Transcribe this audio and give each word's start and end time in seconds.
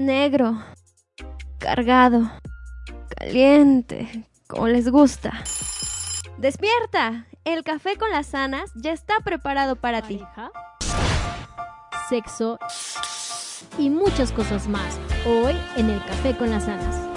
Negro, 0.00 0.56
cargado, 1.58 2.30
caliente, 3.18 4.26
como 4.48 4.66
les 4.66 4.90
gusta. 4.90 5.44
Despierta, 6.38 7.26
el 7.44 7.62
café 7.64 7.98
con 7.98 8.10
las 8.10 8.28
sanas 8.28 8.70
ya 8.76 8.92
está 8.92 9.20
preparado 9.22 9.76
para 9.76 10.00
ti. 10.00 10.18
Sexo 12.08 12.58
y 13.76 13.90
muchas 13.90 14.32
cosas 14.32 14.68
más. 14.68 14.98
Hoy 15.26 15.54
en 15.76 15.90
el 15.90 16.02
café 16.06 16.34
con 16.34 16.48
las 16.48 16.64
sanas. 16.64 17.09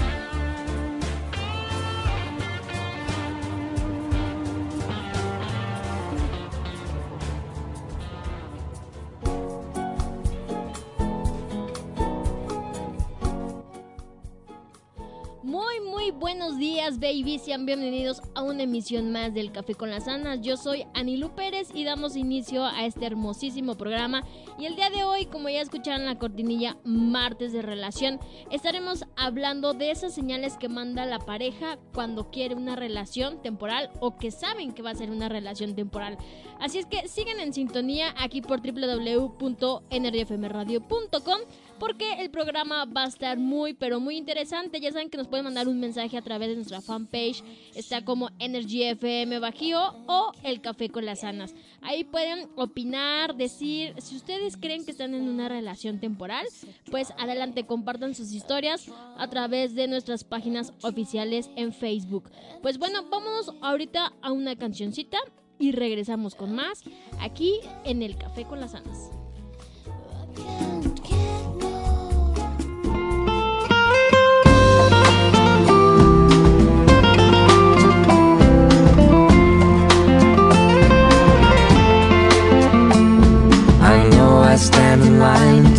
Buenos 16.34 16.58
días, 16.58 17.00
babies. 17.00 17.44
Sean 17.44 17.68
bienvenidos 17.68 18.20
a 18.34 18.42
una 18.42 18.64
emisión 18.64 19.12
más 19.12 19.36
del 19.36 19.52
Café 19.52 19.76
con 19.76 19.92
las 19.92 20.08
Anas. 20.08 20.42
Yo 20.42 20.58
soy 20.58 20.84
Anilu 20.96 21.30
Pérez 21.36 21.70
y 21.76 21.84
damos 21.84 22.16
inicio 22.16 22.66
a 22.66 22.88
este 22.88 23.06
hermosísimo 23.06 23.76
programa. 23.76 24.24
Y 24.58 24.66
el 24.66 24.76
día 24.76 24.90
de 24.90 25.04
hoy, 25.04 25.28
como 25.28 25.50
ya 25.50 25.62
escucharon 25.62 26.08
la 26.08 26.18
cortinilla 26.18 26.76
martes 26.86 27.54
de 27.54 27.62
relación, 27.62 28.20
estaremos 28.50 29.06
hablando 29.16 29.74
de 29.74 29.92
esas 29.92 30.16
señales 30.16 30.58
que 30.58 30.70
manda 30.70 31.06
la 31.06 31.20
pareja 31.20 31.78
cuando 31.94 32.32
quiere 32.32 32.56
una 32.56 32.76
relación 32.76 33.40
temporal 33.44 33.92
o 34.00 34.18
que 34.18 34.32
saben 34.32 34.72
que 34.72 34.82
va 34.82 34.90
a 34.90 34.96
ser 34.96 35.12
una 35.12 35.30
relación 35.30 35.76
temporal. 35.76 36.18
Así 36.60 36.80
es 36.80 36.88
que 36.88 37.08
sigan 37.08 37.40
en 37.40 37.54
sintonía 37.54 38.12
aquí 38.18 38.42
por 38.42 38.60
www.nrfmradio.com 38.60 41.40
porque 41.80 42.22
el 42.22 42.30
programa 42.30 42.86
va 42.86 43.04
a 43.04 43.08
estar 43.08 43.38
muy, 43.38 43.74
pero 43.74 44.00
muy 44.00 44.18
interesante. 44.18 44.80
Ya 44.80 44.92
saben 44.92 45.10
que 45.10 45.18
nos 45.18 45.28
pueden 45.28 45.46
mandar 45.46 45.68
un 45.68 45.80
mensaje 45.80 46.18
a 46.18 46.22
través 46.22 46.50
de 46.50 46.56
nuestra 46.56 46.82
fanpage. 46.82 47.44
Está 47.76 48.04
como 48.04 48.30
Energy 48.40 48.84
FM 48.84 49.40
Bajío 49.40 49.96
o 50.08 50.32
El 50.44 50.62
Café 50.62 50.90
con 50.90 51.06
las 51.06 51.24
Anas. 51.24 51.54
Ahí 51.82 52.04
pueden 52.04 52.50
opinar, 52.56 53.36
decir, 53.36 53.94
si 54.00 54.16
ustedes 54.16 54.58
creen 54.58 54.86
que 54.86 54.92
están 54.92 55.14
en 55.14 55.28
una 55.28 55.50
relación 55.50 56.00
temporal, 56.00 56.46
pues 56.90 57.12
adelante, 57.18 57.66
compartan 57.66 58.16
sus 58.16 58.32
historias 58.32 58.88
a 59.18 59.30
través 59.30 59.76
de 59.76 59.88
nuestras 59.88 60.24
páginas 60.24 60.74
oficiales 60.82 61.50
en 61.56 61.74
Facebook. 61.74 62.30
Pues 62.62 62.78
bueno, 62.78 63.04
vamos 63.10 63.54
ahorita 63.62 64.14
a 64.22 64.32
una 64.32 64.56
cancioncita 64.56 65.18
y 65.60 65.72
regresamos 65.72 66.36
con 66.36 66.54
más 66.54 66.84
aquí 67.20 67.60
en 67.86 68.02
El 68.02 68.18
Café 68.18 68.46
con 68.46 68.60
las 68.60 68.76
Anas. 68.76 69.12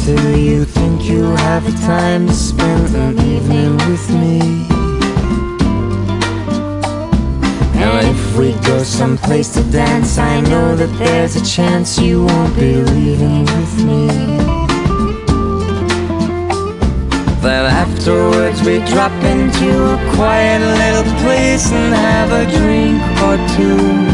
Till 0.04 0.36
you 0.36 0.66
think 0.66 1.02
you'll 1.04 1.34
have 1.34 1.64
the 1.64 1.72
time 1.86 2.26
to 2.26 2.34
spend 2.34 2.94
an 2.94 3.18
evening 3.20 3.74
with 3.88 4.10
me. 4.10 4.38
And 7.82 8.06
if 8.08 8.36
we 8.36 8.52
go 8.68 8.82
someplace 8.82 9.54
to 9.54 9.62
dance, 9.72 10.18
I 10.18 10.42
know 10.42 10.76
that 10.76 10.92
there's 10.98 11.36
a 11.36 11.44
chance 11.44 11.98
you 11.98 12.26
won't 12.26 12.54
be 12.54 12.74
leaving 12.74 13.46
with 13.46 13.74
me. 13.88 14.06
Then 17.40 17.64
afterwards 17.84 18.60
we 18.62 18.80
drop 18.92 19.16
into 19.24 19.70
a 19.94 20.14
quiet 20.16 20.60
little 20.82 21.08
place 21.22 21.72
and 21.72 21.94
have 21.94 22.30
a 22.30 22.44
drink 22.58 23.00
or 23.26 23.36
two. 23.56 24.13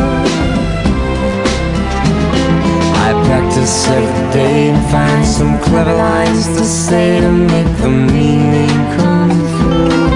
I 3.11 3.25
practice 3.25 3.87
every 3.89 4.31
day 4.31 4.69
and 4.69 4.89
find 4.89 5.25
some 5.25 5.59
clever 5.59 5.93
lines 5.93 6.47
to 6.47 6.63
say 6.63 7.19
to 7.19 7.29
make 7.29 7.67
the 7.83 7.89
meaning 7.89 8.77
come 8.95 9.31
through. 9.51 10.11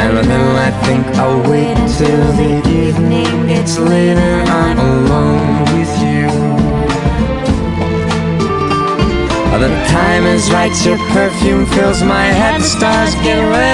And 0.00 0.28
then 0.30 0.56
I 0.68 0.70
think 0.84 1.06
I'll 1.16 1.40
wait 1.50 1.78
till 1.96 2.26
the 2.36 2.52
evening 2.68 3.46
gets 3.46 3.78
late 3.78 4.18
and 4.18 4.48
I'm 4.50 4.78
alone 4.78 5.60
with 5.72 5.92
you. 6.04 6.28
The 9.64 9.70
time 9.88 10.26
is 10.26 10.50
right, 10.52 10.74
your 10.84 10.98
perfume 11.14 11.64
fills 11.64 12.02
my 12.02 12.26
head, 12.26 12.60
the 12.60 12.64
stars 12.64 13.14
get 13.24 13.38
red 13.38 13.73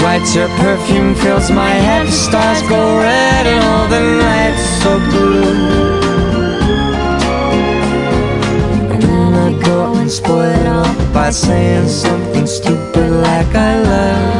Time 0.00 0.34
your 0.34 0.48
perfume 0.56 1.14
fills 1.14 1.50
my 1.50 1.70
head. 1.70 2.06
The 2.06 2.12
stars 2.12 2.62
go 2.62 2.98
red 2.98 3.46
and 3.46 3.62
all 3.64 3.86
the 3.88 4.00
nights 4.26 4.64
so 4.82 4.98
blue. 5.10 5.42
And 8.92 9.02
then 9.02 9.34
I 9.34 9.62
go 9.62 9.94
and 9.96 10.10
spoil 10.10 10.40
it 10.40 10.66
all 10.66 11.12
by 11.12 11.30
saying 11.30 11.88
something 11.88 12.46
stupid 12.46 13.10
like 13.10 13.54
I 13.54 13.82
love 13.82 14.39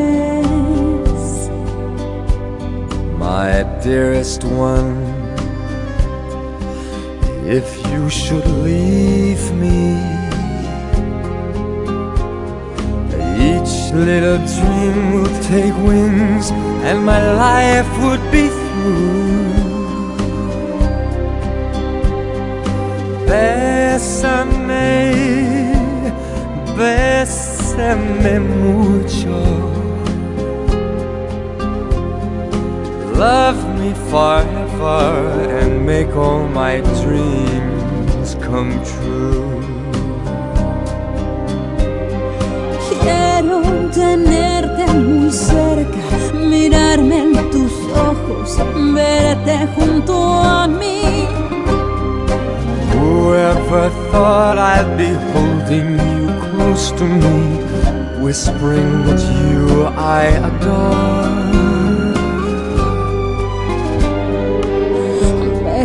My 3.41 3.63
dearest 3.81 4.43
one. 4.43 4.91
If 7.59 7.67
you 7.91 8.03
should 8.07 8.47
leave 8.69 9.45
me, 9.63 9.81
each 13.49 13.75
little 14.07 14.39
dream 14.55 14.97
would 15.15 15.37
take 15.53 15.75
wings 15.89 16.45
and 16.87 16.97
my 17.11 17.21
life 17.47 17.91
would 18.03 18.23
be 18.35 18.45
through. 18.59 19.51
Bésame, 23.27 24.85
bésame 26.77 28.35
mucho. 28.61 29.70
Love 33.21 33.61
me 33.79 33.93
forever 34.09 34.99
and 35.59 35.85
make 35.85 36.09
all 36.15 36.47
my 36.47 36.81
dreams 37.03 38.33
come 38.41 38.71
true. 38.83 39.61
Quiero 43.03 43.61
tenerte 43.93 44.87
muy 44.93 45.31
cerca, 45.31 46.03
mirarme 46.33 47.17
en 47.25 47.51
tus 47.51 47.73
ojos, 48.09 48.57
verte 48.95 49.67
junto 49.75 50.15
a 50.41 50.67
mí. 50.67 51.27
Whoever 52.95 53.91
thought 54.09 54.57
I'd 54.57 54.97
be 54.97 55.13
holding 55.31 55.91
you 56.09 56.25
close 56.49 56.91
to 56.93 57.05
me, 57.05 57.59
whispering 58.19 59.05
that 59.05 59.21
you 59.37 59.85
I 59.95 60.23
adore. 60.49 61.20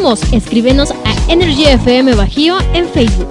Escríbenos 0.00 0.92
a 0.92 1.30
Energy 1.30 1.64
FM 1.64 2.14
Bajío 2.14 2.56
en 2.72 2.88
Facebook. 2.88 3.28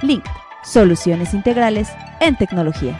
Link, 0.02 0.24
soluciones 0.64 1.32
integrales 1.34 1.88
en 2.20 2.36
tecnología. 2.36 2.98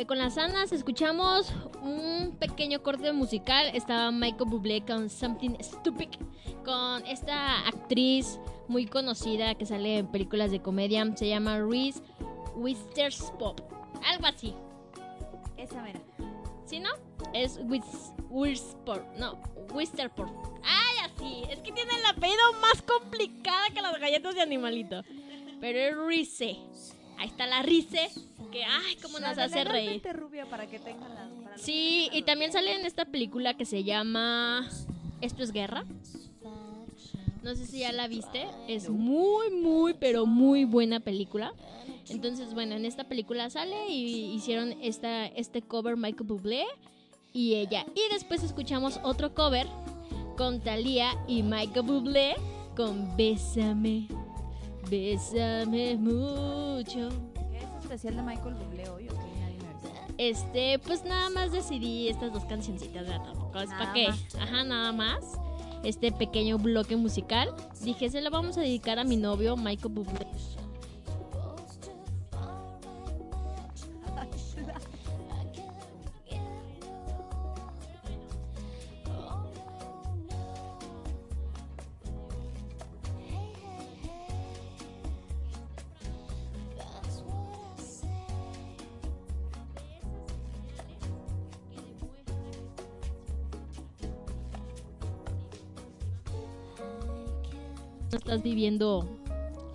Café 0.00 0.06
con 0.06 0.18
las 0.18 0.38
Anas. 0.38 0.72
Escuchamos 0.72 1.52
un 1.82 2.34
pequeño 2.40 2.82
corte 2.82 3.12
musical. 3.12 3.66
Estaba 3.74 4.10
Michael 4.10 4.48
Bublé 4.48 4.80
con 4.80 5.10
Something 5.10 5.58
Stupid, 5.60 6.08
con 6.64 7.04
esta 7.06 7.68
actriz 7.68 8.40
muy 8.66 8.86
conocida 8.86 9.54
que 9.56 9.66
sale 9.66 9.98
en 9.98 10.06
películas 10.06 10.52
de 10.52 10.62
comedia. 10.62 11.04
Se 11.16 11.28
llama 11.28 11.58
Reese 11.58 12.00
Witherspoon. 12.56 13.56
Algo 14.06 14.26
así. 14.26 14.54
Esa 15.58 15.82
mera. 15.82 16.00
¿Sí, 16.64 16.80
no? 16.80 16.88
Es 17.34 17.60
Witherspoon. 18.30 19.02
No, 19.18 19.38
Witherspoon. 19.74 20.32
¡Ay, 20.62 21.10
así! 21.10 21.42
Es 21.50 21.58
que 21.58 21.72
tiene 21.72 21.92
el 21.94 22.06
apellido 22.06 22.54
más 22.62 22.80
complicado 22.80 23.66
que 23.74 23.82
las 23.82 24.00
galletas 24.00 24.34
de 24.34 24.40
animalito. 24.40 25.02
Pero 25.60 25.78
es 25.78 25.94
Reese. 25.94 26.56
Ahí 27.20 27.28
está 27.28 27.46
la 27.46 27.62
Reese. 27.62 28.10
Que, 28.50 28.64
ay, 28.64 28.96
cómo 29.00 29.20
nos 29.20 29.36
La 29.36 29.44
hace 29.44 29.62
reír. 29.62 30.02
rubia 30.12 30.46
para 30.46 30.66
que 30.66 30.78
la... 30.78 30.84
para 31.44 31.58
Sí, 31.58 32.08
que 32.10 32.18
y 32.18 32.22
también 32.22 32.50
sale 32.50 32.74
en 32.74 32.84
esta 32.84 33.04
película 33.04 33.54
que 33.54 33.64
se 33.64 33.84
llama 33.84 34.66
Esto 35.20 35.42
es 35.42 35.52
guerra. 35.52 35.84
No 37.42 37.54
sé 37.54 37.66
si 37.66 37.80
ya 37.80 37.92
la 37.92 38.08
viste. 38.08 38.48
Es 38.68 38.88
muy, 38.88 39.50
muy, 39.50 39.94
pero 39.94 40.26
muy 40.26 40.64
buena 40.64 41.00
película. 41.00 41.52
Entonces, 42.08 42.54
bueno, 42.54 42.74
en 42.74 42.84
esta 42.84 43.04
película 43.04 43.50
sale 43.50 43.88
y 43.88 44.32
hicieron 44.32 44.72
esta, 44.82 45.26
este 45.26 45.62
cover 45.62 45.96
Michael 45.96 46.26
Bublé 46.26 46.64
y 47.32 47.54
ella. 47.54 47.86
Y 47.94 48.12
después 48.12 48.42
escuchamos 48.42 48.98
otro 49.04 49.34
cover 49.34 49.66
con 50.36 50.60
Thalía 50.60 51.12
y 51.28 51.42
Michael 51.42 51.86
Bublé 51.86 52.34
con 52.76 53.16
Bésame, 53.16 54.08
Bésame 54.90 55.96
mucho. 55.96 57.08
¿Qué 57.50 57.58
es 57.58 57.82
especial 57.82 58.16
de 58.16 58.22
Michael 58.22 58.54
Bublé 58.54 58.88
hoy 58.88 59.08
o. 59.08 59.14
Este, 60.18 60.78
pues 60.80 61.02
nada 61.04 61.30
más 61.30 61.50
decidí 61.50 62.08
estas 62.08 62.32
dos 62.32 62.44
cancioncitas, 62.44 63.06
¿verdad? 63.06 63.24
Tampoco 63.24 63.58
es 63.58 63.70
para 63.70 63.92
qué. 63.94 64.08
más. 64.08 64.34
Ajá, 64.34 64.64
nada 64.64 64.92
más. 64.92 65.20
Este 65.82 66.12
pequeño 66.12 66.58
bloque 66.58 66.96
musical. 66.96 67.54
Dije, 67.82 68.10
se 68.10 68.20
lo 68.20 68.30
vamos 68.30 68.58
a 68.58 68.60
dedicar 68.60 68.98
a 68.98 69.04
mi 69.04 69.16
novio, 69.16 69.56
Michael 69.56 69.94
Bublé. 69.94 70.26
Viviendo 98.60 99.08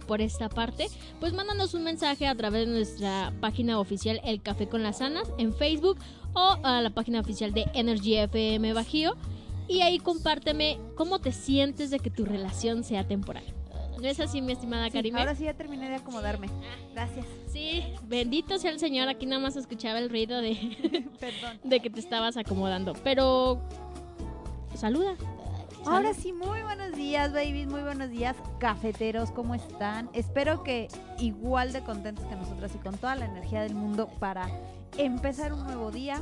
por 0.06 0.22
esta 0.22 0.48
parte, 0.48 0.86
pues 1.20 1.34
mándanos 1.34 1.74
un 1.74 1.84
mensaje 1.84 2.27
a 2.27 2.36
través 2.36 2.68
de 2.68 2.74
nuestra 2.74 3.34
página 3.42 3.80
oficial 3.80 4.22
El 4.24 4.44
Café 4.44 4.68
con 4.68 4.84
las 4.84 5.01
Anas 5.01 5.27
en 5.39 5.56
Facebook 5.56 5.98
o 6.34 6.58
a 6.62 6.82
la 6.82 6.92
página 6.92 7.20
oficial 7.20 7.51
de 7.51 7.65
Energy 7.74 8.15
FM 8.18 8.74
Bajío 8.74 9.15
y 9.68 9.82
ahí 9.82 9.98
compárteme 9.98 10.77
cómo 10.96 11.18
te 11.18 11.32
sientes 11.32 11.89
de 11.89 11.98
que 11.98 12.12
tu 12.12 12.25
relación 12.25 12.84
sea 12.84 13.08
temporal. 13.08 13.44
¿No 14.00 14.08
es 14.08 14.20
así, 14.20 14.39
mi 14.39 14.51
estimada 14.51 14.86
Sí, 14.86 14.92
Karime? 14.92 15.20
ahora 15.20 15.34
sí 15.34 15.46
ya 15.46 15.56
terminé 15.56 15.89
de 15.89 15.96
acomodarme. 15.96 16.48
Gracias. 16.94 17.25
Sí, 17.51 17.82
bendito 18.04 18.60
sea 18.60 18.70
el 18.70 18.77
Señor, 18.77 19.10
aquí 19.10 19.25
nada 19.25 19.42
más 19.42 19.56
escuchaba 19.56 19.98
el 19.98 20.12
ruido 20.12 20.42
de, 20.42 20.54
de 21.63 21.80
que 21.80 21.89
te 21.89 22.00
estabas 22.00 22.38
acomodando, 22.38 22.94
pero 23.04 23.60
saluda. 24.75 25.15
Ahora 25.86 26.13
sí, 26.13 26.34
muy 26.34 26.62
buenos 26.63 26.94
días, 26.96 27.32
babies, 27.32 27.68
muy 27.68 27.82
buenos 27.82 28.10
días, 28.10 28.36
cafeteros, 28.60 29.32
¿cómo 29.32 29.54
están? 29.56 30.10
Espero 30.13 30.63
que 30.63 30.88
igual 31.20 31.74
de 31.74 31.82
contentos 31.84 32.25
que 32.25 32.36
nosotros 32.36 32.72
y 32.74 32.77
con 32.80 32.98
toda 32.98 33.15
la 33.15 33.25
energía 33.25 33.62
del 33.62 33.75
mundo 33.75 34.08
para 34.20 34.50
empezar 34.98 35.54
un 35.54 35.63
nuevo 35.63 35.92
día. 35.92 36.22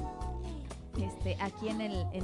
Este, 1.01 1.38
aquí 1.41 1.70
en 1.70 1.82
el, 1.82 1.93
en, 2.13 2.24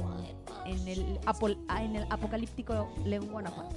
en 0.66 0.86
el, 0.88 1.18
apol- 1.26 1.58
ah, 1.68 1.82
en 1.82 1.96
el 1.96 2.06
apocalíptico 2.10 2.88
León, 3.04 3.28
Guanajuato. 3.32 3.74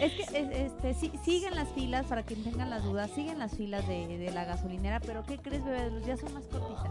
Es 0.00 0.12
que 0.12 0.22
es- 0.22 0.50
este, 0.72 0.94
sí, 0.94 1.10
siguen 1.24 1.54
las 1.54 1.68
filas, 1.70 2.06
para 2.06 2.24
que 2.24 2.36
tengan 2.36 2.70
las 2.70 2.84
dudas, 2.84 3.10
siguen 3.10 3.38
las 3.38 3.52
filas 3.56 3.86
de, 3.88 4.06
de 4.18 4.30
la 4.32 4.44
gasolinera, 4.44 5.00
pero 5.00 5.24
¿qué 5.24 5.38
crees, 5.38 5.64
bebé? 5.64 5.90
Ya 6.06 6.16
son 6.16 6.34
más 6.34 6.44
cortitas. 6.44 6.90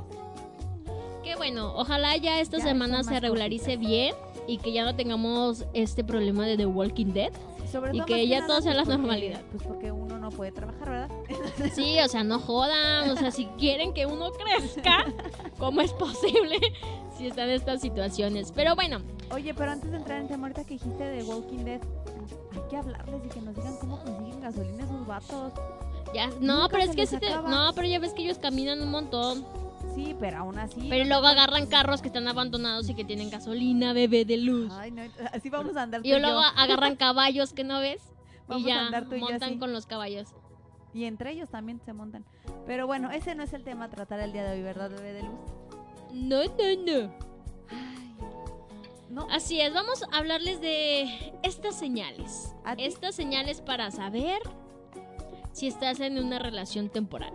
Bueno, 1.43 1.73
ojalá 1.75 2.15
ya 2.15 2.39
esta 2.39 2.59
Ya 2.59 2.63
semana 2.63 3.03
se 3.03 3.19
regularice 3.19 3.71
cortitas. 3.75 3.89
bien 3.89 4.15
y 4.47 4.59
que 4.59 4.71
ya 4.71 4.85
no 4.85 4.95
tengamos 4.95 5.65
este 5.73 6.01
problema 6.01 6.45
de 6.45 6.55
The 6.55 6.65
Walking 6.67 7.07
Dead. 7.07 7.33
Sobre 7.69 7.91
Y 7.93 7.97
todo 7.97 8.05
que 8.05 8.25
ya 8.29 8.35
nada, 8.39 8.47
todo 8.47 8.61
sea 8.61 8.71
pues, 8.71 8.77
la 8.77 8.83
porque- 8.85 8.97
normalidad. 8.97 9.41
Pues 9.51 9.63
porque 9.63 9.91
uno 9.91 10.19
no 10.19 10.29
puede 10.29 10.53
trabajar, 10.53 10.89
¿verdad? 10.89 11.09
Sí, 11.75 11.97
o 11.99 12.07
sea, 12.07 12.23
no 12.23 12.39
jodan, 12.39 13.09
o 13.09 13.17
sea, 13.17 13.29
si 13.31 13.47
quieren 13.57 13.93
que 13.93 14.05
uno 14.05 14.29
crezca, 14.31 15.03
¿cómo 15.59 15.81
es 15.81 15.91
posible 15.91 16.59
si 17.17 17.27
están 17.27 17.49
estas 17.49 17.81
situaciones? 17.81 18.53
Pero 18.55 18.75
bueno, 18.75 18.99
Oye, 19.33 19.53
pero 19.53 19.71
antes 19.71 19.91
de 19.91 19.97
entrar 19.97 20.21
en 20.21 20.29
tema, 20.29 20.43
ahorita 20.47 20.63
que 20.63 20.75
dijiste 20.75 21.03
de 21.03 21.23
Walking 21.23 21.65
Dead, 21.65 21.81
hay 22.53 22.61
que 22.69 22.77
hablarles 22.77 23.21
y 23.25 23.27
que 23.27 23.41
nos 23.41 23.53
digan 23.55 23.75
cómo 23.81 23.97
consiguen 24.01 24.39
gasolina 24.39 24.83
esos 24.85 25.05
vatos. 25.05 25.51
ya, 26.13 26.27
no, 26.39 26.61
Nunca 26.61 26.69
pero 26.69 26.83
es 26.83 26.95
que 26.95 27.05
sí 27.05 27.17
te- 27.17 27.31
no, 27.31 27.71
pero 27.75 27.85
ya 27.85 27.99
ves 27.99 28.13
que 28.13 28.21
ellos 28.23 28.37
caminan 28.37 28.81
un 28.81 28.91
montón, 28.91 29.43
Sí, 29.95 30.15
pero 30.19 30.37
aún 30.37 30.57
así. 30.57 30.87
pero 30.89 31.05
luego 31.05 31.27
agarran 31.27 31.67
carros 31.67 32.01
que 32.01 32.07
están 32.07 32.27
abandonados 32.27 32.89
y 32.89 32.95
que 32.95 33.03
tienen 33.05 33.29
gasolina, 33.29 33.93
bebé 33.93 34.25
de 34.25 34.37
luz. 34.37 34.71
Ay, 34.73 34.91
no, 34.91 35.01
así 35.31 35.49
vamos 35.49 35.75
a 35.77 35.83
andar 35.83 36.01
tú 36.01 36.07
Y 36.07 36.13
y 36.13 36.19
luego 36.19 36.41
yo. 36.41 36.47
agarran 36.57 36.95
caballos 36.97 37.53
que 37.53 37.63
no 37.63 37.79
ves 37.79 38.01
Vamos 38.47 38.67
y 38.67 38.71
a 38.71 38.85
andar 38.85 39.05
tú 39.07 39.15
y 39.15 39.19
yo 39.19 39.25
montan 39.27 39.49
así. 39.51 39.59
con 39.59 39.71
los 39.73 39.85
caballos. 39.85 40.29
Y 40.93 41.05
entre 41.05 41.31
ellos 41.31 41.49
también 41.49 41.79
se 41.85 41.91
montan. 41.93 42.23
Pero 42.67 42.85
bueno, 42.87 43.09
ese 43.11 43.33
no 43.35 43.43
es 43.43 43.53
el 43.53 43.63
tema 43.63 43.85
a 43.85 43.89
tratar 43.89 44.19
el 44.19 44.31
día 44.31 44.43
de 44.43 44.57
hoy, 44.57 44.61
¿verdad, 44.61 44.89
bebé 44.91 45.13
de 45.13 45.21
luz? 45.23 45.31
No, 46.13 46.43
no, 46.43 46.47
no. 47.07 47.13
Ay. 47.69 48.15
No, 49.09 49.27
Así 49.31 49.59
es, 49.59 49.73
vamos 49.73 50.03
a 50.11 50.17
hablarles 50.17 50.59
de 50.61 51.33
estas 51.43 51.75
señales. 51.77 52.53
Estas 52.77 53.15
señales 53.15 53.61
para 53.61 53.89
saber 53.91 54.39
si 55.51 55.67
estás 55.67 55.99
en 55.99 56.17
una 56.17 56.37
relación 56.39 56.89
temporal. 56.89 57.33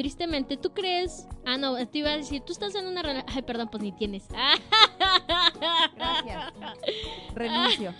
Tristemente, 0.00 0.56
¿tú 0.56 0.72
crees? 0.72 1.28
Ah, 1.44 1.58
no, 1.58 1.76
te 1.86 1.98
iba 1.98 2.08
a 2.08 2.16
decir, 2.16 2.40
tú 2.40 2.54
estás 2.54 2.74
en 2.74 2.86
una 2.86 3.02
relación... 3.02 3.36
Ay, 3.36 3.42
perdón, 3.42 3.68
pues 3.70 3.82
ni 3.82 3.92
tienes. 3.92 4.26
gracias. 5.94 6.54
Renuncio. 7.34 7.92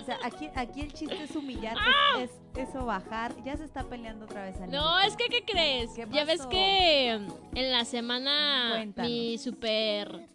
O 0.00 0.04
sea, 0.06 0.18
aquí, 0.22 0.48
aquí 0.54 0.80
el 0.80 0.94
chiste 0.94 1.22
es 1.22 1.36
humillar, 1.36 1.76
es, 2.18 2.30
es, 2.56 2.68
es 2.70 2.74
bajar. 2.74 3.34
Ya 3.44 3.54
se 3.58 3.64
está 3.64 3.84
peleando 3.84 4.24
otra 4.24 4.44
vez 4.44 4.58
Anita. 4.62 4.78
No, 4.78 4.98
es 5.00 5.14
que, 5.14 5.26
¿qué 5.26 5.44
crees? 5.44 5.90
¿Qué 5.94 6.06
ya 6.10 6.24
ves 6.24 6.46
que 6.46 7.10
en 7.10 7.70
la 7.70 7.84
semana 7.84 8.70
Cuéntanos. 8.70 9.10
mi 9.10 9.36
super 9.36 10.31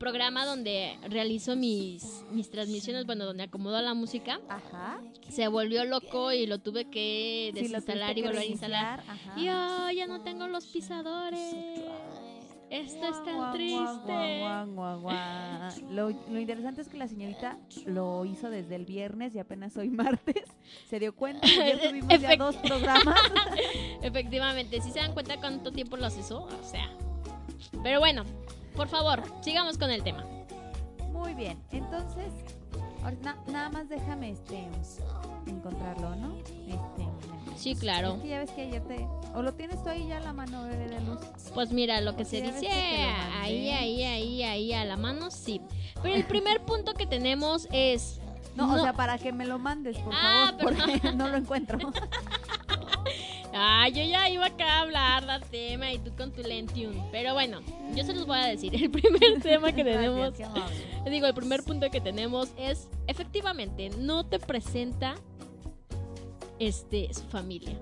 programa 0.00 0.46
donde 0.46 0.98
realizo 1.10 1.56
mis, 1.56 2.24
mis 2.32 2.50
transmisiones, 2.50 3.04
bueno, 3.04 3.26
donde 3.26 3.42
acomodo 3.42 3.80
la 3.82 3.92
música, 3.92 4.40
Ajá. 4.48 4.98
se 5.28 5.46
volvió 5.46 5.84
loco 5.84 6.32
y 6.32 6.46
lo 6.46 6.58
tuve 6.58 6.86
que 6.86 7.50
Sí, 7.54 7.68
lo 7.68 7.68
desinstalar 7.68 8.16
y 8.16 8.22
que 8.22 8.28
volver 8.28 8.42
a 8.42 8.46
instalar. 8.46 9.00
ajá. 9.06 9.34
Y 9.38 9.48
oh, 9.50 9.90
ya 9.90 10.06
no 10.06 10.22
tengo 10.22 10.48
los 10.48 10.66
pisadores. 10.66 11.38
Esto 12.70 13.08
es 13.08 13.24
tan 13.24 13.52
triste. 13.52 14.40
Lo, 15.90 16.08
lo 16.10 16.40
interesante 16.40 16.80
es 16.80 16.88
que 16.88 16.96
la 16.96 17.06
señorita 17.08 17.58
lo 17.84 18.24
hizo 18.24 18.48
desde 18.48 18.76
el 18.76 18.86
viernes 18.86 19.34
y 19.34 19.38
apenas 19.38 19.76
hoy 19.76 19.90
martes. 19.90 20.44
Se 20.88 20.98
dio 20.98 21.14
cuenta. 21.14 21.46
Ya 21.46 21.78
tuvimos 21.90 22.20
ya 22.20 22.36
dos 22.36 22.56
programas. 22.56 23.20
Efectivamente, 24.02 24.80
si 24.80 24.92
se 24.92 25.00
dan 25.00 25.12
cuenta 25.12 25.36
cuánto 25.36 25.72
tiempo 25.72 25.98
los 25.98 26.16
hizo, 26.16 26.44
o 26.44 26.64
sea. 26.64 26.88
Pero 27.82 27.98
bueno, 27.98 28.24
por 28.80 28.88
favor, 28.88 29.22
sigamos 29.42 29.76
con 29.76 29.90
el 29.90 30.02
tema. 30.02 30.24
Muy 31.12 31.34
bien. 31.34 31.58
Entonces, 31.70 32.32
na- 33.20 33.36
nada 33.46 33.68
más 33.68 33.90
déjame 33.90 34.30
este 34.30 34.66
encontrarlo, 35.46 36.16
¿no? 36.16 36.34
Este. 36.38 37.06
Sí, 37.58 37.74
claro. 37.74 38.14
Es 38.14 38.22
que 38.22 38.28
ya 38.28 38.38
ves 38.38 38.50
que 38.52 38.62
ayer 38.62 38.82
te. 38.84 39.06
O 39.34 39.42
lo 39.42 39.52
tienes 39.52 39.82
tú 39.82 39.90
ahí 39.90 40.06
ya 40.08 40.16
a 40.16 40.20
la 40.20 40.32
mano, 40.32 40.62
bebé 40.64 40.88
de 40.88 41.00
luz. 41.02 41.18
Pues 41.52 41.72
mira, 41.72 42.00
lo 42.00 42.16
que 42.16 42.24
se 42.24 42.40
dice 42.40 42.60
que 42.60 42.70
ahí, 42.72 43.68
ahí, 43.68 44.02
ahí, 44.02 44.42
ahí 44.44 44.72
a 44.72 44.86
la 44.86 44.96
mano, 44.96 45.30
sí. 45.30 45.60
Pero 46.02 46.14
el 46.14 46.24
primer 46.34 46.62
punto 46.62 46.94
que 46.94 47.04
tenemos 47.06 47.68
es... 47.72 48.18
No, 48.56 48.66
No. 48.66 48.76
o 48.76 48.82
sea, 48.82 48.94
para 48.94 49.18
que 49.18 49.30
me 49.30 49.44
lo 49.44 49.58
mandes, 49.58 49.98
por 49.98 50.14
Ah, 50.16 50.54
favor, 50.58 50.74
porque 50.74 51.12
no 51.12 51.28
lo 51.28 51.36
encuentro. 51.36 51.78
Ah, 53.52 53.88
yo 53.88 54.02
ya 54.02 54.28
iba 54.28 54.46
acá 54.46 54.64
a 54.64 54.80
hablar 54.82 55.26
del 55.26 55.48
tema 55.50 55.92
y 55.92 55.98
tú 55.98 56.14
con 56.16 56.32
tu 56.32 56.42
Lentium. 56.42 56.94
Pero 57.10 57.34
bueno, 57.34 57.60
yo 57.94 58.04
se 58.04 58.14
los 58.14 58.26
voy 58.26 58.38
a 58.38 58.46
decir. 58.46 58.74
El 58.82 58.90
primer 58.90 59.40
tema 59.42 59.72
que 59.72 59.84
tenemos, 59.84 60.34
digo, 61.08 61.26
el 61.26 61.34
primer 61.34 61.62
punto 61.64 61.90
que 61.90 62.00
tenemos 62.00 62.50
es, 62.56 62.88
efectivamente, 63.06 63.90
no 63.90 64.24
te 64.24 64.38
presenta 64.38 65.14
este 66.58 67.12
su 67.12 67.22
familia. 67.22 67.76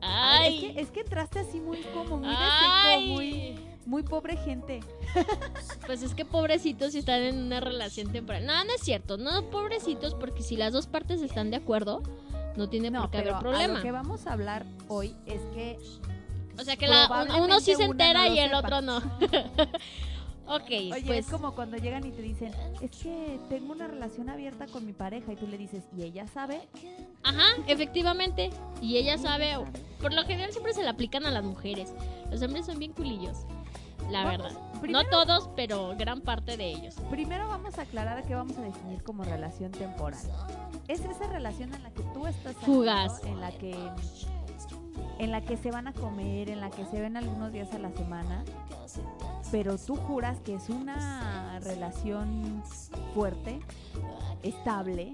Ay, 0.00 0.40
Ay, 0.42 0.56
es, 0.56 0.60
que, 0.74 0.80
es 0.80 0.90
que 0.90 1.00
entraste 1.00 1.38
así 1.38 1.60
muy 1.60 1.78
como 1.94 2.18
muy 2.18 2.34
Ay. 2.36 3.00
seco, 3.00 3.12
muy, 3.14 3.58
muy 3.86 4.02
pobre 4.02 4.36
gente. 4.36 4.80
pues 5.86 6.02
es 6.02 6.14
que 6.14 6.24
pobrecitos 6.24 6.92
si 6.92 6.98
están 6.98 7.22
en 7.22 7.38
una 7.38 7.60
relación 7.60 8.10
temporal. 8.10 8.44
No, 8.44 8.64
no 8.64 8.74
es 8.74 8.82
cierto, 8.82 9.16
no 9.16 9.48
pobrecitos 9.50 10.14
porque 10.14 10.42
si 10.42 10.56
las 10.56 10.72
dos 10.72 10.86
partes 10.86 11.22
están 11.22 11.50
de 11.50 11.56
acuerdo, 11.56 12.02
no 12.56 12.68
tiene 12.68 12.90
No, 12.90 13.02
por 13.02 13.10
qué 13.10 13.18
pero 13.18 13.30
haber 13.36 13.36
a 13.36 13.40
problema. 13.50 13.74
lo 13.78 13.82
que 13.82 13.90
vamos 13.92 14.26
a 14.26 14.32
hablar 14.32 14.64
hoy 14.88 15.14
es 15.26 15.40
que 15.54 15.78
O 16.58 16.64
sea 16.64 16.76
que 16.76 16.86
la, 16.86 17.26
uno 17.40 17.60
sí 17.60 17.74
se 17.74 17.84
entera 17.84 18.28
no 18.28 18.34
y 18.34 18.38
el 18.38 18.46
sepa. 18.50 18.58
otro 18.58 18.80
no. 18.82 18.96
ok, 20.46 20.70
Oye, 20.70 21.02
pues 21.06 21.26
es 21.26 21.26
como 21.32 21.54
cuando 21.54 21.76
llegan 21.78 22.04
y 22.06 22.10
te 22.10 22.20
dicen, 22.22 22.52
es 22.80 22.90
que 22.90 23.38
tengo 23.48 23.72
una 23.72 23.86
relación 23.86 24.28
abierta 24.28 24.66
con 24.66 24.84
mi 24.84 24.92
pareja 24.92 25.32
y 25.32 25.36
tú 25.36 25.46
le 25.46 25.56
dices, 25.56 25.84
¿y 25.96 26.02
ella 26.02 26.26
sabe? 26.26 26.60
Ajá, 27.22 27.44
efectivamente. 27.66 28.50
Y 28.80 28.96
ella 28.98 29.16
sabe, 29.18 29.54
por 30.00 30.12
lo 30.12 30.22
general 30.24 30.50
siempre 30.52 30.74
se 30.74 30.82
le 30.82 30.88
aplican 30.88 31.24
a 31.26 31.30
las 31.30 31.44
mujeres. 31.44 31.92
Los 32.30 32.42
hombres 32.42 32.66
son 32.66 32.78
bien 32.78 32.92
culillos, 32.92 33.38
la 34.10 34.24
Vamos, 34.24 34.38
verdad. 34.42 34.60
primero- 34.80 35.02
No 35.04 35.08
todos, 35.10 35.48
pero 35.56 35.94
gran 35.96 36.20
parte 36.20 36.56
de 36.56 36.70
ellos. 36.70 36.94
Primero 37.10 37.48
vamos 37.48 37.78
a 37.78 37.82
aclarar 37.82 38.24
qué 38.24 38.34
vamos 38.34 38.56
a 38.58 38.62
definir 38.62 39.02
como 39.02 39.24
relación 39.24 39.70
temporal. 39.72 40.20
Es 40.88 41.00
esa 41.00 41.26
relación 41.28 41.72
en 41.74 41.82
la 41.82 41.90
que 41.90 42.02
tú 42.14 42.26
estás 42.26 42.54
Fugaz. 42.56 43.22
en 43.24 43.40
la 43.40 43.50
que 43.52 43.76
en 45.18 45.30
la 45.30 45.40
que 45.40 45.56
se 45.56 45.70
van 45.70 45.86
a 45.86 45.92
comer, 45.92 46.48
en 46.50 46.60
la 46.60 46.70
que 46.70 46.84
se 46.86 47.00
ven 47.00 47.16
algunos 47.16 47.52
días 47.52 47.72
a 47.74 47.78
la 47.78 47.90
semana, 47.92 48.44
pero 49.52 49.78
tú 49.78 49.94
juras 49.96 50.38
que 50.40 50.54
es 50.54 50.68
una 50.68 51.58
relación 51.60 52.62
fuerte, 53.14 53.60
estable, 54.42 55.12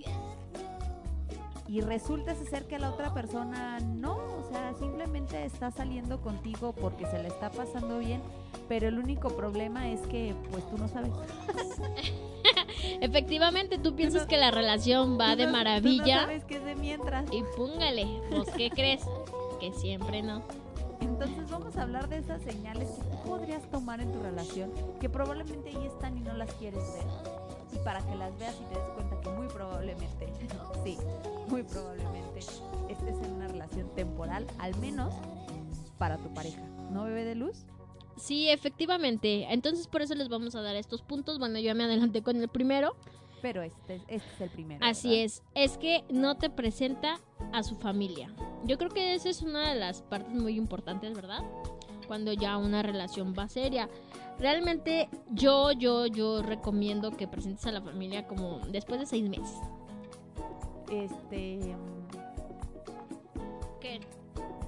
y 1.67 1.81
resulta 1.83 2.35
ser 2.35 2.67
que 2.67 2.79
la 2.79 2.91
otra 2.91 3.13
persona 3.13 3.79
no, 3.81 4.15
o 4.17 4.49
sea, 4.51 4.73
simplemente 4.79 5.45
está 5.45 5.71
saliendo 5.71 6.21
contigo 6.23 6.73
porque 6.73 7.05
se 7.07 7.23
le 7.23 7.29
está 7.29 7.51
pasando 7.51 7.99
bien, 7.99 8.23
pero 8.69 8.89
el 8.89 8.99
único 8.99 9.31
problema 9.31 9.89
es 9.91 10.01
que 10.09 10.35
pues 10.51 10.69
tú 10.71 10.77
no 10.79 10.89
sabes. 10.89 11.11
Efectivamente, 13.01 13.79
tú 13.79 13.95
piensas 13.95 14.23
no- 14.23 14.29
que 14.29 14.37
la 14.37 14.51
relación 14.51 15.19
va 15.19 15.37
de 15.37 15.45
no- 15.45 15.51
Tú 15.51 15.53
no 15.53 15.59
maravilla 15.59 16.21
sabes 16.23 16.45
qué 16.45 16.57
es 16.57 16.65
de 16.65 16.75
mientras. 16.77 17.25
y 17.33 17.43
púngale. 17.57 18.07
Pues, 18.31 18.51
¿qué 18.57 18.71
crees? 18.71 19.03
Que 19.61 19.73
siempre 19.73 20.23
no. 20.23 20.43
Entonces 21.01 21.49
vamos 21.51 21.77
a 21.77 21.83
hablar 21.83 22.09
de 22.09 22.19
esas 22.19 22.43
señales 22.43 22.89
que 22.91 23.03
tú 23.05 23.17
podrías 23.29 23.63
tomar 23.71 24.01
en 24.01 24.13
tu 24.13 24.21
relación, 24.21 24.71
que 25.01 25.09
probablemente 25.09 25.71
ahí 25.71 25.87
están 25.87 26.17
y 26.19 26.21
no 26.21 26.33
las 26.35 26.53
quieres 26.55 26.83
ver. 26.93 27.05
Y 27.73 27.79
para 27.85 28.01
que 28.01 28.17
las 28.17 28.37
veas 28.39 28.55
y 28.61 28.65
te 28.73 28.79
des 28.81 28.89
cuenta 28.91 29.21
que 29.21 29.29
muy 29.31 29.47
probablemente, 29.49 30.33
sí, 30.85 30.97
muy 31.49 31.63
probablemente 31.63 32.39
estés 32.89 33.17
en 33.25 33.33
una 33.33 33.49
relación 33.49 33.89
temporal, 33.95 34.47
al 34.59 34.77
menos 34.79 35.15
para 35.99 36.17
tu 36.19 36.33
pareja. 36.35 36.63
¿No, 36.91 37.05
bebé 37.05 37.25
de 37.25 37.35
luz? 37.35 37.65
Sí, 38.19 38.49
efectivamente. 38.49 39.47
Entonces 39.53 39.87
por 39.87 40.03
eso 40.03 40.15
les 40.15 40.29
vamos 40.29 40.55
a 40.55 40.63
dar 40.63 40.77
estos 40.77 41.03
puntos. 41.03 41.39
Bueno, 41.39 41.59
yo 41.59 41.67
ya 41.67 41.75
me 41.75 41.85
adelanté 41.85 42.23
con 42.23 42.37
el 42.37 42.49
primero. 42.49 42.97
Pero 43.41 43.63
este, 43.63 44.03
este 44.09 44.29
es 44.35 44.41
el 44.41 44.51
primero. 44.51 44.85
Así 44.85 45.11
¿verdad? 45.11 45.25
es. 45.25 45.43
Es 45.55 45.79
que 45.79 46.05
no 46.11 46.37
te 46.37 46.51
presenta 46.51 47.21
a 47.53 47.63
su 47.63 47.77
familia. 47.77 48.35
Yo 48.65 48.79
creo 48.79 48.91
que 48.91 49.15
esa 49.15 49.29
es 49.29 49.43
una 49.43 49.73
de 49.73 49.79
las 49.79 50.03
partes 50.03 50.35
muy 50.35 50.57
importantes, 50.57 51.15
¿verdad? 51.15 51.45
Cuando 52.07 52.33
ya 52.33 52.57
una 52.57 52.83
relación 52.83 53.35
va 53.39 53.49
seria. 53.49 53.89
Realmente 54.39 55.09
yo, 55.31 55.73
yo, 55.73 56.07
yo 56.07 56.43
recomiendo 56.43 57.11
que 57.17 57.29
presentes 57.29 57.67
a 57.67 57.73
la 57.73 57.81
familia 57.81 58.27
como 58.27 58.61
después 58.71 59.01
de 59.01 59.07
seis 59.07 59.29
meses. 59.29 59.59
Este. 60.91 61.77
¿Qué? 63.81 64.01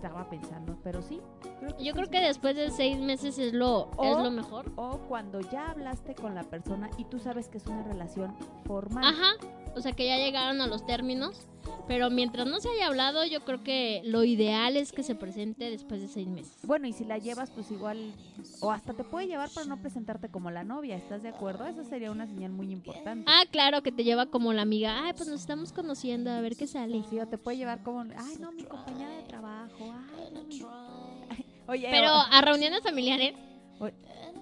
Estaba 0.01 0.31
pensando, 0.31 0.79
pero 0.83 1.03
sí. 1.03 1.21
creo 1.43 1.77
Yo 1.77 1.77
sí, 1.85 1.93
creo 1.93 2.09
que 2.09 2.21
después 2.21 2.57
de 2.57 2.71
seis 2.71 2.99
meses 2.99 3.39
es 3.39 3.53
lo, 3.53 3.91
es 4.03 4.17
lo 4.17 4.31
mejor. 4.31 4.73
O 4.77 4.97
cuando 5.01 5.41
ya 5.41 5.73
hablaste 5.73 6.15
con 6.15 6.35
la 6.35 6.43
persona 6.43 6.89
y 6.97 7.05
tú 7.05 7.19
sabes 7.19 7.49
que 7.49 7.59
es 7.59 7.67
una 7.67 7.83
relación 7.83 8.35
formal. 8.65 9.05
Ajá. 9.05 9.35
O 9.75 9.81
sea 9.81 9.93
que 9.93 10.07
ya 10.07 10.17
llegaron 10.17 10.61
a 10.61 10.67
los 10.67 10.85
términos. 10.87 11.47
Pero 11.87 12.09
mientras 12.09 12.47
no 12.47 12.61
se 12.61 12.69
haya 12.69 12.87
hablado, 12.87 13.25
yo 13.25 13.45
creo 13.45 13.63
que 13.65 14.01
lo 14.05 14.23
ideal 14.23 14.77
es 14.77 14.93
que 14.93 15.03
se 15.03 15.15
presente 15.17 15.71
después 15.71 16.01
de 16.01 16.09
seis 16.09 16.29
meses. 16.29 16.57
Bueno, 16.63 16.87
y 16.87 16.93
si 16.93 17.05
la 17.05 17.19
llevas, 17.19 17.51
pues 17.51 17.71
igual, 17.71 18.15
o 18.61 18.71
hasta 18.71 18.95
te 18.95 19.03
puede 19.03 19.27
llevar 19.27 19.51
para 19.51 19.67
no 19.67 19.81
presentarte 19.81 20.29
como 20.29 20.51
la 20.51 20.63
novia, 20.63 20.97
¿estás 20.97 21.23
de 21.23 21.31
acuerdo? 21.31 21.67
Eso 21.67 21.85
sería 21.85 22.13
una 22.13 22.27
señal 22.27 22.53
muy 22.53 22.71
importante. 22.71 23.25
Ah, 23.27 23.43
claro, 23.51 23.83
que 23.83 23.91
te 23.91 24.05
lleva 24.05 24.27
como 24.27 24.53
la 24.53 24.63
amiga. 24.63 25.05
Ay, 25.05 25.15
pues 25.17 25.29
nos 25.29 25.41
estamos 25.41 25.73
conociendo, 25.73 26.31
a 26.31 26.41
ver 26.41 26.57
qué 26.57 26.69
sale. 26.69 27.03
Sí, 27.11 27.19
o 27.19 27.27
te 27.27 27.39
puede 27.39 27.57
llevar 27.57 27.83
como, 27.83 28.01
ay, 28.01 28.37
no, 28.39 28.53
mi 28.53 28.63
compañera 28.63 29.11
de 29.11 29.23
trabajo, 29.25 29.93
ay, 30.17 30.29
no, 30.33 30.45
mi... 30.45 30.63
Oye, 31.67 31.89
Pero 31.91 32.09
a 32.11 32.41
reuniones 32.41 32.83
familiares, 32.83 33.35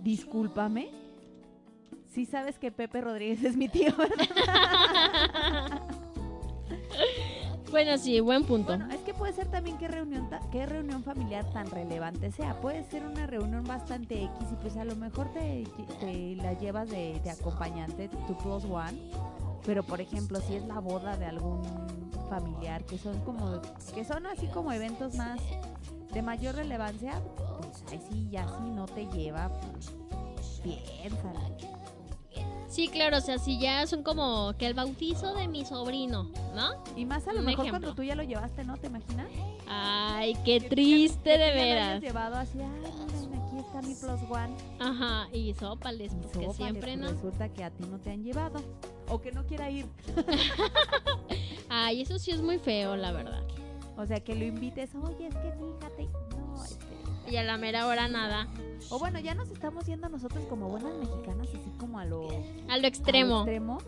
discúlpame, 0.01 0.91
sí 2.19 2.27
sabes 2.27 2.59
que 2.59 2.73
Pepe 2.73 3.01
Rodríguez 3.01 3.45
es 3.45 3.57
mi 3.57 3.69
tío, 3.69 3.93
¿verdad? 3.97 4.27
bueno, 7.71 7.97
sí, 7.97 8.19
buen 8.19 8.43
punto. 8.43 8.77
Bueno, 8.77 8.93
es 8.93 9.03
que 9.03 9.15
puede 9.15 9.33
ser 9.33 9.47
también 9.47 9.79
qué 9.79 9.87
reunión, 9.87 10.29
qué 10.51 10.67
reunión 10.67 11.05
familiar 11.05 11.49
tan 11.53 11.71
relevante 11.71 12.33
sea. 12.33 12.61
Puede 12.61 12.83
ser 12.91 13.07
una 13.07 13.29
reunión 13.29 13.63
bastante 13.63 14.25
X 14.25 14.49
y 14.51 14.57
pues 14.57 14.77
a 14.77 14.85
lo 14.85 14.97
mejor 14.97 15.33
te, 15.33 15.63
te 16.01 16.35
la 16.35 16.55
llevas 16.55 16.91
de, 16.91 17.21
de 17.23 17.31
acompañante, 17.31 18.09
tu 18.09 18.37
plus 18.37 18.65
one. 18.65 18.99
Pero 19.65 19.85
por 19.85 20.01
ejemplo, 20.01 20.41
si 20.41 20.57
es 20.57 20.65
la 20.65 20.81
boda 20.81 21.17
de 21.17 21.27
algún 21.27 21.63
familiar, 22.29 22.83
que 22.83 22.99
son 22.99 23.21
como, 23.21 23.63
que 23.95 24.05
son 24.05 24.27
así 24.27 24.49
como 24.49 24.73
eventos 24.73 25.15
más 25.15 25.41
de 26.13 26.21
mayor 26.21 26.57
relevancia, 26.57 27.23
pues 27.37 27.85
ahí 27.93 28.01
sí, 28.11 28.29
ya 28.29 28.45
sí 28.49 28.71
no 28.75 28.87
te 28.87 29.07
lleva, 29.07 29.53
pues 29.61 29.95
piénsala. 30.65 31.78
Sí, 32.69 32.89
claro, 32.89 33.17
o 33.17 33.21
sea, 33.21 33.39
si 33.39 33.59
ya 33.59 33.87
son 33.87 34.03
como 34.03 34.53
que 34.59 34.67
el 34.67 34.75
bautizo 34.75 35.35
de 35.35 35.49
mi 35.49 35.65
sobrino, 35.65 36.31
¿no? 36.55 36.71
Y 36.97 37.07
más 37.07 37.27
a 37.27 37.33
lo 37.33 37.41
Un 37.41 37.47
mejor 37.47 37.65
ejemplo. 37.65 37.81
cuando 37.89 37.95
tú 37.95 38.03
ya 38.03 38.15
lo 38.15 38.23
llevaste, 38.23 38.63
¿no? 38.65 38.77
¿Te 38.77 38.89
imaginas? 38.89 39.27
Ay, 39.67 40.35
qué 40.45 40.61
Que- 40.61 40.69
triste 40.69 41.31
que 41.31 41.37
tú 41.37 41.39
de 41.39 41.39
ya 41.39 41.55
lo 41.55 41.63
hayas 41.63 41.87
veras. 41.89 42.01
llevado 42.03 42.37
así, 42.37 42.59
ay, 42.61 42.69
miren, 42.71 43.43
aquí 43.43 43.59
está 43.59 43.81
mi 43.83 43.95
plus 43.95 44.21
one. 44.31 44.55
Ajá, 44.81 45.29
y 45.33 45.55
sópales, 45.55 46.13
Y 46.13 46.17
porque 46.17 46.33
sópale, 46.47 46.55
siempre 46.55 46.97
pues 46.97 46.99
no. 46.99 47.09
Resulta 47.09 47.49
que 47.49 47.65
a 47.65 47.71
ti 47.71 47.85
no 47.91 47.99
te 47.99 48.11
han 48.11 48.23
llevado. 48.23 48.61
O 49.09 49.19
que 49.21 49.33
no 49.33 49.47
quiera 49.47 49.71
ir. 49.71 49.87
Ay, 51.71 52.03
eso 52.03 52.19
sí 52.19 52.31
es 52.31 52.43
muy 52.43 52.59
feo, 52.59 52.97
la 52.97 53.13
verdad. 53.13 53.43
O 53.97 54.05
sea, 54.07 54.21
que 54.21 54.35
lo 54.35 54.45
invites. 54.45 54.91
Oye, 54.95 55.29
es 55.29 55.35
que 55.37 55.53
fíjate. 55.53 56.09
Y 57.31 57.37
a 57.37 57.43
la 57.43 57.59
mera 57.59 57.87
hora 57.87 58.09
nada. 58.09 58.49
O 58.91 58.99
bueno, 58.99 59.19
ya 59.21 59.35
nos 59.35 59.51
estamos 59.51 59.85
yendo 59.87 60.09
nosotros 60.09 60.45
como 60.49 60.69
buenas 60.69 60.95
mexicanas, 60.95 61.49
así 61.49 61.71
como 61.79 61.99
a 61.99 62.05
lo, 62.05 62.29
A 62.69 62.79
lo 62.79 62.85
a 62.85 62.89
extremo. 62.89 63.35
lo 63.35 63.41
extremo. 63.41 63.79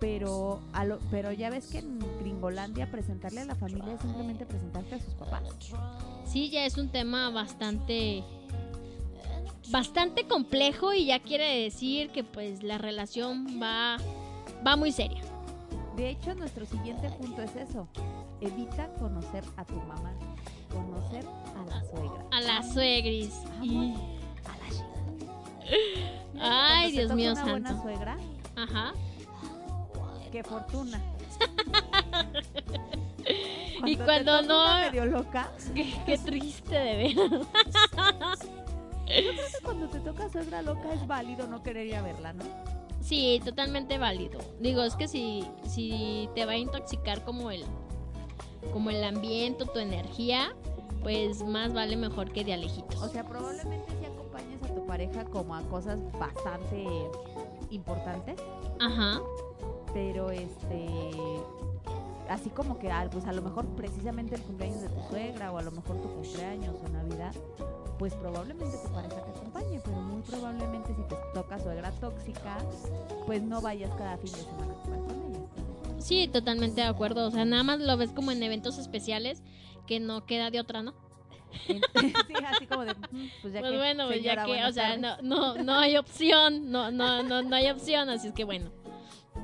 Pero, 0.00 0.60
a 0.72 0.84
lo, 0.84 0.98
pero 1.10 1.30
ya 1.32 1.50
ves 1.50 1.66
que 1.68 1.78
en 1.78 1.98
Gringolandia 2.20 2.90
presentarle 2.90 3.42
a 3.42 3.44
la 3.44 3.54
familia 3.54 3.92
es 3.94 4.00
simplemente 4.00 4.46
presentarte 4.46 4.94
a 4.94 5.00
sus 5.00 5.12
papás. 5.14 5.42
Sí, 6.24 6.48
ya 6.50 6.64
es 6.64 6.78
un 6.78 6.88
tema 6.90 7.28
bastante 7.30 8.24
bastante 9.70 10.26
complejo 10.26 10.92
y 10.94 11.06
ya 11.06 11.20
quiere 11.20 11.62
decir 11.62 12.10
que 12.10 12.24
pues 12.24 12.62
la 12.62 12.78
relación 12.78 13.60
va 13.62 13.98
va 14.66 14.76
muy 14.76 14.90
seria. 14.90 15.20
De 15.96 16.08
hecho, 16.10 16.34
nuestro 16.34 16.64
siguiente 16.66 17.10
punto 17.10 17.42
es 17.42 17.54
eso. 17.56 17.86
Evita 18.40 18.88
conocer 18.94 19.44
a 19.56 19.64
tu 19.66 19.74
mamá. 19.74 20.12
Conocer 20.70 21.24
a 21.56 21.64
la 21.68 21.82
suegra. 21.84 22.24
A 22.30 22.40
la 22.40 22.62
suegris. 22.62 23.42
Y 23.62 23.94
A 24.44 24.56
la 24.58 24.68
chica. 24.70 24.86
ay, 26.40 26.92
Dios 26.92 27.12
mío 27.12 27.32
una 27.32 27.42
buena 27.44 27.68
santo. 27.70 27.82
suegra, 27.82 28.16
Ajá. 28.56 28.92
qué 30.32 30.42
fortuna. 30.44 31.00
Y 33.86 33.96
cuando 33.96 34.42
no- 34.42 34.78
medio 34.80 35.06
loca, 35.06 35.50
Qué, 35.74 35.94
qué 36.04 36.18
triste 36.18 36.74
de 36.74 36.96
ver. 36.96 37.14
creo 39.06 39.32
que 39.32 39.64
cuando 39.64 39.88
te 39.88 40.00
toca 40.00 40.28
suegra 40.28 40.60
loca 40.60 40.92
es 40.92 41.06
válido 41.06 41.46
no 41.46 41.62
querer 41.62 41.86
ir 41.86 41.94
a 41.96 42.02
verla, 42.02 42.34
¿no? 42.34 42.44
Sí, 43.00 43.40
totalmente 43.42 43.96
válido. 43.96 44.38
Digo, 44.60 44.82
es 44.82 44.96
que 44.96 45.08
si 45.08 45.46
si 45.66 46.28
te 46.34 46.44
va 46.44 46.52
a 46.52 46.56
intoxicar 46.58 47.24
como 47.24 47.50
el 47.50 47.64
como 48.72 48.90
el 48.90 49.02
ambiente, 49.04 49.64
tu 49.66 49.78
energía, 49.78 50.54
pues 51.02 51.42
más 51.44 51.72
vale 51.72 51.96
mejor 51.96 52.30
que 52.32 52.44
de 52.44 52.52
alejitos. 52.52 53.00
O 53.02 53.08
sea, 53.08 53.24
probablemente 53.24 53.90
si 53.98 54.04
acompañes 54.04 54.62
a 54.62 54.74
tu 54.74 54.86
pareja 54.86 55.24
como 55.24 55.54
a 55.54 55.62
cosas 55.62 55.98
bastante 56.18 56.86
importantes, 57.70 58.36
Ajá. 58.78 59.20
pero 59.92 60.30
este 60.30 60.88
así 62.28 62.48
como 62.48 62.78
que 62.78 62.90
ah, 62.90 63.08
pues 63.10 63.24
a 63.26 63.32
lo 63.32 63.42
mejor 63.42 63.66
precisamente 63.70 64.36
el 64.36 64.42
cumpleaños 64.42 64.82
de 64.82 64.88
tu 64.88 65.00
suegra 65.08 65.50
o 65.52 65.58
a 65.58 65.62
lo 65.62 65.72
mejor 65.72 66.00
tu 66.00 66.08
cumpleaños 66.08 66.76
o 66.84 66.88
Navidad, 66.88 67.34
pues 67.98 68.14
probablemente 68.14 68.78
tu 68.78 68.88
pareja 68.92 69.16
te 69.16 69.30
acompañe, 69.30 69.80
pero 69.84 69.96
muy 69.96 70.22
probablemente 70.22 70.94
si 70.94 71.02
te 71.02 71.16
toca 71.34 71.58
suegra 71.58 71.90
tóxica, 71.92 72.58
pues 73.26 73.42
no 73.42 73.60
vayas 73.60 73.90
cada 73.96 74.16
fin 74.16 74.32
de 74.32 74.38
semana 74.38 74.74
Sí, 76.10 76.26
totalmente 76.26 76.80
de 76.80 76.88
acuerdo. 76.88 77.28
O 77.28 77.30
sea, 77.30 77.44
nada 77.44 77.62
más 77.62 77.78
lo 77.78 77.96
ves 77.96 78.10
como 78.10 78.32
en 78.32 78.42
eventos 78.42 78.78
especiales 78.78 79.44
que 79.86 80.00
no 80.00 80.26
queda 80.26 80.50
de 80.50 80.58
otra, 80.58 80.82
¿no? 80.82 80.92
sí, 82.26 82.34
así 82.44 82.66
como 82.66 82.84
de, 82.84 82.94
"Mm, 82.94 83.28
pues 83.40 83.52
ya 83.54 83.60
Pues 83.60 83.70
que, 83.70 83.76
bueno, 83.78 84.06
pues 84.08 84.22
ya 84.24 84.32
señora, 84.44 84.44
que, 84.44 84.64
o 84.68 84.72
sea, 84.72 84.96
tardes". 84.96 85.22
no, 85.22 85.54
no, 85.54 85.62
no 85.62 85.74
hay 85.78 85.96
opción, 85.96 86.68
no, 86.72 86.90
no, 86.90 87.22
no, 87.22 87.42
no 87.42 87.54
hay 87.54 87.70
opción, 87.70 88.08
así 88.10 88.26
es 88.26 88.32
que 88.34 88.42
bueno. 88.42 88.70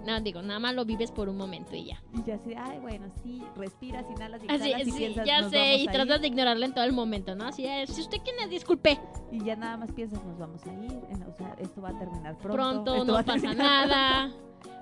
No, 0.04 0.20
digo, 0.20 0.42
nada 0.42 0.58
más 0.58 0.74
lo 0.74 0.84
vives 0.84 1.12
por 1.12 1.28
un 1.28 1.36
momento 1.36 1.76
y 1.76 1.84
ya. 1.86 2.02
Y 2.12 2.22
ya 2.24 2.34
así, 2.34 2.52
ay, 2.56 2.80
bueno, 2.80 3.06
sí, 3.22 3.42
respiras, 3.54 4.04
inhalas 4.10 4.42
y 4.42 4.46
Así, 4.46 4.70
exhalas 4.72 4.88
y 4.88 4.90
sí, 4.90 4.98
piensas, 4.98 5.26
ya 5.26 5.40
"Nos 5.40 5.50
sé, 5.50 5.76
y 5.76 5.86
tratas 5.86 6.16
ir". 6.16 6.20
de 6.22 6.26
ignorarla 6.26 6.66
en 6.66 6.74
todo 6.74 6.84
el 6.84 6.92
momento, 6.92 7.36
¿no? 7.36 7.46
Así 7.46 7.64
es, 7.64 7.90
si 7.90 8.00
usted 8.00 8.18
quiere, 8.24 8.48
disculpe, 8.48 8.98
Y 9.30 9.44
ya 9.44 9.54
nada 9.54 9.76
más 9.76 9.92
piensas, 9.92 10.24
nos 10.24 10.36
vamos 10.36 10.64
a 10.66 10.72
ir, 10.72 10.92
o 11.28 11.32
sea, 11.32 11.54
esto 11.58 11.80
va 11.80 11.90
a 11.90 11.98
terminar 11.98 12.36
pronto. 12.38 12.82
pronto, 12.84 13.04
no 13.04 13.14
pasa 13.24 13.40
terminar 13.40 13.56
nada, 13.56 14.32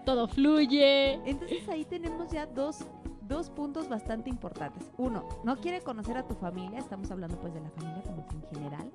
todo 0.05 0.29
fluye. 0.29 1.15
Entonces 1.25 1.69
ahí 1.69 1.85
tenemos 1.85 2.31
ya 2.31 2.47
dos, 2.47 2.85
dos 3.23 3.51
puntos 3.51 3.89
bastante 3.89 4.31
importantes. 4.31 4.91
Uno, 4.97 5.29
no 5.45 5.57
quiere 5.57 5.81
conocer 5.81 6.17
a 6.17 6.27
tu 6.27 6.35
familia, 6.35 6.79
estamos 6.79 7.11
hablando 7.11 7.39
pues 7.41 7.55
de 7.55 7.61
la 7.61 7.71
familia 7.71 8.03
como 8.03 8.27
que 8.27 8.37
en 8.37 8.43
general. 8.55 8.91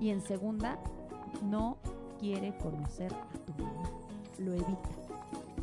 Y 0.00 0.10
en 0.10 0.20
segunda, 0.20 0.78
no 1.42 1.78
quiere 2.18 2.56
conocer 2.58 3.12
a 3.12 3.38
tu 3.46 3.62
mamá. 3.62 3.90
Lo 4.38 4.52
evita. 4.54 4.88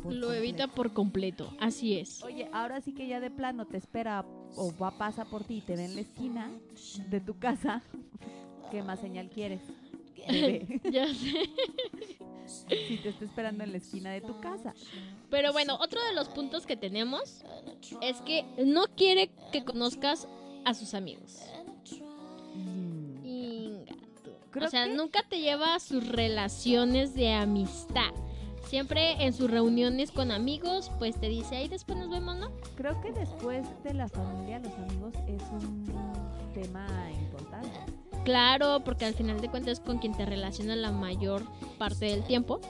por 0.02 0.12
Lo 0.12 0.32
evita 0.32 0.68
por 0.68 0.92
completo, 0.92 1.50
así 1.60 1.98
es. 1.98 2.22
Oye, 2.22 2.48
ahora 2.52 2.80
sí 2.80 2.92
que 2.92 3.06
ya 3.06 3.20
de 3.20 3.30
plano 3.30 3.66
te 3.66 3.76
espera 3.76 4.24
o 4.56 4.72
va 4.80 4.92
pasa 4.92 5.24
por 5.24 5.44
ti 5.44 5.58
y 5.58 5.60
te 5.60 5.76
ve 5.76 5.84
en 5.84 5.94
la 5.94 6.00
esquina 6.00 6.50
de 7.08 7.20
tu 7.20 7.38
casa. 7.38 7.82
¿Qué 8.70 8.82
más 8.82 9.00
señal 9.00 9.30
quieres? 9.30 9.62
Bebé? 10.26 10.80
Ya 10.90 11.06
sé. 11.06 11.50
si 12.88 12.96
te 12.98 13.10
está 13.10 13.24
esperando 13.24 13.64
en 13.64 13.72
la 13.72 13.78
esquina 13.78 14.10
de 14.10 14.20
tu 14.20 14.40
casa. 14.40 14.74
Pero 15.30 15.52
bueno, 15.52 15.76
otro 15.80 16.02
de 16.04 16.14
los 16.14 16.28
puntos 16.28 16.66
que 16.66 16.76
tenemos 16.76 17.44
es 18.00 18.16
que 18.22 18.44
no 18.64 18.86
quiere 18.96 19.30
que 19.52 19.64
conozcas 19.64 20.26
a 20.64 20.74
sus 20.74 20.94
amigos. 20.94 21.38
Mm, 22.54 23.82
o 24.64 24.68
sea, 24.68 24.86
que- 24.86 24.94
nunca 24.94 25.22
te 25.28 25.40
lleva 25.40 25.74
a 25.74 25.80
sus 25.80 26.06
relaciones 26.08 27.14
de 27.14 27.32
amistad. 27.32 28.10
Siempre 28.66 29.12
en 29.24 29.32
sus 29.32 29.50
reuniones 29.50 30.10
con 30.10 30.30
amigos, 30.30 30.90
pues 30.98 31.18
te 31.18 31.28
dice, 31.28 31.56
ahí 31.56 31.68
después 31.68 31.98
nos 31.98 32.10
vemos, 32.10 32.36
¿no? 32.36 32.50
Creo 32.76 33.00
que 33.00 33.12
después 33.12 33.66
de 33.82 33.94
la 33.94 34.08
familia, 34.08 34.58
los 34.58 34.72
amigos 34.74 35.14
es 35.26 35.42
un 35.52 35.84
tema 36.52 36.86
importante. 37.12 37.68
Claro, 38.28 38.80
porque 38.84 39.06
al 39.06 39.14
final 39.14 39.40
de 39.40 39.48
cuentas 39.48 39.72
es 39.78 39.80
con 39.80 40.00
quien 40.00 40.14
te 40.14 40.26
relacionas 40.26 40.76
la 40.76 40.92
mayor 40.92 41.44
parte 41.78 42.04
del 42.04 42.22
tiempo. 42.24 42.60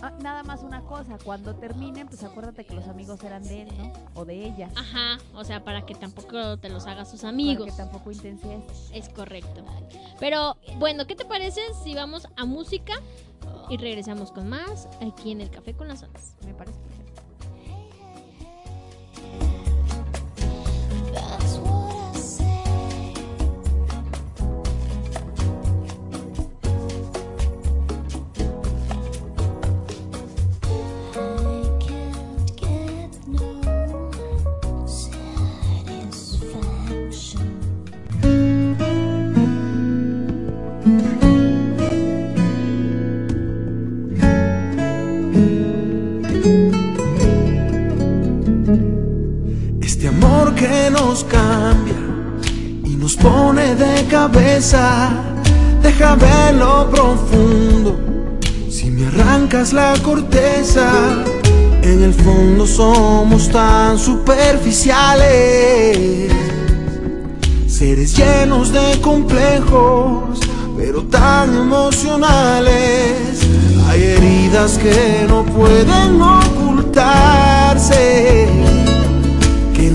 Ah, 0.00 0.12
nada 0.22 0.44
más 0.44 0.62
una 0.62 0.82
cosa, 0.82 1.18
cuando 1.24 1.56
terminen, 1.56 2.06
pues 2.06 2.22
acuérdate 2.22 2.64
que 2.64 2.72
los 2.72 2.86
amigos 2.86 3.20
eran 3.24 3.42
de 3.42 3.62
él, 3.62 3.68
¿no? 3.76 3.92
O 4.14 4.24
de 4.24 4.46
ella. 4.46 4.70
Ajá, 4.76 5.18
o 5.34 5.42
sea, 5.42 5.64
para 5.64 5.84
que 5.84 5.96
tampoco 5.96 6.56
te 6.58 6.68
los 6.68 6.86
hagas 6.86 7.10
sus 7.10 7.22
Para 7.22 7.30
amigos. 7.30 7.66
que 7.66 7.72
tampoco 7.72 8.12
intensies. 8.12 8.62
Es 8.92 9.08
correcto. 9.08 9.64
Pero 10.20 10.56
bueno, 10.78 11.04
¿qué 11.08 11.16
te 11.16 11.24
parece 11.24 11.62
si 11.82 11.96
vamos 11.96 12.28
a 12.36 12.44
música 12.44 12.94
y 13.68 13.78
regresamos 13.78 14.30
con 14.30 14.48
más 14.48 14.86
aquí 15.04 15.32
en 15.32 15.40
el 15.40 15.50
Café 15.50 15.74
con 15.74 15.88
las 15.88 16.04
Ondas? 16.04 16.36
Me 16.46 16.54
parece 16.54 16.78
perfecto. 16.78 17.05
Cambia 51.24 51.94
y 52.84 52.90
nos 52.96 53.16
pone 53.16 53.74
de 53.74 54.04
cabeza, 54.06 55.10
deja 55.82 56.14
ver 56.16 56.54
lo 56.54 56.90
profundo. 56.90 57.98
Si 58.70 58.90
me 58.90 59.06
arrancas 59.06 59.72
la 59.72 59.94
corteza, 60.02 60.90
en 61.82 62.02
el 62.02 62.12
fondo 62.12 62.66
somos 62.66 63.48
tan 63.50 63.98
superficiales, 63.98 66.30
seres 67.66 68.14
llenos 68.16 68.72
de 68.72 69.00
complejos, 69.00 70.38
pero 70.76 71.02
tan 71.04 71.56
emocionales. 71.56 73.46
Hay 73.88 74.02
heridas 74.02 74.76
que 74.78 75.24
no 75.28 75.44
pueden 75.44 76.20
ocultarse 76.20 77.46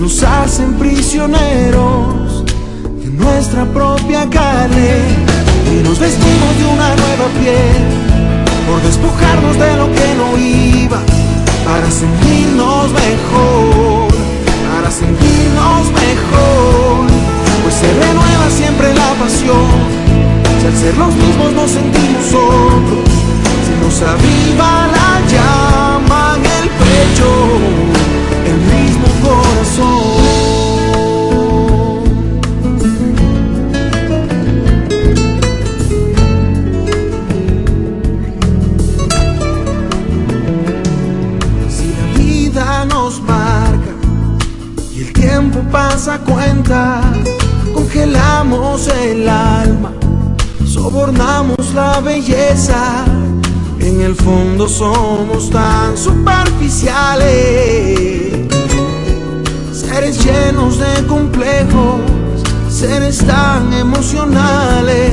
nos 0.02 0.20
hacen 0.24 0.74
prisioneros 0.74 2.44
de 2.98 3.08
nuestra 3.10 3.64
propia 3.66 4.28
carne 4.28 4.98
y 5.70 5.86
nos 5.86 5.96
vestimos 6.00 6.58
de 6.58 6.64
una 6.64 6.88
nueva 6.96 7.26
piel 7.38 8.02
por 8.66 8.82
despojarnos 8.82 9.56
de 9.56 9.76
lo 9.76 9.86
que 9.94 10.08
no 10.18 10.36
iba 10.36 10.98
para 11.64 11.88
sentirnos 11.88 12.90
mejor, 12.90 14.08
para 14.74 14.90
sentirnos 14.90 15.86
mejor, 15.94 17.06
pues 17.62 17.74
se 17.76 17.86
renueva 17.94 18.50
siempre 18.50 18.92
la 18.94 19.10
pasión. 19.22 19.70
Si 20.60 20.66
al 20.66 20.76
ser 20.82 20.98
los 20.98 21.14
mismos 21.14 21.52
nos 21.52 21.70
sentimos 21.70 22.26
otros, 22.34 23.08
se 23.66 23.74
nos 23.78 24.02
aviva 24.02 24.88
la 24.96 25.10
llama 25.30 26.34
en 26.38 26.46
el 26.58 26.68
pecho, 26.70 27.51
congelamos 47.74 48.88
el 48.88 49.28
alma, 49.28 49.92
sobornamos 50.66 51.74
la 51.74 52.00
belleza. 52.00 53.04
En 53.80 54.00
el 54.00 54.14
fondo 54.14 54.68
somos 54.68 55.50
tan 55.50 55.96
superficiales, 55.96 58.48
seres 59.72 60.24
llenos 60.24 60.78
de 60.78 61.06
complejos, 61.06 62.00
seres 62.70 63.18
tan 63.18 63.72
emocionales. 63.72 65.12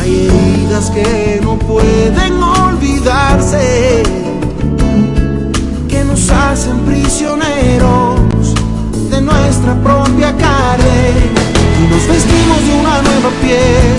Hay 0.00 0.26
heridas 0.26 0.90
que 0.90 1.40
no 1.42 1.58
pueden 1.58 2.42
olvidarse 2.42 4.02
que 5.88 6.04
nos 6.04 6.30
hacen 6.30 6.78
prisioneros 6.80 8.21
nuestra 9.32 9.74
propia 9.82 10.30
carne 10.36 11.00
y 11.80 11.84
nos 11.92 12.06
vestimos 12.06 12.60
de 12.66 12.72
una 12.80 13.02
nueva 13.02 13.30
piel 13.40 13.94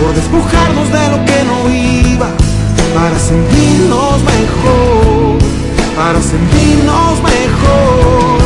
por 0.00 0.14
despojarnos 0.14 0.86
de 0.92 1.04
lo 1.12 1.18
que 1.28 1.38
no 1.50 1.58
iba 1.70 2.28
para 2.94 3.18
sentirnos 3.18 4.16
mejor, 4.34 5.38
para 5.96 6.20
sentirnos 6.20 7.14
mejor, 7.22 8.38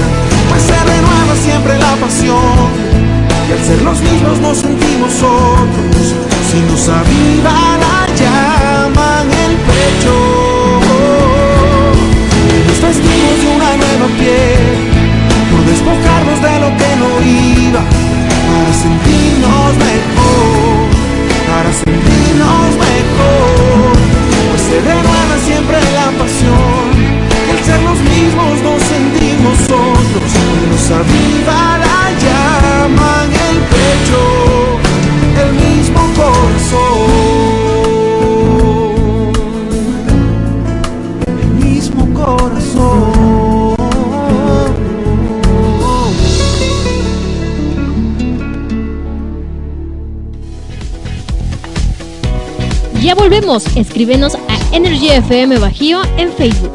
pues 0.48 0.62
se 0.62 0.78
renueva 0.92 1.34
siempre 1.42 1.78
la 1.78 1.94
pasión 2.04 2.68
y 3.48 3.52
al 3.52 3.62
ser 3.64 3.82
los 3.82 4.00
mismos 4.00 4.38
nos 4.40 4.58
sentimos 4.58 5.12
otros, 5.22 6.06
si 6.50 6.58
nos 6.70 6.88
aviva 6.88 7.56
la 7.84 7.98
llama 8.20 9.22
en 9.22 9.30
el 9.46 9.54
pecho. 9.68 10.14
Nos 12.66 12.80
vestimos 12.82 13.36
de 13.42 13.48
una 13.56 13.76
nueva 13.76 14.06
piel 14.18 14.89
despojarnos 15.80 16.42
de 16.42 16.54
lo 16.60 16.68
que 16.76 16.90
no 17.00 17.10
iba. 17.22 17.82
Para 18.50 18.72
sentirnos 18.84 19.70
mejor, 19.88 20.76
para 21.48 21.72
sentirnos 21.72 22.70
mejor, 22.86 23.92
pues 24.50 24.62
se 24.68 24.76
renueva 24.80 25.36
siempre 25.46 25.78
la 25.98 26.08
pasión 26.18 26.90
y 27.46 27.50
al 27.50 27.64
ser 27.64 27.80
los 27.82 27.98
mismos 28.12 28.52
nos 28.66 28.82
sentimos 28.82 29.58
otros 29.64 30.30
nos 30.70 30.90
aviva 30.90 31.78
la 31.84 32.00
llama 32.24 33.24
en 33.24 33.32
el 33.48 33.58
pecho, 33.74 34.20
el 35.44 35.52
mismo 35.54 36.00
corazón. 36.16 36.89
Volvemos. 53.30 53.64
Escríbenos 53.76 54.34
a 54.34 54.58
Energy 54.72 55.10
FM 55.10 55.58
Bajío 55.58 56.02
en 56.18 56.32
Facebook. 56.32 56.72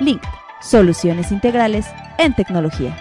Link, 0.00 0.22
soluciones 0.60 1.30
integrales 1.32 1.86
en 2.18 2.34
tecnología. 2.34 2.94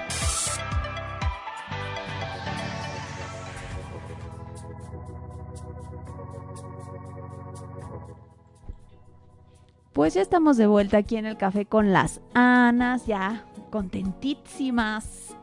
Pues 9.93 10.13
ya 10.13 10.21
estamos 10.21 10.57
de 10.57 10.67
vuelta 10.67 10.97
aquí 10.97 11.17
en 11.17 11.25
el 11.25 11.37
café 11.37 11.65
con 11.65 11.91
las 11.91 12.21
Anas, 12.33 13.05
ya 13.05 13.45
contentísimas 13.71 15.35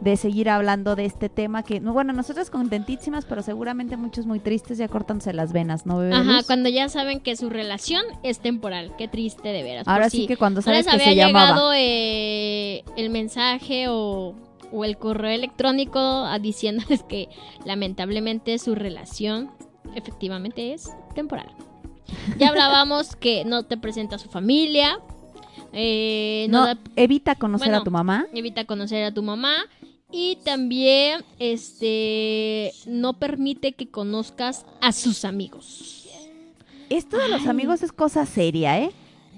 de 0.00 0.16
seguir 0.16 0.50
hablando 0.50 0.96
de 0.96 1.04
este 1.04 1.28
tema 1.28 1.62
que, 1.62 1.78
no, 1.78 1.92
bueno, 1.92 2.12
nosotras 2.12 2.50
contentísimas, 2.50 3.24
pero 3.24 3.42
seguramente 3.42 3.96
muchos 3.96 4.26
muy 4.26 4.40
tristes 4.40 4.78
ya 4.78 4.88
cortándose 4.88 5.32
las 5.32 5.52
venas, 5.52 5.86
¿no? 5.86 5.98
Bebé 5.98 6.14
Ajá, 6.14 6.42
cuando 6.44 6.68
ya 6.68 6.88
saben 6.88 7.20
que 7.20 7.36
su 7.36 7.48
relación 7.48 8.02
es 8.24 8.40
temporal. 8.40 8.92
Qué 8.98 9.06
triste 9.06 9.50
de 9.50 9.62
veras. 9.62 9.86
Ahora 9.86 10.10
sí 10.10 10.22
si 10.22 10.26
que 10.26 10.36
cuando 10.36 10.58
no 10.58 10.62
sabes 10.62 10.86
les 10.86 10.86
que 10.86 10.92
había 10.92 11.04
se 11.04 11.14
llamaba. 11.14 11.46
llegado 11.46 11.72
eh, 11.76 12.82
el 12.96 13.10
mensaje 13.10 13.86
o, 13.88 14.34
o 14.72 14.84
el 14.84 14.96
correo 14.96 15.30
electrónico 15.30 16.00
a 16.00 16.40
diciéndoles 16.40 17.04
que 17.04 17.28
lamentablemente 17.64 18.58
su 18.58 18.74
relación 18.74 19.52
efectivamente 19.94 20.72
es 20.72 20.90
temporal. 21.14 21.54
Ya 22.38 22.48
hablábamos 22.48 23.16
que 23.16 23.44
no 23.44 23.64
te 23.64 23.76
presenta 23.76 24.16
a 24.16 24.18
su 24.18 24.28
familia. 24.28 24.98
eh, 25.72 26.46
no 26.50 26.60
No, 26.60 26.66
da- 26.66 26.78
evita 26.96 27.34
conocer 27.34 27.68
Bueno, 27.68 27.80
a 27.80 27.84
tu 27.84 27.90
mamá. 27.90 28.26
evita 28.34 28.64
conocer 28.66 29.04
a 29.04 29.12
tu 29.14 29.22
mamá 29.22 29.54
y 30.10 30.36
también 30.44 31.24
este 31.38 32.72
no 32.86 33.14
permite 33.14 33.72
que 33.72 33.88
conozcas 33.90 34.66
a 34.80 34.92
sus 34.92 35.24
amigos. 35.24 36.08
Esto 36.90 37.16
de 37.18 37.28
los 37.28 37.46
amigos 37.46 37.82
es 37.82 37.92
cosa 37.92 38.26
seria, 38.26 38.78
¿eh? 38.78 38.90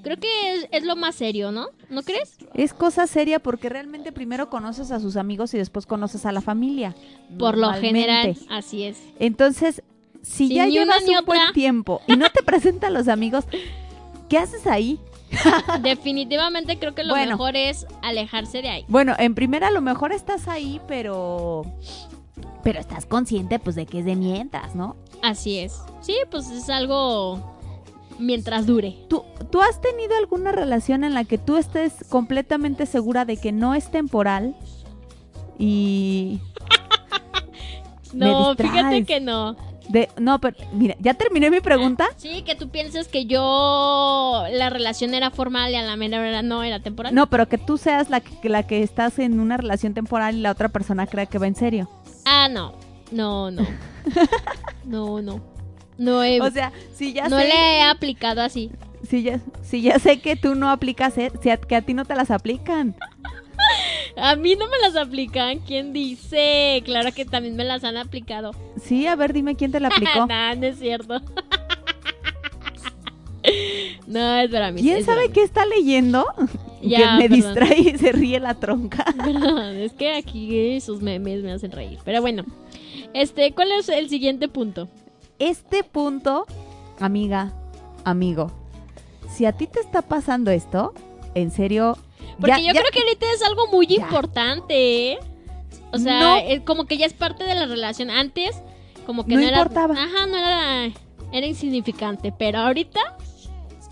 Creo 0.02 0.18
que 0.18 0.52
es, 0.54 0.68
es 0.72 0.84
lo 0.84 0.96
más 0.96 1.14
serio, 1.14 1.52
¿no? 1.52 1.68
¿No 1.88 2.02
crees? 2.02 2.36
Es 2.52 2.74
cosa 2.74 3.06
seria 3.06 3.38
porque 3.38 3.68
realmente 3.68 4.10
primero 4.12 4.50
conoces 4.50 4.90
a 4.90 4.98
sus 5.00 5.16
amigos 5.16 5.54
y 5.54 5.58
después 5.58 5.86
conoces 5.86 6.26
a 6.26 6.32
la 6.32 6.40
familia. 6.42 6.94
Por 7.38 7.56
lo 7.56 7.72
general, 7.74 8.36
así 8.50 8.82
es. 8.84 8.98
Entonces, 9.18 9.82
si 10.24 10.48
Si 10.48 10.54
ya 10.54 10.66
llevas 10.66 11.02
un 11.02 11.24
buen 11.24 11.52
tiempo 11.52 12.00
y 12.06 12.16
no 12.16 12.28
te 12.30 12.42
presentan 12.42 12.94
los 12.94 13.08
amigos, 13.08 13.44
¿qué 14.28 14.38
haces 14.38 14.66
ahí? 14.66 14.98
Definitivamente 15.82 16.78
creo 16.78 16.94
que 16.94 17.04
lo 17.04 17.14
Bueno. 17.14 17.32
mejor 17.32 17.56
es 17.56 17.86
alejarse 18.02 18.62
de 18.62 18.68
ahí. 18.70 18.84
Bueno, 18.88 19.14
en 19.18 19.34
primera 19.34 19.68
a 19.68 19.70
lo 19.70 19.80
mejor 19.80 20.12
estás 20.12 20.48
ahí, 20.48 20.80
pero 20.88 21.62
pero 22.62 22.80
estás 22.80 23.04
consciente 23.04 23.58
pues 23.58 23.76
de 23.76 23.84
que 23.86 23.98
es 23.98 24.04
de 24.06 24.16
mientras, 24.16 24.74
¿no? 24.74 24.96
Así 25.22 25.58
es. 25.58 25.80
Sí, 26.00 26.16
pues 26.30 26.48
es 26.50 26.70
algo 26.70 27.58
mientras 28.18 28.64
dure. 28.66 28.96
¿Tú, 29.08 29.24
¿Tú 29.50 29.60
has 29.60 29.80
tenido 29.80 30.16
alguna 30.16 30.50
relación 30.52 31.04
en 31.04 31.12
la 31.14 31.24
que 31.24 31.36
tú 31.36 31.56
estés 31.58 31.92
completamente 32.08 32.86
segura 32.86 33.24
de 33.26 33.36
que 33.36 33.52
no 33.52 33.74
es 33.74 33.90
temporal? 33.90 34.56
Y 35.58 36.40
No, 38.14 38.54
fíjate 38.54 39.04
que 39.04 39.20
no. 39.20 39.56
De 39.88 40.08
no, 40.18 40.40
pero 40.40 40.56
mira, 40.72 40.96
ya 40.98 41.14
terminé 41.14 41.50
mi 41.50 41.60
pregunta. 41.60 42.06
Sí, 42.16 42.42
que 42.42 42.54
tú 42.54 42.68
pienses 42.70 43.08
que 43.08 43.26
yo 43.26 44.44
la 44.50 44.70
relación 44.70 45.14
era 45.14 45.30
formal 45.30 45.72
y 45.72 45.76
a 45.76 45.82
la 45.82 45.96
mera 45.96 46.18
hora 46.20 46.42
no 46.42 46.62
era 46.62 46.80
temporal. 46.80 47.14
No, 47.14 47.28
pero 47.28 47.48
que 47.48 47.58
tú 47.58 47.76
seas 47.78 48.10
la 48.10 48.20
que, 48.20 48.48
la 48.48 48.62
que 48.66 48.82
estás 48.82 49.18
en 49.18 49.40
una 49.40 49.56
relación 49.56 49.94
temporal 49.94 50.36
y 50.36 50.40
la 50.40 50.50
otra 50.52 50.68
persona 50.68 51.06
crea 51.06 51.26
que 51.26 51.38
va 51.38 51.46
en 51.46 51.54
serio. 51.56 51.90
Ah, 52.24 52.48
no. 52.48 52.74
No, 53.10 53.50
no. 53.50 53.66
No, 54.84 55.22
no. 55.22 55.40
No 55.96 56.22
he, 56.24 56.40
O 56.40 56.50
sea, 56.50 56.72
si 56.94 57.12
ya 57.12 57.28
no 57.28 57.38
sé, 57.38 57.44
le 57.48 57.54
he 57.78 57.82
aplicado 57.82 58.42
así. 58.42 58.70
si 59.08 59.22
ya, 59.22 59.40
si 59.62 59.80
ya 59.80 59.98
sé 59.98 60.20
que 60.20 60.34
tú 60.36 60.54
no 60.54 60.68
aplicas, 60.70 61.16
eh, 61.18 61.30
si 61.42 61.50
a- 61.50 61.56
que 61.56 61.76
a 61.76 61.82
ti 61.82 61.94
no 61.94 62.04
te 62.04 62.14
las 62.14 62.30
aplican. 62.30 62.94
A 64.16 64.36
mí 64.36 64.54
no 64.56 64.68
me 64.68 64.78
las 64.78 64.96
aplican. 64.96 65.58
¿Quién 65.60 65.92
dice? 65.92 66.82
Claro 66.84 67.12
que 67.12 67.24
también 67.24 67.56
me 67.56 67.64
las 67.64 67.84
han 67.84 67.96
aplicado. 67.96 68.52
Sí, 68.80 69.06
a 69.06 69.16
ver, 69.16 69.32
dime 69.32 69.56
quién 69.56 69.72
te 69.72 69.80
la 69.80 69.88
aplicó. 69.88 70.26
no, 70.28 70.54
no 70.54 70.66
es 70.66 70.78
cierto. 70.78 71.20
no, 74.06 74.36
es 74.36 74.50
para 74.50 74.70
mí. 74.70 74.80
¿Quién 74.80 75.04
sabe 75.04 75.30
qué 75.30 75.42
está 75.42 75.66
leyendo? 75.66 76.26
Ya, 76.82 76.98
que 76.98 77.04
me 77.04 77.28
perdón. 77.28 77.54
distrae 77.54 77.80
y 77.80 77.98
se 77.98 78.12
ríe 78.12 78.40
la 78.40 78.54
tronca. 78.54 79.04
Perdón, 79.16 79.76
es 79.76 79.92
que 79.92 80.14
aquí 80.14 80.80
sus 80.80 81.00
memes 81.00 81.42
me 81.42 81.52
hacen 81.52 81.72
reír. 81.72 81.98
Pero 82.04 82.20
bueno, 82.20 82.44
este, 83.14 83.52
¿cuál 83.52 83.72
es 83.72 83.88
el 83.88 84.08
siguiente 84.08 84.48
punto? 84.48 84.88
Este 85.38 85.82
punto, 85.82 86.46
amiga, 87.00 87.52
amigo, 88.04 88.52
si 89.30 89.46
a 89.46 89.52
ti 89.52 89.66
te 89.66 89.80
está 89.80 90.02
pasando 90.02 90.50
esto, 90.50 90.92
en 91.34 91.50
serio, 91.50 91.96
Porque 92.40 92.48
ya- 92.52 92.58
yo 92.58 92.72
ya- 92.72 92.80
creo 92.80 92.90
que 92.92 93.00
ahorita 93.00 93.26
es 93.34 93.42
algo 93.42 93.66
muy 93.68 93.86
Ya. 93.86 93.96
importante, 93.96 95.12
¿eh? 95.12 95.18
O 95.92 95.98
sea, 95.98 96.18
No. 96.20 96.36
es 96.36 96.60
como 96.62 96.84
que 96.86 96.96
ya 96.96 97.06
es 97.06 97.12
parte 97.12 97.44
de 97.44 97.54
la 97.54 97.66
relación. 97.66 98.10
Antes, 98.10 98.60
como 99.06 99.24
que 99.24 99.34
No 99.34 99.40
no, 99.40 99.46
era. 99.46 99.58
importaba. 99.58 99.94
Ajá, 99.94 100.26
no 100.26 100.36
era. 100.36 100.92
Era 101.32 101.46
insignificante. 101.46 102.32
Pero 102.36 102.58
ahorita. 102.58 103.00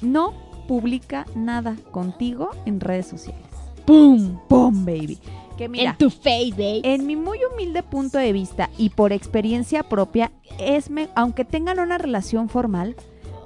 no 0.00 0.35
publica 0.66 1.26
nada 1.37 1.76
contigo 1.92 2.50
en 2.66 2.81
redes 2.81 3.07
sociales. 3.07 3.44
¡Pum! 3.87 4.38
¡Pum, 4.48 4.85
baby! 4.85 5.18
Que 5.57 5.68
mira, 5.68 5.90
en 5.92 5.96
tu 5.98 6.11
face, 6.11 6.50
babe. 6.52 6.81
En 6.83 7.07
mi 7.07 7.14
muy 7.14 7.38
humilde 7.44 7.85
punto 7.85 8.18
de 8.18 8.33
vista 8.33 8.68
y 8.78 8.88
por 8.90 9.12
experiencia 9.12 9.85
propia, 9.85 10.33
es 10.59 10.90
me- 10.90 11.09
aunque 11.14 11.44
tengan 11.44 11.78
una 11.78 11.98
relación 11.98 12.48
formal, 12.48 12.96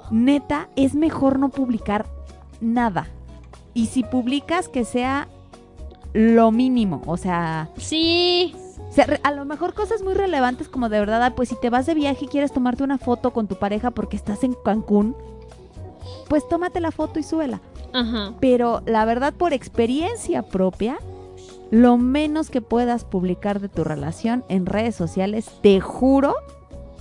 neta, 0.09 0.69
es 0.75 0.95
mejor 0.95 1.37
no 1.37 1.49
publicar 1.49 2.07
nada. 2.59 3.07
Y 3.77 3.85
si 3.87 4.03
publicas, 4.03 4.67
que 4.69 4.83
sea 4.85 5.27
lo 6.13 6.51
mínimo. 6.51 7.01
O 7.05 7.15
sea, 7.17 7.69
Sí. 7.77 8.55
o 8.89 8.91
sea, 8.91 9.05
re- 9.05 9.19
a 9.23 9.31
lo 9.31 9.45
mejor 9.45 9.73
cosas 9.73 10.01
muy 10.01 10.13
relevantes 10.15 10.67
como 10.67 10.89
de 10.89 10.99
verdad, 10.99 11.33
pues 11.35 11.49
si 11.49 11.55
te 11.59 11.69
vas 11.69 11.85
de 11.85 11.93
viaje 11.93 12.25
y 12.25 12.27
quieres 12.27 12.51
tomarte 12.51 12.83
una 12.83 12.97
foto 12.97 13.31
con 13.31 13.47
tu 13.47 13.55
pareja 13.55 13.91
porque 13.91 14.15
estás 14.17 14.43
en 14.43 14.55
Cancún, 14.65 15.15
pues 16.27 16.47
tómate 16.47 16.79
la 16.79 16.91
foto 16.91 17.19
y 17.19 17.23
súbela. 17.23 17.61
Ajá. 17.93 18.33
Pero 18.39 18.81
la 18.85 19.05
verdad, 19.05 19.33
por 19.33 19.53
experiencia 19.53 20.41
propia, 20.41 20.97
lo 21.69 21.97
menos 21.97 22.49
que 22.49 22.61
puedas 22.61 23.03
publicar 23.05 23.59
de 23.59 23.69
tu 23.69 23.83
relación 23.83 24.43
en 24.49 24.65
redes 24.65 24.95
sociales, 24.95 25.49
te 25.61 25.79
juro 25.81 26.33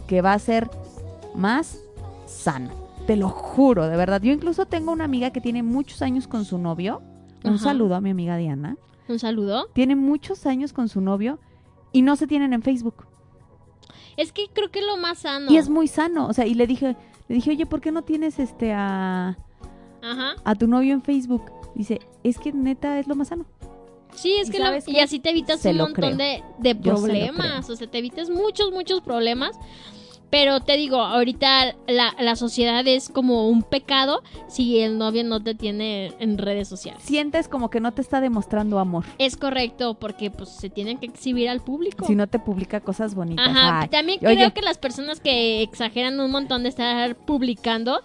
que 0.06 0.20
va 0.22 0.32
a 0.34 0.38
ser 0.38 0.68
más 1.34 1.78
sano. 2.26 2.70
Te 3.06 3.16
lo 3.16 3.28
juro, 3.28 3.86
de 3.88 3.96
verdad. 3.96 4.20
Yo 4.22 4.32
incluso 4.32 4.66
tengo 4.66 4.92
una 4.92 5.04
amiga 5.04 5.30
que 5.30 5.40
tiene 5.40 5.62
muchos 5.62 6.02
años 6.02 6.26
con 6.26 6.44
su 6.44 6.58
novio. 6.58 7.02
Un 7.44 7.54
Ajá. 7.54 7.64
saludo 7.64 7.94
a 7.94 8.00
mi 8.00 8.10
amiga 8.10 8.36
Diana. 8.36 8.76
Un 9.08 9.18
saludo. 9.20 9.68
Tiene 9.72 9.94
muchos 9.94 10.46
años 10.46 10.72
con 10.72 10.88
su 10.88 11.00
novio 11.00 11.38
y 11.92 12.02
no 12.02 12.16
se 12.16 12.26
tienen 12.26 12.52
en 12.52 12.62
Facebook. 12.62 13.06
Es 14.16 14.32
que 14.32 14.46
creo 14.52 14.70
que 14.70 14.80
es 14.80 14.86
lo 14.86 14.96
más 14.96 15.18
sano. 15.18 15.50
Y 15.52 15.56
es 15.56 15.68
muy 15.68 15.86
sano. 15.86 16.26
O 16.26 16.32
sea, 16.32 16.46
y 16.46 16.54
le 16.54 16.66
dije, 16.66 16.96
le 17.28 17.34
dije, 17.36 17.50
oye, 17.50 17.66
¿por 17.66 17.80
qué 17.80 17.92
no 17.92 18.02
tienes 18.02 18.38
este 18.40 18.72
a, 18.72 19.36
Ajá. 20.02 20.34
a 20.42 20.54
tu 20.56 20.66
novio 20.66 20.92
en 20.92 21.02
Facebook? 21.02 21.52
Dice, 21.76 22.00
es 22.24 22.38
que 22.38 22.52
neta 22.52 22.98
es 22.98 23.06
lo 23.06 23.14
más 23.14 23.28
sano. 23.28 23.44
Sí, 24.14 24.32
es 24.40 24.48
¿Y 24.48 24.52
que 24.52 24.58
lo- 24.58 24.70
y 24.86 24.98
así 25.00 25.20
te 25.20 25.30
evitas 25.30 25.60
Se 25.60 25.70
un 25.70 25.76
montón 25.78 25.94
creo. 25.94 26.16
de, 26.16 26.42
se 26.62 26.74
problemas, 26.74 27.68
o 27.68 27.76
sea, 27.76 27.86
te 27.88 27.98
evitas 27.98 28.30
muchos, 28.30 28.72
muchos 28.72 29.02
problemas. 29.02 29.56
Pero 30.28 30.60
te 30.60 30.76
digo, 30.76 30.96
ahorita 30.96 31.76
la, 31.86 32.14
la 32.18 32.36
sociedad 32.36 32.86
es 32.86 33.08
como 33.08 33.48
un 33.48 33.62
pecado 33.62 34.22
si 34.48 34.80
el 34.80 34.98
novio 34.98 35.22
no 35.22 35.40
te 35.42 35.54
tiene 35.54 36.12
en 36.18 36.36
redes 36.36 36.68
sociales. 36.68 37.02
Sientes 37.04 37.46
como 37.48 37.70
que 37.70 37.78
no 37.80 37.92
te 37.92 38.02
está 38.02 38.20
demostrando 38.20 38.78
amor. 38.80 39.04
Es 39.18 39.36
correcto, 39.36 39.94
porque 39.94 40.30
pues 40.30 40.48
se 40.50 40.68
tienen 40.68 40.98
que 40.98 41.06
exhibir 41.06 41.48
al 41.48 41.60
público. 41.60 42.06
Si 42.06 42.16
no 42.16 42.26
te 42.26 42.38
publica 42.40 42.80
cosas 42.80 43.14
bonitas. 43.14 43.46
Ajá, 43.48 43.82
Ay, 43.82 43.88
también 43.88 44.18
oye, 44.26 44.34
creo 44.34 44.52
que 44.52 44.62
las 44.62 44.78
personas 44.78 45.20
que 45.20 45.62
exageran 45.62 46.18
un 46.18 46.30
montón 46.30 46.64
de 46.64 46.70
estar 46.70 47.14
publicando, 47.16 48.00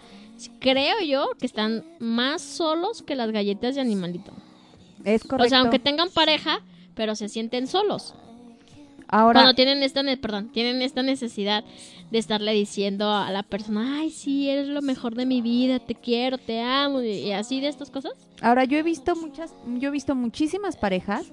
creo 0.59 1.01
yo 1.01 1.31
que 1.39 1.47
están 1.47 1.83
más 1.99 2.41
solos 2.41 3.01
que 3.01 3.15
las 3.15 3.31
galletas 3.31 3.75
de 3.75 3.81
animalito. 3.81 4.31
es 5.03 5.23
correcto. 5.23 5.47
O 5.47 5.49
sea, 5.49 5.59
aunque 5.61 5.79
tengan 5.79 6.09
pareja, 6.11 6.61
pero 6.93 7.15
se 7.15 7.29
sienten 7.29 7.65
solos. 7.65 8.13
Ahora, 9.11 9.41
Cuando 9.41 9.55
tienen 9.55 9.83
esta, 9.83 10.01
perdón, 10.21 10.49
tienen 10.53 10.81
esta 10.81 11.03
necesidad 11.03 11.65
de 12.11 12.17
estarle 12.17 12.53
diciendo 12.53 13.11
a 13.11 13.29
la 13.31 13.43
persona, 13.43 13.99
ay, 13.99 14.09
sí, 14.09 14.49
eres 14.49 14.69
lo 14.69 14.81
mejor 14.81 15.15
de 15.15 15.25
mi 15.25 15.41
vida, 15.41 15.79
te 15.79 15.95
quiero, 15.95 16.37
te 16.37 16.61
amo, 16.61 17.01
y 17.01 17.33
así 17.33 17.59
de 17.59 17.67
estas 17.67 17.91
cosas. 17.91 18.13
ahora 18.41 18.63
yo 18.63 18.77
he 18.77 18.83
visto 18.83 19.15
muchas, 19.15 19.53
yo 19.79 19.89
he 19.89 19.91
visto 19.91 20.15
muchísimas 20.15 20.77
parejas 20.77 21.31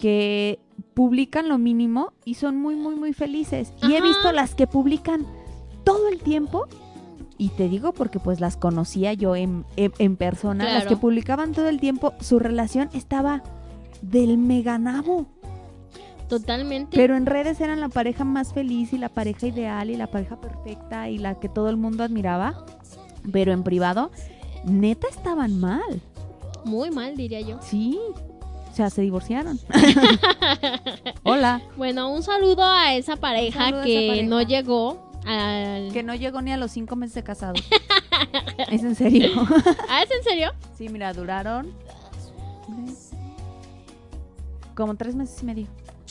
que 0.00 0.58
publican 0.94 1.48
lo 1.48 1.58
mínimo 1.58 2.12
y 2.24 2.34
son 2.34 2.56
muy, 2.56 2.76
muy, 2.76 2.96
muy 2.96 3.12
felices. 3.12 3.72
Y 3.88 3.94
he 3.94 4.00
visto 4.00 4.32
las 4.32 4.54
que 4.54 4.66
publican 4.66 5.26
todo 5.84 6.08
el 6.08 6.18
tiempo. 6.18 6.66
Y 7.38 7.48
te 7.50 7.68
digo 7.68 7.92
porque 7.92 8.18
pues 8.18 8.40
las 8.40 8.56
conocía 8.56 9.12
yo 9.12 9.36
en, 9.36 9.64
en, 9.76 9.92
en 9.98 10.16
persona. 10.16 10.64
Las 10.64 10.86
que 10.86 10.96
publicaban 10.96 11.52
todo 11.52 11.68
el 11.68 11.78
tiempo, 11.78 12.14
su 12.20 12.38
relación 12.38 12.88
estaba 12.94 13.42
del 14.00 14.38
meganabo. 14.38 15.26
Totalmente. 16.32 16.96
Pero 16.96 17.14
en 17.14 17.26
redes 17.26 17.60
eran 17.60 17.78
la 17.80 17.90
pareja 17.90 18.24
más 18.24 18.54
feliz 18.54 18.94
y 18.94 18.96
la 18.96 19.10
pareja 19.10 19.48
ideal 19.48 19.90
y 19.90 19.96
la 19.96 20.06
pareja 20.06 20.40
perfecta 20.40 21.10
y 21.10 21.18
la 21.18 21.38
que 21.38 21.50
todo 21.50 21.68
el 21.68 21.76
mundo 21.76 22.04
admiraba. 22.04 22.64
Pero 23.30 23.52
en 23.52 23.62
privado, 23.62 24.10
neta 24.64 25.08
estaban 25.08 25.60
mal. 25.60 26.00
Muy 26.64 26.90
mal, 26.90 27.18
diría 27.18 27.42
yo. 27.42 27.58
Sí. 27.60 27.98
O 28.70 28.74
sea, 28.74 28.88
se 28.88 29.02
divorciaron. 29.02 29.60
Hola. 31.22 31.60
Bueno, 31.76 32.10
un 32.10 32.22
saludo 32.22 32.64
a 32.64 32.94
esa 32.94 33.16
pareja 33.16 33.68
esa 33.68 33.82
que 33.82 34.08
pareja. 34.08 34.26
no 34.26 34.40
llegó 34.40 35.12
al... 35.26 35.92
Que 35.92 36.02
no 36.02 36.14
llegó 36.14 36.40
ni 36.40 36.50
a 36.50 36.56
los 36.56 36.70
cinco 36.70 36.96
meses 36.96 37.14
de 37.14 37.24
casado. 37.24 37.52
¿Es 38.70 38.82
en 38.82 38.94
serio? 38.94 39.32
¿Ah, 39.86 40.02
es 40.02 40.10
en 40.10 40.24
serio? 40.24 40.52
sí, 40.78 40.88
mira, 40.88 41.12
duraron 41.12 41.74
como 44.74 44.94
tres 44.94 45.14
meses 45.14 45.42
y 45.42 45.44
medio 45.44 45.66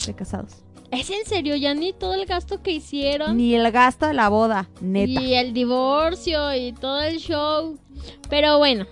de 0.06 0.14
casados. 0.14 0.52
¿Es 0.90 1.08
en 1.08 1.24
serio? 1.24 1.56
Ya 1.56 1.72
ni 1.74 1.92
todo 1.94 2.12
el 2.14 2.26
gasto 2.26 2.62
que 2.62 2.70
hicieron. 2.72 3.36
Ni 3.38 3.54
el 3.54 3.70
gasto 3.72 4.06
de 4.06 4.12
la 4.12 4.28
boda, 4.28 4.68
neta. 4.82 5.22
Y 5.22 5.34
el 5.34 5.54
divorcio 5.54 6.54
y 6.54 6.72
todo 6.72 7.00
el 7.00 7.18
show. 7.18 7.78
Pero 8.28 8.58
bueno, 8.58 8.84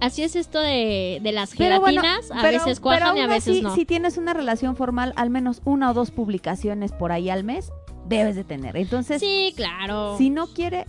así 0.00 0.22
es 0.22 0.36
esto 0.36 0.60
de, 0.60 1.18
de 1.22 1.32
las 1.32 1.54
Pero 1.56 1.80
bueno, 1.80 2.02
gelatinas. 2.02 2.30
a 2.30 2.42
pero- 2.42 2.58
veces 2.58 2.80
pero 2.80 2.82
cuajan 2.82 3.16
y 3.16 3.20
a 3.20 3.26
veces 3.26 3.54
así, 3.54 3.62
no. 3.62 3.74
Si 3.74 3.86
tienes 3.86 4.18
una 4.18 4.34
relación 4.34 4.76
formal, 4.76 5.14
al 5.16 5.30
menos 5.30 5.62
una 5.64 5.90
o 5.90 5.94
dos 5.94 6.10
publicaciones 6.10 6.92
por 6.92 7.10
ahí 7.10 7.30
al 7.30 7.42
mes, 7.42 7.72
debes 8.06 8.36
de 8.36 8.44
tener. 8.44 8.76
Entonces, 8.76 9.20
Sí, 9.20 9.54
claro. 9.56 10.16
si 10.18 10.28
no 10.28 10.48
quiere, 10.48 10.86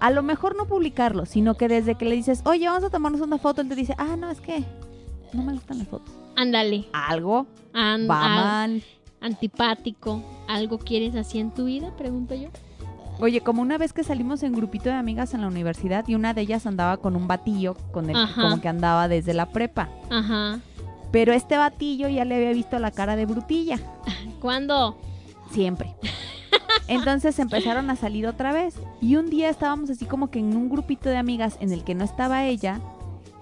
a 0.00 0.10
lo 0.10 0.24
mejor 0.24 0.56
no 0.56 0.66
publicarlo, 0.66 1.24
sino 1.24 1.54
que 1.54 1.68
desde 1.68 1.94
que 1.94 2.04
le 2.04 2.16
dices, 2.16 2.42
oye, 2.46 2.66
vamos 2.66 2.82
a 2.82 2.90
tomarnos 2.90 3.20
una 3.20 3.38
foto, 3.38 3.60
él 3.60 3.68
te 3.68 3.76
dice, 3.76 3.94
ah, 3.96 4.16
no, 4.16 4.28
es 4.28 4.40
que 4.40 4.64
no 5.32 5.42
me 5.44 5.52
gustan 5.52 5.78
las 5.78 5.86
fotos. 5.88 6.12
Ándale. 6.40 6.86
Algo 6.92 7.46
An- 7.74 8.08
va 8.08 8.24
a- 8.24 8.28
mal. 8.28 8.82
antipático. 9.20 10.22
¿Algo 10.48 10.78
quieres 10.78 11.14
así 11.16 11.38
en 11.40 11.50
tu 11.50 11.64
vida? 11.64 11.90
Pregunto 11.96 12.34
yo. 12.34 12.48
Oye, 13.20 13.40
como 13.40 13.62
una 13.62 13.78
vez 13.78 13.92
que 13.92 14.04
salimos 14.04 14.44
en 14.44 14.52
grupito 14.52 14.88
de 14.88 14.94
amigas 14.94 15.34
en 15.34 15.40
la 15.40 15.48
universidad 15.48 16.06
y 16.06 16.14
una 16.14 16.34
de 16.34 16.42
ellas 16.42 16.66
andaba 16.66 16.98
con 16.98 17.16
un 17.16 17.26
batillo 17.26 17.74
con 17.92 18.08
el 18.10 18.16
Ajá. 18.16 18.40
como 18.40 18.60
que 18.60 18.68
andaba 18.68 19.08
desde 19.08 19.34
la 19.34 19.46
prepa. 19.50 19.88
Ajá. 20.10 20.60
Pero 21.10 21.32
este 21.32 21.56
batillo 21.56 22.08
ya 22.08 22.24
le 22.24 22.36
había 22.36 22.52
visto 22.52 22.78
la 22.78 22.92
cara 22.92 23.16
de 23.16 23.26
brutilla. 23.26 23.78
¿Cuándo? 24.40 24.96
Siempre. 25.50 25.96
Entonces 26.86 27.38
empezaron 27.40 27.90
a 27.90 27.96
salir 27.96 28.26
otra 28.28 28.52
vez. 28.52 28.76
Y 29.00 29.16
un 29.16 29.28
día 29.30 29.48
estábamos 29.50 29.90
así 29.90 30.04
como 30.06 30.30
que 30.30 30.38
en 30.38 30.56
un 30.56 30.68
grupito 30.68 31.08
de 31.08 31.16
amigas 31.16 31.56
en 31.60 31.72
el 31.72 31.82
que 31.82 31.94
no 31.96 32.04
estaba 32.04 32.44
ella. 32.46 32.80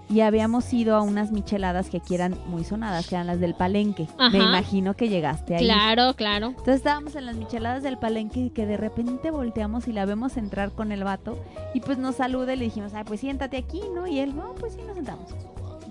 Y 0.09 0.21
habíamos 0.21 0.71
ido 0.73 0.95
a 0.95 1.01
unas 1.01 1.31
micheladas 1.31 1.89
que 1.89 1.97
aquí 1.97 2.15
eran 2.15 2.37
muy 2.47 2.63
sonadas, 2.63 3.07
que 3.07 3.15
eran 3.15 3.27
las 3.27 3.41
del 3.41 3.55
palenque. 3.55 4.07
Ajá. 4.17 4.29
Me 4.29 4.37
imagino 4.37 4.93
que 4.95 5.09
llegaste 5.09 5.55
ahí. 5.55 5.65
Claro, 5.65 6.13
claro. 6.15 6.47
Entonces 6.47 6.75
estábamos 6.75 7.15
en 7.15 7.25
las 7.25 7.35
micheladas 7.35 7.83
del 7.83 7.97
palenque 7.97 8.39
y 8.39 8.49
que 8.51 8.65
de 8.65 8.77
repente 8.77 9.31
volteamos 9.31 9.87
y 9.87 9.91
la 9.91 10.05
vemos 10.05 10.37
entrar 10.37 10.71
con 10.71 10.93
el 10.93 11.03
vato. 11.03 11.37
Y 11.73 11.81
pues 11.81 11.97
nos 11.97 12.15
saluda 12.15 12.53
y 12.53 12.57
le 12.57 12.65
dijimos, 12.65 12.93
ay, 12.93 13.03
pues 13.05 13.19
siéntate 13.19 13.57
aquí, 13.57 13.81
¿no? 13.93 14.07
Y 14.07 14.19
él, 14.19 14.33
no, 14.33 14.55
pues 14.55 14.73
sí, 14.75 14.81
nos 14.87 14.95
sentamos. 14.95 15.35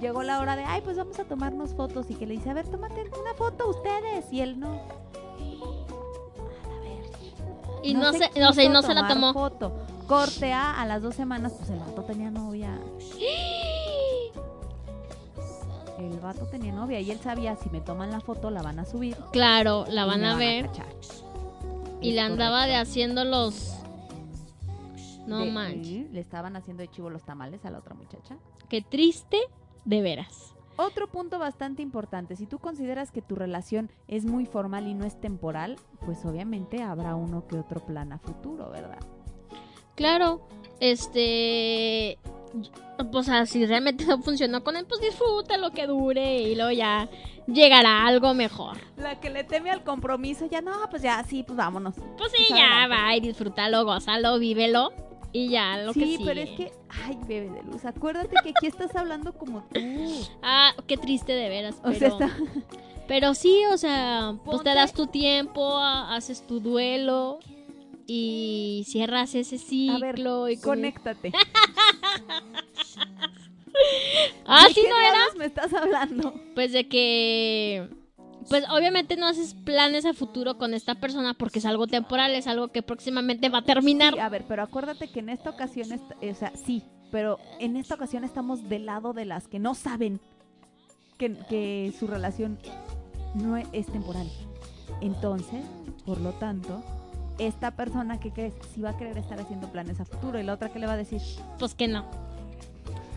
Llegó 0.00 0.22
la 0.22 0.40
hora 0.40 0.56
de, 0.56 0.64
ay, 0.64 0.80
pues 0.82 0.96
vamos 0.96 1.18
a 1.18 1.24
tomarnos 1.24 1.74
fotos. 1.74 2.06
Y 2.10 2.14
que 2.14 2.26
le 2.26 2.34
dice, 2.34 2.48
a 2.50 2.54
ver, 2.54 2.66
tómate 2.66 3.02
una 3.20 3.34
foto 3.36 3.68
ustedes. 3.68 4.32
Y 4.32 4.40
él, 4.40 4.58
no. 4.58 4.80
Y 7.82 7.94
no, 7.94 8.12
se, 8.12 8.30
quiso 8.30 8.40
no 8.40 8.52
sé, 8.52 8.68
no 8.68 8.82
se 8.82 8.94
la 8.94 9.06
tomó. 9.06 9.32
Foto. 9.32 9.72
Corte 10.06 10.52
A, 10.52 10.80
a 10.80 10.86
las 10.86 11.02
dos 11.02 11.14
semanas, 11.14 11.52
pues 11.56 11.70
el 11.70 11.78
vato 11.78 12.02
tenía 12.02 12.30
novia. 12.30 12.78
El 15.98 16.20
vato 16.20 16.46
tenía 16.46 16.72
novia 16.72 17.00
y 17.00 17.10
él 17.10 17.18
sabía 17.18 17.56
si 17.56 17.70
me 17.70 17.80
toman 17.80 18.10
la 18.10 18.20
foto 18.20 18.50
la 18.50 18.62
van 18.62 18.78
a 18.78 18.84
subir. 18.84 19.16
Claro, 19.32 19.84
la 19.88 20.04
van 20.04 20.24
a 20.24 20.36
ver. 20.36 20.68
Y 22.00 22.10
Es 22.10 22.14
le 22.14 22.20
andaba 22.20 22.66
de 22.66 22.76
haciendo 22.76 23.24
los... 23.24 23.74
No 25.26 25.38
De- 25.40 25.50
manches. 25.50 26.10
Le 26.12 26.20
estaban 26.20 26.54
haciendo 26.56 26.82
de 26.82 26.88
chivo 26.88 27.10
los 27.10 27.24
tamales 27.24 27.64
a 27.64 27.70
la 27.70 27.78
otra 27.78 27.94
muchacha. 27.94 28.36
Qué 28.68 28.82
triste, 28.82 29.38
de 29.84 30.02
veras. 30.02 30.52
Otro 30.76 31.08
punto 31.08 31.38
bastante 31.38 31.80
importante, 31.80 32.36
si 32.36 32.46
tú 32.46 32.58
consideras 32.58 33.10
que 33.10 33.22
tu 33.22 33.34
relación 33.34 33.90
es 34.08 34.26
muy 34.26 34.44
formal 34.44 34.86
y 34.86 34.92
no 34.94 35.06
es 35.06 35.18
temporal, 35.18 35.76
pues 36.04 36.22
obviamente 36.26 36.82
habrá 36.82 37.14
uno 37.14 37.46
que 37.48 37.56
otro 37.58 37.80
plan 37.84 38.12
a 38.12 38.18
futuro, 38.18 38.68
¿verdad? 38.70 38.98
Claro, 39.94 40.46
este... 40.80 42.18
Pues 43.12 43.28
ah, 43.28 43.44
si 43.46 43.66
realmente 43.66 44.04
no 44.06 44.18
funcionó 44.22 44.64
con 44.64 44.76
él, 44.76 44.86
pues 44.86 45.00
disfruta 45.00 45.56
lo 45.58 45.70
que 45.70 45.86
dure 45.86 46.40
y 46.42 46.54
luego 46.54 46.70
ya 46.72 47.08
llegará 47.46 48.06
algo 48.06 48.32
mejor. 48.34 48.78
La 48.96 49.20
que 49.20 49.30
le 49.30 49.44
teme 49.44 49.70
al 49.70 49.82
compromiso, 49.84 50.46
ya 50.50 50.60
no, 50.62 50.72
pues 50.90 51.02
ya, 51.02 51.22
sí, 51.24 51.42
pues 51.42 51.56
vámonos. 51.56 51.94
Pues 52.16 52.32
sí, 52.32 52.44
Pues 52.48 52.58
ya 52.58 52.86
va 52.88 53.14
y 53.14 53.20
disfrútalo, 53.20 53.84
gózalo, 53.84 54.38
vívelo 54.38 54.92
y 55.32 55.48
ya 55.50 55.76
lo 55.78 55.92
que 55.92 56.00
sí, 56.00 56.18
pero 56.24 56.40
es 56.40 56.50
que, 56.50 56.72
ay, 57.04 57.18
bebé 57.26 57.50
de 57.50 57.62
luz, 57.64 57.84
acuérdate 57.84 58.34
que 58.42 58.50
aquí 58.50 58.66
estás 58.66 58.96
hablando 58.96 59.32
como 59.34 59.60
tú. 59.72 59.80
Ah, 60.42 60.72
qué 60.86 60.96
triste 60.96 61.32
de 61.32 61.48
veras, 61.50 61.76
O 61.80 61.88
pero... 61.90 61.98
sea, 61.98 62.08
está... 62.08 62.30
Pero 63.06 63.34
sí, 63.34 63.60
o 63.72 63.76
sea, 63.76 64.34
pues 64.44 64.62
te 64.64 64.74
das 64.74 64.92
tu 64.92 65.06
tiempo, 65.06 65.76
ha- 65.76 66.16
haces 66.16 66.44
tu 66.44 66.58
duelo 66.58 67.38
y 68.06 68.84
cierras 68.86 69.34
ese 69.34 69.56
A 69.90 69.98
ver, 69.98 70.16
ciclo 70.16 70.48
y 70.48 70.56
conéctate. 70.58 71.32
Ah, 74.46 74.64
¿De 74.68 74.74
sí, 74.74 74.80
no 74.88 74.98
era. 74.98 75.18
me 75.36 75.44
estás 75.44 75.72
hablando? 75.74 76.32
Pues 76.54 76.72
de 76.72 76.88
que 76.88 77.88
pues 78.48 78.64
obviamente 78.70 79.16
no 79.16 79.26
haces 79.26 79.54
planes 79.54 80.06
a 80.06 80.14
futuro 80.14 80.56
con 80.56 80.72
esta 80.72 80.94
persona 80.94 81.34
porque 81.34 81.58
es 81.58 81.66
algo 81.66 81.86
temporal, 81.86 82.34
es 82.34 82.46
algo 82.46 82.68
que 82.68 82.80
próximamente 82.82 83.48
va 83.48 83.58
a 83.58 83.62
terminar. 83.64 84.14
Sí, 84.14 84.20
a 84.20 84.28
ver, 84.28 84.44
pero 84.48 84.62
acuérdate 84.62 85.08
que 85.08 85.18
en 85.20 85.28
esta 85.30 85.50
ocasión, 85.50 85.92
est- 85.92 86.12
o 86.22 86.34
sea, 86.34 86.52
sí, 86.56 86.84
pero 87.10 87.38
en 87.58 87.76
esta 87.76 87.96
ocasión 87.96 88.22
estamos 88.24 88.68
del 88.68 88.86
lado 88.86 89.12
de 89.12 89.24
las 89.24 89.48
que 89.48 89.58
no 89.58 89.74
saben 89.74 90.20
que, 91.18 91.36
que 91.48 91.92
su 91.98 92.06
relación 92.06 92.58
no 93.34 93.56
es 93.56 93.86
temporal. 93.86 94.30
Entonces, 95.00 95.64
por 96.06 96.20
lo 96.20 96.30
tanto, 96.34 96.82
esta 97.38 97.70
persona 97.72 98.18
que 98.20 98.30
crees 98.32 98.54
sí 98.74 98.80
va 98.80 98.90
a 98.90 98.96
querer 98.96 99.16
estar 99.18 99.38
haciendo 99.40 99.70
planes 99.70 100.00
a 100.00 100.04
futuro 100.04 100.38
y 100.38 100.42
la 100.42 100.54
otra 100.54 100.70
que 100.70 100.78
le 100.78 100.86
va 100.86 100.94
a 100.94 100.96
decir, 100.96 101.20
Pues 101.58 101.74
que 101.74 101.88
no. 101.88 102.06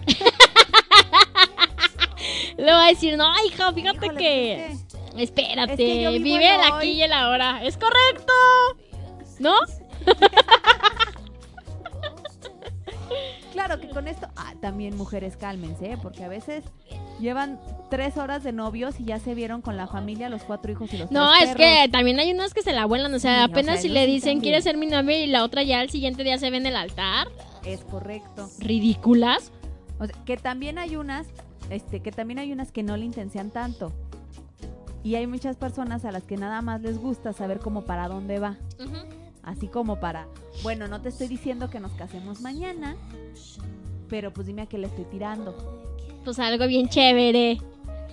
Le 2.58 2.72
va 2.74 2.86
a 2.86 2.90
decir, 2.90 3.16
no, 3.18 3.32
hija, 3.46 3.72
fíjate 3.72 4.06
"Híjole, 4.06 4.18
que... 4.20 4.66
es 4.68 4.86
Espérate, 5.16 5.74
Es 5.74 5.78
que 5.78 6.20
vive 6.20 6.54
el 6.56 6.62
aquí 6.62 6.90
y 6.92 7.02
el 7.04 7.14
ahora. 7.14 7.64
Es 7.64 7.78
correcto. 7.78 8.34
¿No? 9.40 9.54
que-". 13.62 13.68
Claro 13.68 13.82
que 13.82 13.90
con 13.90 14.08
esto, 14.08 14.28
ah, 14.36 14.54
también 14.62 14.96
mujeres 14.98 15.38
cálmense, 15.38 15.92
¿eh? 15.94 15.98
porque 16.02 16.24
a 16.24 16.28
veces 16.28 16.64
llevan 17.20 17.60
tres 17.90 18.18
horas 18.18 18.44
de 18.44 18.52
novios 18.52 19.00
y 19.00 19.06
ya 19.06 19.20
se 19.20 19.34
vieron 19.36 19.62
con 19.62 19.76
la 19.78 19.88
familia, 19.88 20.30
los 20.30 20.44
cuatro 20.44 20.72
hijos 20.72 20.94
y 20.94 20.98
los 20.98 21.12
No, 21.12 21.32
tres 21.32 21.50
es 21.50 21.56
perros. 21.56 21.68
que 21.84 21.90
también 21.90 22.20
hay 22.20 22.32
unas 22.32 22.54
que 22.54 22.62
se 22.62 22.72
la 22.74 22.86
vuelan. 22.86 23.14
O 23.14 23.20
sea, 23.20 23.36
Sí, 23.36 23.42
o 23.42 23.54
apenas 23.54 23.74
sea, 23.76 23.82
si 23.84 23.90
le 23.90 24.06
dicen. 24.08 24.40
¿quieres 24.40 24.64
ser 24.64 24.78
mi 24.78 24.86
novia? 24.88 25.20
Y 25.24 25.28
la 25.28 25.44
otra 25.44 25.64
ya 25.64 25.80
al 25.82 25.90
siguiente 25.90 26.24
día 26.24 26.38
se 26.38 26.50
ve 26.50 26.58
en 26.58 26.66
el 26.66 26.76
altar. 26.76 27.28
Es 27.66 27.84
correcto. 27.84 28.50
Ridículas. 28.60 29.52
O 30.00 30.06
sea, 30.06 30.16
que 30.26 30.38
también 30.38 30.78
hay 30.78 30.96
unas, 30.96 31.28
este, 31.70 32.00
que 32.02 32.12
también 32.12 32.40
hay 32.40 32.52
unas 32.54 32.72
que 32.72 32.84
no 32.84 32.96
le 32.96 33.06
intensean 33.06 33.52
tanto. 33.52 33.92
Y 35.04 35.16
hay 35.16 35.28
muchas 35.28 35.56
personas 35.58 36.06
a 36.06 36.12
las 36.12 36.24
que 36.24 36.38
nada 36.38 36.62
más 36.62 36.82
les 36.82 36.98
gusta 36.98 37.34
saber 37.34 37.60
cómo 37.60 37.84
para 37.84 38.08
dónde 38.08 38.40
va. 38.40 38.58
Así 39.44 39.68
como 39.68 40.00
para, 40.00 40.28
bueno, 40.64 40.88
no 40.88 41.02
te 41.02 41.10
estoy 41.10 41.28
diciendo 41.28 41.70
que 41.70 41.80
nos 41.80 41.92
casemos 41.94 42.42
mañana, 42.42 42.96
pero 44.10 44.32
pues 44.34 44.48
dime 44.48 44.64
a 44.64 44.66
qué 44.68 44.78
le 44.78 44.88
estoy 44.88 45.06
tirando. 45.06 45.56
Pues 46.26 46.38
algo 46.40 46.68
bien 46.68 46.90
chévere. 46.90 47.52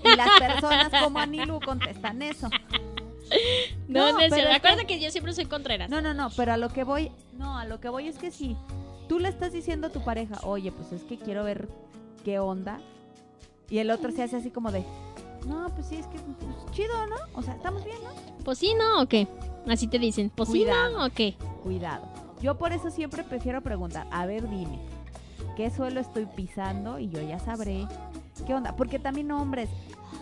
Y 0.04 0.16
las 0.16 0.28
personas 0.38 0.90
como 1.02 1.18
Anilu 1.18 1.60
contestan 1.60 2.22
eso. 2.22 2.48
No, 3.88 4.12
No, 4.12 4.18
pero 4.18 4.36
es 4.36 4.42
que- 4.44 4.52
Acuérdate 4.54 4.86
que 4.86 5.00
yo 5.00 5.10
siempre 5.10 5.32
soy 5.32 5.46
contreras. 5.46 5.90
No, 5.90 6.00
no, 6.00 6.14
no, 6.14 6.28
pero 6.36 6.52
a 6.52 6.56
lo 6.56 6.68
que 6.68 6.84
voy, 6.84 7.10
no, 7.36 7.58
a 7.58 7.64
lo 7.64 7.80
que 7.80 7.88
voy 7.88 8.06
es 8.06 8.18
que 8.18 8.30
si 8.30 8.56
tú 9.08 9.18
le 9.18 9.28
estás 9.28 9.52
diciendo 9.52 9.88
a 9.88 9.90
tu 9.90 10.04
pareja, 10.04 10.36
oye, 10.44 10.70
pues 10.70 10.92
es 10.92 11.02
que 11.02 11.18
quiero 11.18 11.42
ver 11.42 11.68
qué 12.24 12.38
onda, 12.38 12.78
y 13.68 13.78
el 13.78 13.90
otro 13.90 14.12
se 14.12 14.22
hace 14.22 14.36
así 14.36 14.50
como 14.50 14.70
de, 14.70 14.84
no, 15.46 15.68
pues 15.74 15.86
sí, 15.86 15.96
es 15.96 16.06
que 16.06 16.18
pues, 16.18 16.36
chido, 16.72 17.06
¿no? 17.06 17.16
O 17.34 17.42
sea, 17.42 17.54
estamos 17.54 17.84
bien, 17.84 17.98
¿no? 18.02 18.10
Pues 18.44 18.58
sí, 18.58 18.74
¿no? 18.74 19.02
¿O 19.02 19.06
qué? 19.06 19.28
Así 19.68 19.86
te 19.86 19.98
dicen. 19.98 20.30
Pues 20.34 20.48
sí, 20.48 20.60
Cuidado. 20.60 20.98
¿no? 20.98 21.06
¿O 21.06 21.10
qué? 21.10 21.36
Cuidado. 21.62 22.06
Yo 22.40 22.58
por 22.58 22.72
eso 22.72 22.90
siempre 22.90 23.24
prefiero 23.24 23.62
preguntar, 23.62 24.06
a 24.10 24.26
ver, 24.26 24.48
dime, 24.48 24.78
¿qué 25.56 25.70
suelo 25.70 26.00
estoy 26.00 26.26
pisando? 26.26 26.98
Y 26.98 27.08
yo 27.08 27.20
ya 27.22 27.38
sabré 27.38 27.86
qué 28.46 28.54
onda. 28.54 28.76
Porque 28.76 28.98
también 28.98 29.30
hombres, 29.32 29.68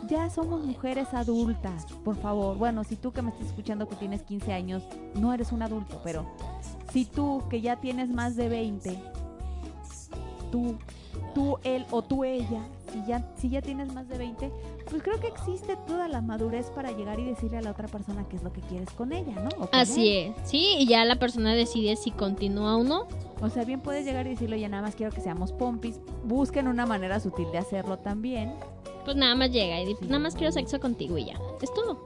ya 0.08 0.30
somos 0.30 0.64
mujeres 0.64 1.12
adultas, 1.12 1.86
por 2.04 2.16
favor. 2.16 2.56
Bueno, 2.56 2.84
si 2.84 2.96
tú 2.96 3.12
que 3.12 3.22
me 3.22 3.30
estás 3.30 3.46
escuchando 3.46 3.88
que 3.88 3.96
tienes 3.96 4.22
15 4.22 4.52
años, 4.52 4.82
no 5.14 5.32
eres 5.32 5.52
un 5.52 5.62
adulto, 5.62 6.00
pero 6.04 6.26
si 6.92 7.04
tú 7.04 7.42
que 7.48 7.60
ya 7.60 7.80
tienes 7.80 8.10
más 8.10 8.36
de 8.36 8.48
20, 8.48 8.98
tú, 10.50 10.76
tú, 11.34 11.58
él 11.64 11.86
o 11.90 12.02
tú, 12.02 12.24
ella, 12.24 12.66
si 12.92 13.04
ya, 13.04 13.28
si 13.36 13.48
ya 13.48 13.62
tienes 13.62 13.92
más 13.92 14.08
de 14.08 14.18
20, 14.18 14.52
pues 14.90 15.02
creo 15.02 15.20
que 15.20 15.28
existe 15.28 15.76
toda 15.86 16.08
la 16.08 16.20
madurez 16.20 16.70
para 16.70 16.92
llegar 16.92 17.18
y 17.20 17.24
decirle 17.24 17.58
a 17.58 17.62
la 17.62 17.70
otra 17.70 17.88
persona 17.88 18.26
qué 18.28 18.36
es 18.36 18.42
lo 18.42 18.52
que 18.52 18.60
quieres 18.62 18.90
con 18.90 19.12
ella, 19.12 19.32
¿no? 19.34 19.50
Con 19.50 19.68
Así 19.72 20.08
él. 20.18 20.34
es. 20.42 20.50
Sí, 20.50 20.76
y 20.78 20.86
ya 20.86 21.04
la 21.04 21.16
persona 21.18 21.54
decide 21.54 21.96
si 21.96 22.10
continúa 22.10 22.76
o 22.76 22.84
no. 22.84 23.06
O 23.40 23.48
sea, 23.50 23.64
bien 23.64 23.80
puedes 23.80 24.04
llegar 24.04 24.26
y 24.26 24.30
decirle, 24.30 24.56
oye, 24.56 24.68
nada 24.68 24.82
más 24.82 24.94
quiero 24.94 25.12
que 25.12 25.20
seamos 25.20 25.52
pompis. 25.52 26.00
Busquen 26.24 26.68
una 26.68 26.86
manera 26.86 27.20
sutil 27.20 27.50
de 27.52 27.58
hacerlo 27.58 27.98
también. 27.98 28.52
Pues 29.04 29.16
nada 29.16 29.34
más 29.34 29.50
llega 29.50 29.80
y 29.80 29.86
dice, 29.86 30.00
Sí. 30.00 30.06
nada 30.06 30.18
más 30.20 30.34
quiero 30.34 30.52
sexo 30.52 30.80
contigo 30.80 31.18
y 31.18 31.26
ya. 31.26 31.34
Es 31.62 31.72
todo. 31.74 31.98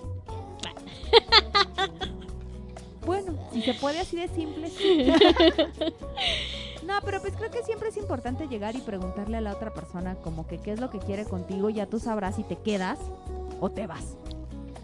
Bueno, 3.06 3.32
si 3.54 3.62
se 3.62 3.72
puede 3.72 4.00
así 4.00 4.16
de 4.18 4.28
simple. 4.28 4.68
sí. 4.68 5.06
no, 6.88 6.94
pero 7.04 7.20
pues 7.20 7.36
creo 7.36 7.50
que 7.50 7.62
siempre 7.62 7.90
es 7.90 7.98
importante 7.98 8.48
llegar 8.48 8.74
y 8.74 8.80
preguntarle 8.80 9.36
a 9.36 9.40
la 9.42 9.52
otra 9.52 9.74
persona 9.74 10.16
como 10.16 10.46
que 10.46 10.58
qué 10.58 10.72
es 10.72 10.80
lo 10.80 10.88
que 10.88 10.98
quiere 10.98 11.26
contigo. 11.26 11.68
Ya 11.68 11.86
tú 11.86 12.00
sabrás 12.00 12.36
si 12.36 12.44
te 12.44 12.56
quedas 12.56 12.98
o 13.60 13.70
te 13.70 13.86
vas. 13.86 14.16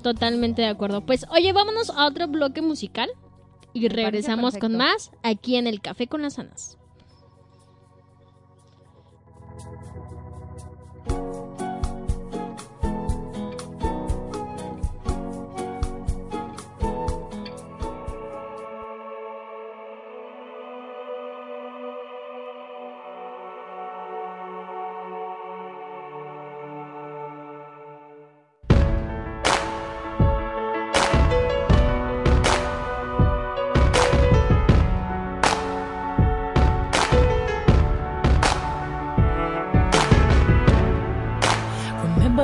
Totalmente 0.03 0.61
de 0.61 0.69
acuerdo. 0.69 1.01
Pues 1.01 1.25
oye, 1.31 1.55
vámonos 1.55 1.89
a 1.89 2.07
otro 2.07 2.29
bloque 2.29 2.61
musical 2.61 3.09
y 3.73 3.89
regresamos 3.89 4.59
con 4.59 4.77
más 4.77 5.13
aquí 5.23 5.57
en 5.57 5.67
el 5.67 5.81
Café 5.81 6.07
con 6.07 6.21
las 6.21 6.39
Anas. 6.39 6.77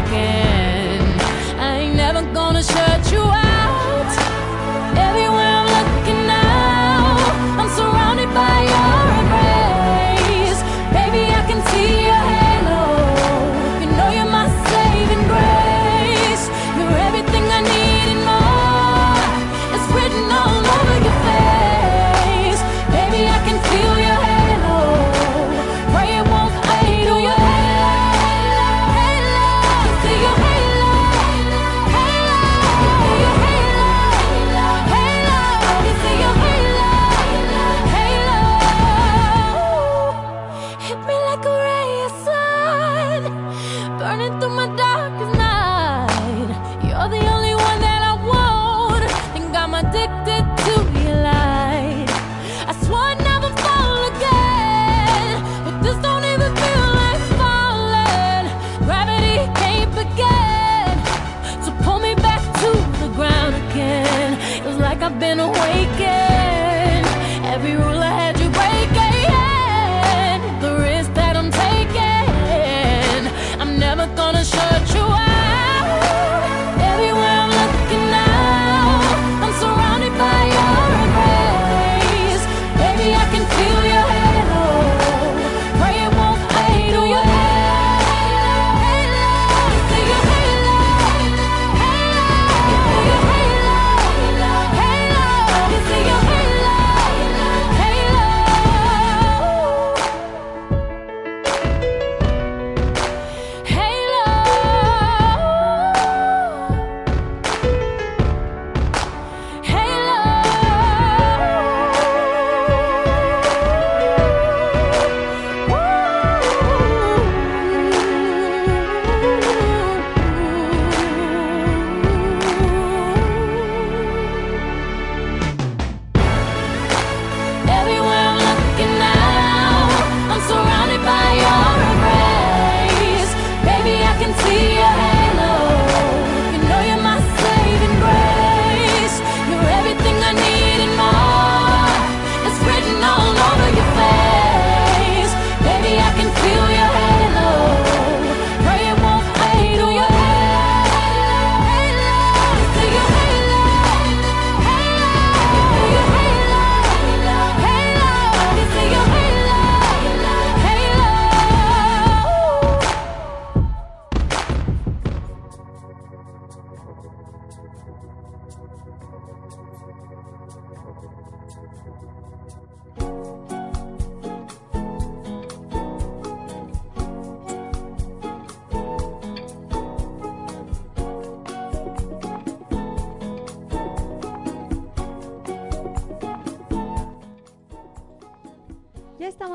I 0.00 1.78
ain't 1.80 1.96
never 1.96 2.22
gonna 2.32 2.62
shut 2.62 3.12
you 3.12 3.20
out. 3.20 3.47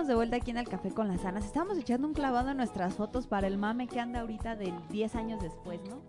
Estamos 0.04 0.08
de 0.08 0.16
vuelta 0.16 0.36
aquí 0.36 0.52
en 0.52 0.58
el 0.58 0.68
Café 0.68 0.90
con 0.92 1.08
las 1.08 1.24
Anas. 1.24 1.46
Estamos 1.46 1.78
echando 1.78 2.08
un 2.08 2.14
clavado 2.14 2.50
en 2.50 2.58
nuestras 2.58 2.94
fotos 2.96 3.26
para 3.26 3.48
el 3.48 3.58
mame 3.58 3.88
que 3.88 4.00
anda 4.02 4.20
ahorita 4.20 4.56
del 4.58 4.74
10 4.90 5.16
años 5.16 5.42
después, 5.42 5.80
¿no? 5.90 6.02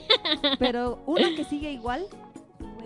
Pero 0.60 1.02
uno 1.06 1.26
que 1.36 1.44
sigue 1.44 1.72
igual. 1.72 2.06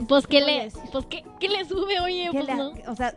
Pues, 0.08 0.26
¿qué 0.26 0.40
voy 0.42 0.50
a 0.52 0.64
le, 0.64 0.70
pues 0.90 1.06
¿qué, 1.06 1.22
qué 1.38 1.48
le 1.48 1.64
sube, 1.66 2.00
oye? 2.00 2.28
¿Qué 2.32 2.38
Pues 2.38 2.46
le- 2.46 2.54
no. 2.56 2.72
O 2.88 2.96
sea, 2.96 3.14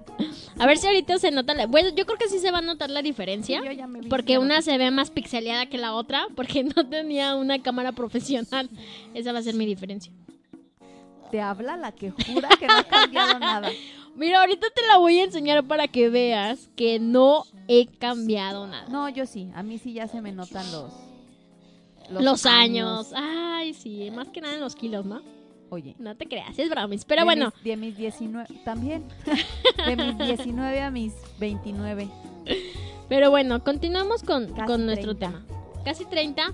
A 0.59 0.65
ver 0.67 0.77
si 0.77 0.87
ahorita 0.87 1.17
se 1.19 1.31
nota 1.31 1.53
la... 1.53 1.67
Bueno, 1.67 1.89
yo 1.89 2.05
creo 2.05 2.17
que 2.17 2.27
sí 2.27 2.39
se 2.39 2.51
va 2.51 2.57
a 2.57 2.61
notar 2.61 2.89
la 2.89 3.01
diferencia. 3.01 3.61
Porque 4.09 4.37
una 4.37 4.61
se 4.61 4.77
ve 4.77 4.91
más 4.91 5.09
pixeleada 5.09 5.67
que 5.67 5.77
la 5.77 5.93
otra, 5.93 6.27
porque 6.35 6.63
no 6.75 6.87
tenía 6.89 7.35
una 7.35 7.61
cámara 7.63 7.93
profesional. 7.93 8.69
Esa 9.13 9.31
va 9.31 9.39
a 9.39 9.43
ser 9.43 9.55
mi 9.55 9.65
diferencia. 9.65 10.11
te 11.31 11.39
habla 11.41 11.77
la 11.77 11.93
que 11.93 12.11
jura 12.11 12.49
que 12.59 12.67
no 12.67 12.77
ha 12.77 12.83
cambiado 12.83 13.39
nada. 13.39 13.69
Mira, 14.17 14.39
ahorita 14.41 14.67
te 14.75 14.81
la 14.87 14.97
voy 14.97 15.19
a 15.19 15.25
enseñar 15.25 15.63
para 15.67 15.87
que 15.87 16.09
veas 16.09 16.69
que 16.75 16.99
no 16.99 17.43
he 17.67 17.85
cambiado 17.85 18.65
nada. 18.65 18.89
No, 18.89 19.07
yo 19.09 19.25
sí. 19.27 19.51
A 19.53 19.61
mí 19.61 19.77
sí 19.77 19.93
ya 19.93 20.07
se 20.07 20.21
me 20.21 20.31
notan 20.31 20.69
los. 20.71 20.91
Los, 22.09 22.45
años. 22.45 23.11
Ay, 23.13 23.73
sí, 23.73 24.09
más 24.11 24.29
que 24.29 24.41
nada 24.41 24.55
en 24.55 24.61
los 24.61 24.75
kilos, 24.75 25.05
¿no? 25.05 25.21
Oye. 25.69 25.95
No 25.99 26.15
te 26.15 26.25
creas, 26.25 26.57
es 26.57 26.69
bromis. 26.69 27.05
Pero 27.05 27.21
de 27.21 27.25
bueno, 27.25 27.51
mis- 27.55 27.63
de 27.63 27.77
mis 27.77 27.97
19. 27.97 28.47
También. 28.63 29.05
de 29.85 29.95
mis 29.95 30.17
19 30.17 30.81
a 30.81 30.89
mis 30.89 31.13
29. 31.39 32.09
pero 33.09 33.29
bueno, 33.29 33.63
continuamos 33.63 34.23
con, 34.23 34.47
con 34.65 34.85
nuestro 34.85 35.15
30. 35.15 35.41
tema. 35.43 35.45
Casi 35.83 36.05
30. 36.05 36.53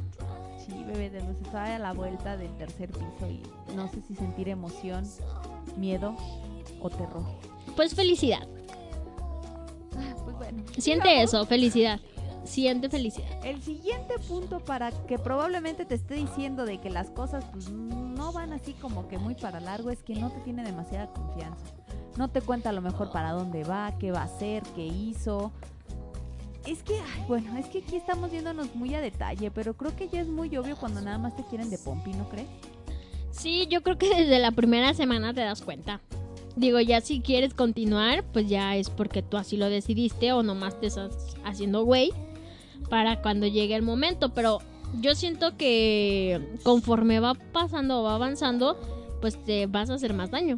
Sí, 0.58 0.84
bebé 0.86 1.10
de 1.12 1.22
luz. 1.22 1.38
Estaba 1.44 1.76
a 1.76 1.80
la 1.80 1.94
vuelta 1.94 2.36
del 2.36 2.52
tercer 2.58 2.90
piso 2.90 3.30
y 3.30 3.42
no 3.76 3.88
sé 3.90 4.02
si 4.02 4.16
sentir 4.16 4.50
emoción, 4.50 5.06
miedo 5.78 6.18
o 6.82 6.90
terror. 6.90 7.24
Pues 7.76 7.96
felicidad. 7.96 8.48
Pues 10.24 10.38
bueno. 10.38 10.64
Siente 10.78 11.22
eso, 11.22 11.46
felicidad. 11.46 12.00
Siente 12.44 12.90
felicidad. 12.90 13.28
El 13.46 13.62
siguiente 13.62 14.16
punto 14.28 14.60
para 14.60 14.92
que 14.92 15.18
probablemente 15.18 15.86
te 15.86 15.96
esté 15.96 16.16
diciendo 16.16 16.66
de 16.66 16.80
que 16.80 16.90
las 16.90 17.10
cosas 17.10 17.46
pues 17.52 17.70
no 17.70 18.34
van 18.34 18.52
así 18.52 18.74
como 18.74 19.08
que 19.08 19.18
muy 19.18 19.36
para 19.36 19.60
largo 19.60 19.90
es 19.90 20.04
que 20.04 20.16
no 20.16 20.30
te 20.30 20.40
tiene 20.42 20.64
demasiada 20.64 21.08
confianza. 21.08 21.66
No 22.18 22.30
te 22.30 22.42
cuenta 22.42 22.70
a 22.70 22.74
lo 22.74 22.82
mejor 22.82 23.12
para 23.12 23.32
dónde 23.32 23.64
va, 23.64 23.98
qué 23.98 24.12
va 24.12 24.22
a 24.22 24.26
hacer, 24.26 24.62
qué 24.76 24.86
hizo. 24.86 25.52
Es 26.68 26.84
que, 26.84 26.96
ay, 26.96 27.24
bueno, 27.28 27.58
es 27.58 27.66
que 27.68 27.80
aquí 27.80 27.96
estamos 27.96 28.32
viéndonos 28.32 28.74
muy 28.76 28.94
a 28.94 29.02
detalle, 29.02 29.52
pero 29.52 29.74
creo 29.76 29.96
que 29.96 30.08
ya 30.08 30.22
es 30.22 30.28
muy 30.28 30.56
obvio 30.56 30.78
cuando 30.78 31.02
nada 31.02 31.18
más 31.18 31.36
te 31.36 31.44
quieren 31.44 31.70
de 31.70 31.78
pompi, 31.78 32.14
¿no 32.14 32.30
crees? 32.30 32.48
Sí, 33.32 33.68
yo 33.68 33.82
creo 33.84 33.98
que 33.98 34.08
desde 34.10 34.40
la 34.40 34.52
primera 34.52 34.94
semana 34.94 35.34
te 35.34 35.42
das 35.42 35.62
cuenta. 35.62 36.02
Digo, 36.56 36.80
ya 36.80 37.02
si 37.02 37.22
quieres 37.22 37.54
continuar, 37.54 38.24
pues 38.32 38.48
ya 38.48 38.76
es 38.76 38.90
porque 38.90 39.22
tú 39.24 39.38
así 39.38 39.58
lo 39.58 39.70
decidiste 39.70 40.34
o 40.34 40.44
nomás 40.44 40.80
te 40.80 40.88
estás 40.88 41.36
haciendo 41.44 41.84
güey 41.84 42.12
para 42.90 43.22
cuando 43.22 43.48
llegue 43.48 43.76
el 43.76 43.82
momento. 43.82 44.34
Pero 44.34 44.60
yo 45.02 45.16
siento 45.16 45.58
que 45.58 46.60
conforme 46.64 47.20
va 47.20 47.34
pasando 47.34 48.00
o 48.00 48.04
va 48.04 48.16
avanzando, 48.16 48.78
pues 49.20 49.44
te 49.44 49.66
vas 49.66 49.90
a 49.90 49.96
hacer 49.96 50.14
más 50.14 50.30
daño. 50.30 50.58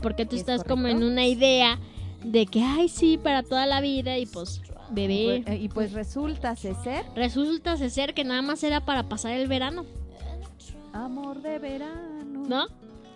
Porque 0.00 0.26
tú 0.26 0.36
¿Es 0.36 0.42
estás 0.42 0.64
como 0.64 0.86
en 0.86 1.02
una 1.02 1.26
idea 1.26 1.78
de 2.24 2.46
que, 2.46 2.62
ay, 2.62 2.88
sí, 2.88 3.18
para 3.18 3.42
toda 3.42 3.66
la 3.66 3.80
vida 3.80 4.18
y 4.18 4.26
pues, 4.26 4.62
bebé. 4.90 5.38
Y 5.38 5.42
pues, 5.42 5.60
y 5.60 5.68
pues 5.68 5.92
resulta 5.92 6.54
ser 6.54 6.76
Resulta 7.16 7.76
ser 7.76 8.14
que 8.14 8.24
nada 8.24 8.42
más 8.42 8.62
era 8.62 8.84
para 8.84 9.08
pasar 9.08 9.32
el 9.32 9.48
verano, 9.48 9.84
amor 10.92 11.42
de 11.42 11.58
verano. 11.58 12.22
¿no? 12.48 12.66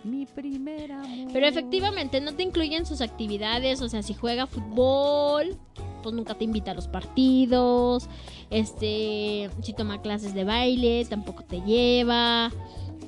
Mi 0.07 0.25
primer 0.25 0.91
amor. 0.91 1.31
Pero 1.33 1.47
efectivamente 1.47 2.21
no 2.21 2.33
te 2.33 2.43
incluyen 2.43 2.85
sus 2.85 3.01
actividades, 3.01 3.81
o 3.81 3.89
sea, 3.89 4.01
si 4.01 4.13
juega 4.13 4.47
fútbol, 4.47 5.57
pues 6.01 6.15
nunca 6.15 6.35
te 6.35 6.45
invita 6.45 6.71
a 6.71 6.73
los 6.73 6.87
partidos, 6.87 8.07
este, 8.49 9.49
si 9.61 9.73
toma 9.73 10.01
clases 10.01 10.33
de 10.33 10.45
baile, 10.45 11.05
tampoco 11.05 11.43
te 11.43 11.61
lleva, 11.61 12.51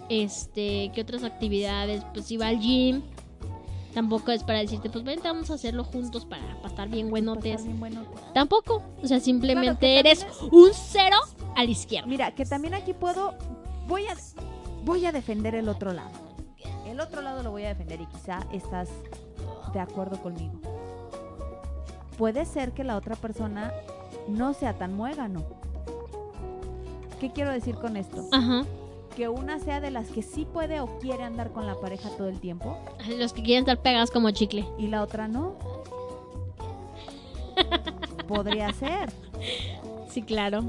este, 0.10 0.92
¿qué 0.94 1.02
otras 1.02 1.24
actividades? 1.24 2.04
Pues 2.14 2.26
si 2.26 2.36
va 2.36 2.48
al 2.48 2.60
gym, 2.60 3.02
tampoco 3.94 4.32
es 4.32 4.44
para 4.44 4.60
decirte, 4.60 4.90
pues 4.90 5.04
vente, 5.06 5.28
vamos 5.28 5.50
a 5.52 5.54
hacerlo 5.54 5.86
juntos 5.86 6.26
para, 6.26 6.58
estar 6.66 6.90
bien 6.90 7.10
buenotes. 7.10 7.56
está 7.56 7.64
bien 7.64 7.80
bueno. 7.80 8.04
Tampoco, 8.34 8.84
o 9.02 9.08
sea, 9.08 9.20
simplemente 9.20 10.02
Claro, 10.02 10.10
eres 10.10 10.28
un 10.52 10.72
cero 10.74 11.18
a 11.56 11.64
la 11.64 11.70
izquierda. 11.70 12.08
Mira, 12.08 12.36
que 12.36 12.46
también 12.46 12.74
aquí 12.74 12.94
puedo, 12.94 13.36
voy 13.88 14.06
a, 14.08 14.16
voy 14.84 15.06
a 15.06 15.12
defender 15.12 15.56
el 15.56 15.70
otro 15.70 15.94
lado. 15.94 16.29
El 17.00 17.06
otro 17.06 17.22
lado 17.22 17.44
lo 17.44 17.52
voy 17.52 17.64
a 17.64 17.70
defender 17.70 18.02
y 18.02 18.06
quizá 18.08 18.42
estás 18.52 18.90
de 19.72 19.80
acuerdo 19.80 20.22
conmigo. 20.22 20.60
Puede 22.18 22.44
ser 22.44 22.74
que 22.74 22.84
la 22.84 22.98
otra 22.98 23.16
persona 23.16 23.72
no 24.28 24.54
sea 24.54 24.74
tan 24.74 24.94
muégano. 24.96 25.46
¿Qué 27.22 27.32
quiero 27.32 27.54
decir 27.54 27.76
con 27.76 27.96
esto? 27.96 28.26
Ajá. 28.34 28.66
Que 29.16 29.30
una 29.30 29.60
sea 29.60 29.80
de 29.80 29.92
las 29.92 30.10
que 30.10 30.22
sí 30.22 30.44
puede 30.44 30.82
o 30.82 31.00
quiere 31.00 31.24
andar 31.24 31.54
con 31.54 31.66
la 31.68 31.76
pareja 31.80 32.10
todo 32.18 32.28
el 32.28 32.42
tiempo 32.42 32.78
Los 33.18 33.32
que 33.32 33.44
quieren 33.44 33.64
estar 33.64 33.82
pegados 33.82 34.12
como 34.12 34.32
chicle. 34.32 34.68
y 34.78 34.88
la 34.88 35.02
otra 35.02 35.30
no. 35.30 35.56
Podría 38.28 38.74
ser. 38.74 39.10
Sí, 40.10 40.22
claro. 40.22 40.66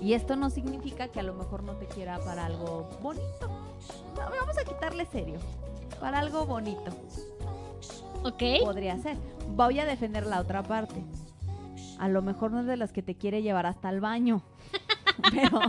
Y 0.00 0.12
esto 0.12 0.36
no 0.36 0.48
significa 0.48 1.08
que 1.08 1.18
a 1.18 1.24
lo 1.24 1.34
mejor 1.34 1.64
no 1.64 1.72
te 1.72 1.86
quiera 1.86 2.20
para 2.20 2.46
algo 2.46 2.88
bonito. 3.02 3.48
No, 4.14 4.30
vamos 4.38 4.56
a 4.56 4.62
quitarle 4.64 5.06
serio. 5.06 5.40
Para 6.00 6.18
algo 6.18 6.46
bonito. 6.46 6.90
¿Ok? 8.24 8.42
Podría 8.64 8.96
ser. 8.98 9.16
Voy 9.48 9.78
a 9.78 9.84
defender 9.84 10.26
la 10.26 10.40
otra 10.40 10.62
parte. 10.62 11.02
A 11.98 12.08
lo 12.08 12.22
mejor 12.22 12.52
no 12.52 12.60
es 12.60 12.66
de 12.66 12.76
las 12.76 12.92
que 12.92 13.02
te 13.02 13.14
quiere 13.14 13.42
llevar 13.42 13.66
hasta 13.66 13.88
el 13.90 14.00
baño. 14.00 14.42
Pero, 15.30 15.60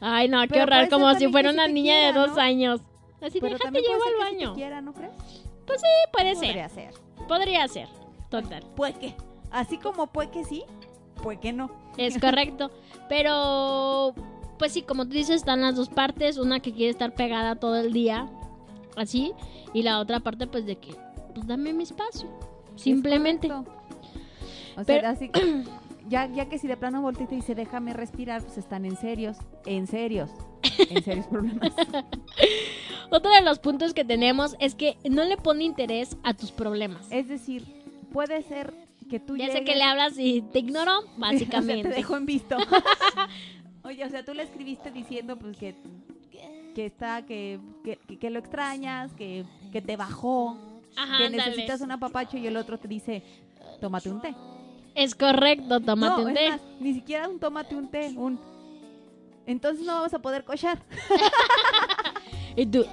Ay, 0.00 0.28
no, 0.28 0.46
qué 0.48 0.62
horror, 0.62 0.88
como 0.88 1.12
si 1.14 1.28
fuera 1.28 1.50
una 1.50 1.66
niña 1.68 1.92
quiera, 1.92 2.12
de 2.12 2.18
dos 2.18 2.36
¿no? 2.36 2.42
años. 2.42 2.80
Así, 3.20 3.38
pero 3.38 3.58
déjate 3.58 3.80
llevo 3.82 4.02
al 4.02 4.30
baño. 4.30 4.54
quiera, 4.54 4.80
¿no 4.80 4.94
crees? 4.94 5.12
Pues 5.66 5.80
sí, 5.80 5.86
puede 6.10 6.34
ser. 6.36 6.46
Podría 6.48 6.68
ser. 6.70 6.94
Podría 7.28 7.68
ser. 7.68 7.88
Total. 8.30 8.64
Puede 8.74 8.94
que. 8.94 9.14
Así 9.50 9.76
como 9.76 10.06
puede 10.06 10.30
que 10.30 10.44
sí, 10.44 10.64
puede 11.22 11.38
que 11.38 11.52
no. 11.52 11.70
Es 11.98 12.18
correcto. 12.20 12.70
Pero, 13.10 14.14
pues 14.58 14.72
sí, 14.72 14.82
como 14.82 15.04
tú 15.04 15.10
dices, 15.10 15.36
están 15.36 15.60
las 15.60 15.76
dos 15.76 15.90
partes. 15.90 16.38
Una 16.38 16.60
que 16.60 16.72
quiere 16.72 16.90
estar 16.90 17.14
pegada 17.14 17.56
todo 17.56 17.76
el 17.76 17.92
día, 17.92 18.26
así. 19.00 19.32
Y 19.74 19.82
la 19.82 19.98
otra 20.00 20.20
parte, 20.20 20.46
pues 20.46 20.66
de 20.66 20.76
que, 20.76 20.94
pues 21.34 21.46
dame 21.46 21.72
mi 21.72 21.82
espacio. 21.84 22.28
Simplemente. 22.76 23.46
Es. 23.48 23.52
O 23.52 23.64
sea, 24.74 24.84
Pero- 24.86 25.08
así, 25.08 25.30
ya, 26.08 26.26
ya 26.26 26.48
que 26.48 26.58
si 26.58 26.66
de 26.68 26.76
plano 26.76 27.02
voltea 27.02 27.26
y 27.30 27.34
dice 27.36 27.54
déjame 27.54 27.92
respirar, 27.92 28.42
pues 28.42 28.56
están 28.58 28.84
en 28.84 28.96
serios, 28.96 29.36
en 29.66 29.86
serios, 29.86 30.30
en 30.90 31.02
serios 31.02 31.26
problemas. 31.26 31.72
Otro 33.10 33.30
de 33.32 33.40
los 33.42 33.58
puntos 33.58 33.92
que 33.92 34.04
tenemos 34.04 34.54
es 34.60 34.74
que 34.76 34.96
no 35.08 35.24
le 35.24 35.36
pone 35.36 35.64
interés 35.64 36.16
a 36.22 36.32
tus 36.34 36.52
problemas. 36.52 37.06
Es 37.10 37.28
decir, 37.28 37.64
puede 38.12 38.42
ser 38.42 38.72
que 39.08 39.18
tú 39.18 39.36
Ya 39.36 39.50
sé 39.50 39.64
que 39.64 39.74
le 39.74 39.82
hablas 39.82 40.16
y 40.16 40.42
te 40.42 40.60
ignoró, 40.60 40.98
O 41.00 41.02
sea, 41.02 41.10
básicamente. 41.18 41.88
te 41.88 41.94
dejó 41.96 42.16
en 42.16 42.26
visto. 42.26 42.56
Oye, 43.82 44.04
o 44.04 44.08
sea, 44.08 44.24
tú 44.24 44.32
le 44.34 44.44
escribiste 44.44 44.90
diciendo 44.92 45.36
pues 45.38 45.56
que, 45.56 45.74
que 46.74 46.86
está, 46.86 47.22
que, 47.26 47.58
que, 47.84 47.96
que- 48.18 48.30
lo 48.30 48.38
extrañas, 48.38 49.12
que, 49.14 49.44
que 49.72 49.80
te 49.82 49.96
bajó, 49.96 50.56
Ajá, 50.96 51.18
que 51.18 51.30
necesitas 51.30 51.80
un 51.80 51.90
apapacho 51.92 52.36
y 52.36 52.46
el 52.46 52.56
otro 52.56 52.78
te 52.78 52.88
dice, 52.88 53.22
tómate 53.80 54.10
un 54.10 54.20
té. 54.20 54.34
Es 54.94 55.14
correcto, 55.14 55.80
tómate 55.80 56.22
no, 56.22 56.28
un 56.28 56.30
es 56.30 56.34
té. 56.34 56.50
más, 56.50 56.60
ni 56.80 56.94
siquiera 56.94 57.28
un 57.28 57.38
tómate 57.38 57.74
un 57.76 57.88
té, 57.88 58.12
un... 58.16 58.38
Entonces 59.46 59.84
no 59.86 59.94
vamos 59.94 60.12
a 60.14 60.18
poder 60.18 60.44
cochar. 60.44 60.78
Y 62.56 62.66
tú, 62.66 62.84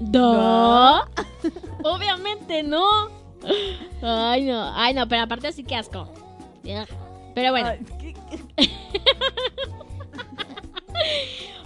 ¿no? 0.00 1.00
Obviamente 1.82 2.62
no. 2.62 3.08
Ay, 4.00 4.44
no. 4.44 4.72
Ay, 4.72 4.94
no, 4.94 5.08
pero 5.08 5.22
aparte 5.22 5.48
así 5.48 5.64
que 5.64 5.74
asco. 5.74 6.08
Pero 7.34 7.50
bueno, 7.50 7.70
Ay, 7.70 7.80
¿qué- 8.00 8.14
qué- 8.56 8.70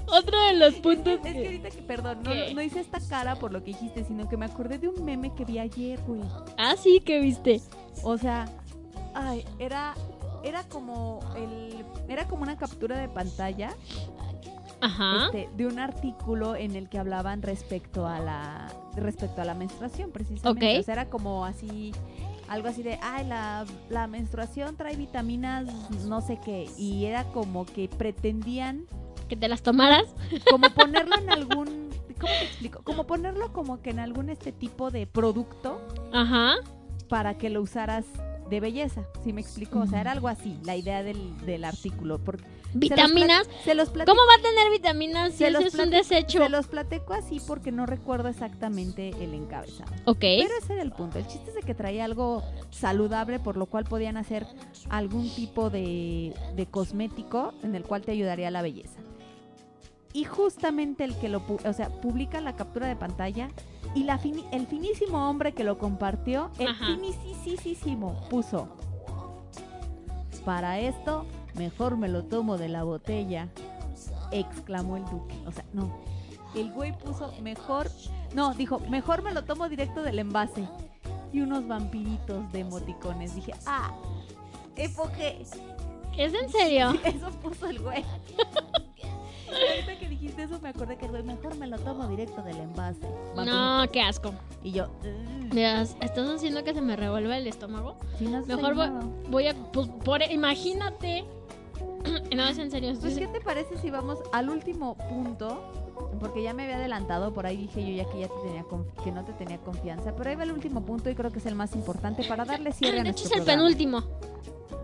otro 0.07 0.41
de 0.47 0.55
los 0.55 0.75
puntos 0.75 1.15
Es 1.15 1.21
que 1.21 1.33
que... 1.33 1.47
ahorita 1.47 1.71
que, 1.71 1.83
perdón, 1.83 2.23
no, 2.23 2.31
no 2.55 2.63
hice 2.63 2.81
esta 2.81 3.01
cara 3.01 3.37
por 3.37 3.53
lo 3.53 3.61
que 3.61 3.73
dijiste, 3.73 4.05
sino 4.05 4.29
que 4.29 4.37
me 4.37 4.47
acordé 4.47 4.79
de 4.79 4.89
un 4.89 5.05
meme 5.05 5.35
que 5.35 5.45
vi 5.45 5.59
ayer, 5.59 6.01
güey. 6.07 6.21
Ah, 6.57 6.75
sí, 6.77 7.01
que 7.01 7.21
viste. 7.21 7.61
O 8.03 8.19
sea, 8.19 8.47
ay, 9.15 9.45
era, 9.59 9.95
era 10.43 10.65
como 10.65 11.21
el, 11.37 11.85
era 12.09 12.27
como 12.29 12.43
una 12.43 12.57
captura 12.57 12.99
de 12.99 13.09
pantalla 13.09 13.75
Ajá. 14.81 15.27
este, 15.27 15.49
de 15.57 15.67
un 15.67 15.79
artículo 15.79 16.57
en 16.57 16.77
el 16.77 16.89
que 16.89 16.99
hablaban 16.99 17.43
respecto 17.43 18.07
a 18.07 18.19
la, 18.21 18.69
respecto 18.97 19.41
a 19.41 19.45
la 19.45 19.55
menstruación, 19.55 20.11
precisamente. 20.11 20.77
Ok. 20.77 20.81
O 20.81 20.83
sea, 20.83 20.95
era 20.95 21.09
como 21.09 21.45
así, 21.45 21.93
algo 22.49 22.69
así 22.69 22.83
de, 22.83 22.99
ay, 23.03 23.27
la, 23.27 23.65
la 23.89 24.07
menstruación 24.07 24.77
trae 24.77 24.97
vitaminas, 24.97 25.67
no 26.05 26.21
sé 26.21 26.39
qué, 26.45 26.69
y 26.77 27.07
era 27.07 27.25
como 27.25 27.65
que 27.65 27.89
pretendían 27.89 28.87
Que 29.29 29.37
te 29.37 29.49
las 29.49 29.63
tomaras. 29.63 30.05
como 30.51 30.71
ponerlo 30.71 31.17
en 31.19 31.31
algún, 31.31 31.91
¿cómo 32.21 32.33
te 32.39 32.45
explico? 32.45 32.81
Como 32.85 33.05
ponerlo 33.07 33.53
como 33.53 33.81
que 33.83 33.91
en 33.91 33.99
algún 33.99 34.29
este 34.31 34.53
tipo 34.53 34.91
de 34.91 35.07
producto 35.07 35.81
Ajá. 36.13 36.55
para 37.09 37.37
que 37.39 37.51
lo 37.51 37.63
usaras 37.63 38.05
de 38.51 38.61
belleza, 38.61 39.03
¿sí 39.25 39.33
me 39.33 39.41
explico? 39.41 39.79
O 39.81 39.87
sea, 39.87 40.03
era 40.03 40.13
algo 40.13 40.29
así, 40.29 40.59
la 40.65 40.77
idea 40.77 41.03
del, 41.03 41.35
del 41.47 41.65
artículo. 41.65 42.19
Porque 42.19 42.45
¿Vitaminas? 42.75 43.49
Se 43.65 43.75
los 43.75 43.89
platico- 43.89 44.15
¿Cómo 44.15 44.21
va 44.29 44.35
a 44.39 44.43
tener 44.43 44.71
vitaminas 44.71 45.33
si 45.33 45.45
eso 45.45 45.53
los 45.61 45.65
es 45.73 45.75
un 45.81 45.89
desecho? 45.91 46.43
Se 46.43 46.49
los 46.51 46.67
platico 46.67 47.15
así 47.15 47.41
porque 47.47 47.73
no 47.73 47.87
recuerdo 47.87 48.29
exactamente 48.29 49.11
el 49.21 49.33
encabezado. 49.33 49.91
Ok. 50.05 50.19
Pero 50.21 50.51
ese 50.61 50.75
era 50.75 50.83
el 50.83 50.91
punto. 50.93 51.19
El 51.19 51.27
chiste 51.27 51.51
es 51.51 51.55
de 51.55 51.63
que 51.63 51.73
traía 51.75 52.05
algo 52.05 52.43
saludable, 52.71 53.39
por 53.39 53.57
lo 53.57 53.65
cual 53.67 53.85
podían 53.85 54.17
hacer 54.19 54.47
algún 54.91 55.31
tipo 55.35 55.71
de, 55.71 56.35
de 56.55 56.67
cosmético 56.67 57.55
en 57.63 57.75
el 57.77 57.85
cual 57.85 58.03
te 58.03 58.13
ayudaría 58.13 58.51
la 58.51 58.61
belleza. 58.61 58.99
Y 60.15 60.25
justamente 60.25 61.05
el 61.05 61.15
que 61.19 61.29
lo, 61.29 61.43
o 61.67 61.73
sea, 61.73 61.89
publica 62.01 62.41
la 62.41 62.55
captura 62.57 62.87
de 62.87 62.95
pantalla 62.97 63.51
y 63.95 64.05
la 64.05 64.19
fini- 64.19 64.47
el 64.53 64.67
finísimo 64.67 65.29
hombre 65.29 65.53
que 65.53 65.65
lo 65.65 65.77
compartió, 65.77 66.51
el 66.59 66.69
Ajá. 66.69 66.87
finísimo, 66.87 68.19
puso. 68.31 68.69
Para 70.45 70.79
esto, 70.79 71.27
mejor 71.55 71.97
me 71.97 72.09
lo 72.09 72.25
tomo 72.25 72.59
de 72.59 72.69
la 72.69 72.85
botella, 72.85 73.49
exclamó 74.31 74.97
el 74.97 75.05
duque. 75.07 75.35
O 75.47 75.53
sea, 75.53 75.65
no. 75.73 75.91
El 76.55 76.71
güey 76.73 76.97
puso 76.97 77.33
mejor, 77.43 77.91
no, 78.35 78.55
dijo, 78.55 78.79
mejor 78.89 79.23
me 79.23 79.33
lo 79.33 79.43
tomo 79.45 79.69
directo 79.69 80.03
del 80.03 80.19
envase. 80.21 80.69
Y 81.33 81.41
unos 81.41 81.67
vampiritos 81.67 82.53
de 82.53 82.61
emoticones. 82.61 83.35
Dije, 83.35 83.53
ah, 83.67 83.91
epoque. 84.77 85.45
¿Es 86.17 86.33
en 86.33 86.49
serio? 86.49 86.93
Eso 87.05 87.31
puso 87.43 87.67
el 87.67 87.81
güey. 87.81 88.05
Ahorita 89.55 89.99
que 89.99 90.09
dijiste 90.09 90.43
eso 90.43 90.61
me 90.61 90.71
acordé 90.71 90.97
que 90.97 91.09
mejor 91.09 91.57
me 91.57 91.67
lo 91.67 91.79
tomo 91.79 92.07
directo 92.09 92.43
del 92.43 92.59
envase. 92.59 93.09
No, 93.37 93.85
qué 93.93 94.01
asco. 94.01 94.35
Y 94.63 94.73
yo. 94.73 94.87
Mira, 95.53 95.83
¿estás 95.83 96.29
haciendo 96.29 96.65
que 96.65 96.75
se 96.75 96.81
me 96.81 96.97
revuelva 96.97 97.37
el 97.37 97.47
estómago? 97.47 97.97
Sí, 98.19 98.27
no 98.27 98.41
estoy 98.41 98.57
Mejor 98.57 98.75
voy, 99.29 99.47
a... 99.47 99.55
Pues, 99.73 99.89
por, 100.05 100.23
imagínate... 100.23 101.25
no, 102.35 102.45
es 102.47 102.59
en 102.59 102.71
serio. 102.71 102.93
Pues, 103.01 103.19
¿qué 103.19 103.29
te 103.29 103.41
parece 103.41 103.79
si 103.79 103.91
vamos 103.91 104.19
al 104.33 104.51
último 104.51 104.97
punto? 104.97 105.84
Porque 106.19 106.43
ya 106.43 106.55
me 106.55 106.65
había 106.65 106.77
adelantado, 106.77 107.33
por 107.35 107.47
ahí 107.47 107.57
dije 107.57 107.85
yo 107.85 107.95
ya 108.03 108.11
que 108.11 108.21
ya 108.21 108.29
te 108.29 108.35
tenía 108.43 108.65
que 109.03 109.13
no 109.13 109.25
te 109.25 109.33
tenía 109.33 109.59
confianza, 109.59 110.15
pero 110.17 110.31
ahí 110.31 110.37
va 110.37 110.45
el 110.45 110.53
último 110.53 110.83
punto 110.83 111.11
y 111.11 111.15
creo 111.15 111.31
que 111.31 111.39
es 111.39 111.47
el 111.47 111.55
más 111.55 111.75
importante 111.75 112.25
para 112.29 112.45
darle 112.45 112.73
cierre 112.73 113.01
a 113.01 113.03
de 113.05 113.11
hecho, 113.11 113.25
nuestro 113.25 113.31
es 113.31 113.37
el 113.41 113.45
programa. 113.45 113.63
penúltimo. 113.63 114.03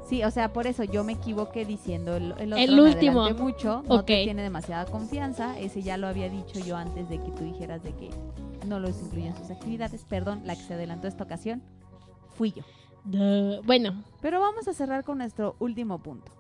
Sí, 0.09 0.24
o 0.24 0.31
sea, 0.33 0.53
por 0.53 0.66
eso 0.66 0.83
yo 0.83 1.05
me 1.05 1.12
equivoqué 1.12 1.64
diciendo 1.64 2.16
el, 2.16 2.35
el, 2.39 2.53
otro, 2.53 2.64
El 2.64 2.74
me 2.76 2.83
último. 2.83 3.20
adelanté 3.22 3.43
mucho, 3.45 3.83
no 3.89 4.05
te 4.05 4.24
tiene 4.24 4.43
demasiada 4.43 4.85
confianza, 4.87 5.57
ese 5.59 5.83
ya 5.83 5.97
lo 5.97 6.09
había 6.09 6.28
dicho 6.28 6.59
yo 6.59 6.76
antes 6.76 7.09
de 7.09 7.18
que 7.18 7.31
tú 7.31 7.45
dijeras 7.45 7.83
de 7.85 7.93
que 7.95 8.11
no 8.66 8.81
los 8.81 9.01
incluye 9.01 9.28
en 9.28 9.37
sus 9.37 9.51
actividades, 9.51 10.05
perdón, 10.05 10.43
la 10.45 10.57
que 10.57 10.62
se 10.62 10.74
adelantó 10.74 11.07
esta 11.07 11.22
ocasión 11.24 11.62
fui 12.37 12.53
yo. 12.53 12.62
Duh. 13.05 13.62
Bueno, 13.64 14.03
Pero 14.20 14.41
vamos 14.41 14.66
a 14.68 14.72
cerrar 14.74 15.05
con 15.05 15.18
nuestro 15.18 15.55
último 15.61 15.99
punto. 16.01 16.33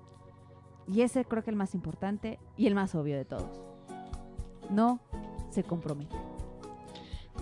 Y 0.92 1.02
ese 1.02 1.24
creo 1.24 1.44
que 1.44 1.50
el 1.50 1.56
más 1.56 1.74
importante 1.74 2.40
y 2.56 2.66
el 2.66 2.74
más 2.74 2.94
obvio 2.96 3.16
de 3.16 3.24
todos. 3.24 3.48
No 4.70 5.00
se 5.50 5.62
compromete. 5.64 6.16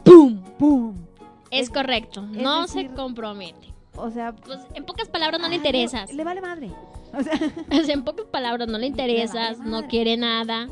¡pum! 0.04 0.42
¡Pum! 0.58 0.94
Es, 1.50 1.62
Es- 1.62 1.70
correcto. 1.70 2.24
es 2.32 2.42
No 2.42 2.62
decir- 2.62 2.88
se 2.88 2.94
compromete. 2.94 3.68
O 3.96 4.10
sea, 4.10 4.32
Pues, 4.34 4.60
en 4.74 4.84
pocas 4.84 5.08
palabras 5.08 5.40
no 5.40 5.48
le 5.48 5.54
ay, 5.54 5.58
interesas. 5.58 6.12
Le 6.12 6.24
vale 6.24 6.40
madre. 6.40 6.70
O 7.12 7.22
sea, 7.22 7.32
O 7.70 7.84
sea, 7.84 7.94
en 7.94 8.04
pocas 8.04 8.26
palabras 8.26 8.68
no 8.68 8.76
le 8.78 8.86
interesas, 8.92 9.58
no 9.60 9.86
quiere 9.88 10.18
nada, 10.18 10.68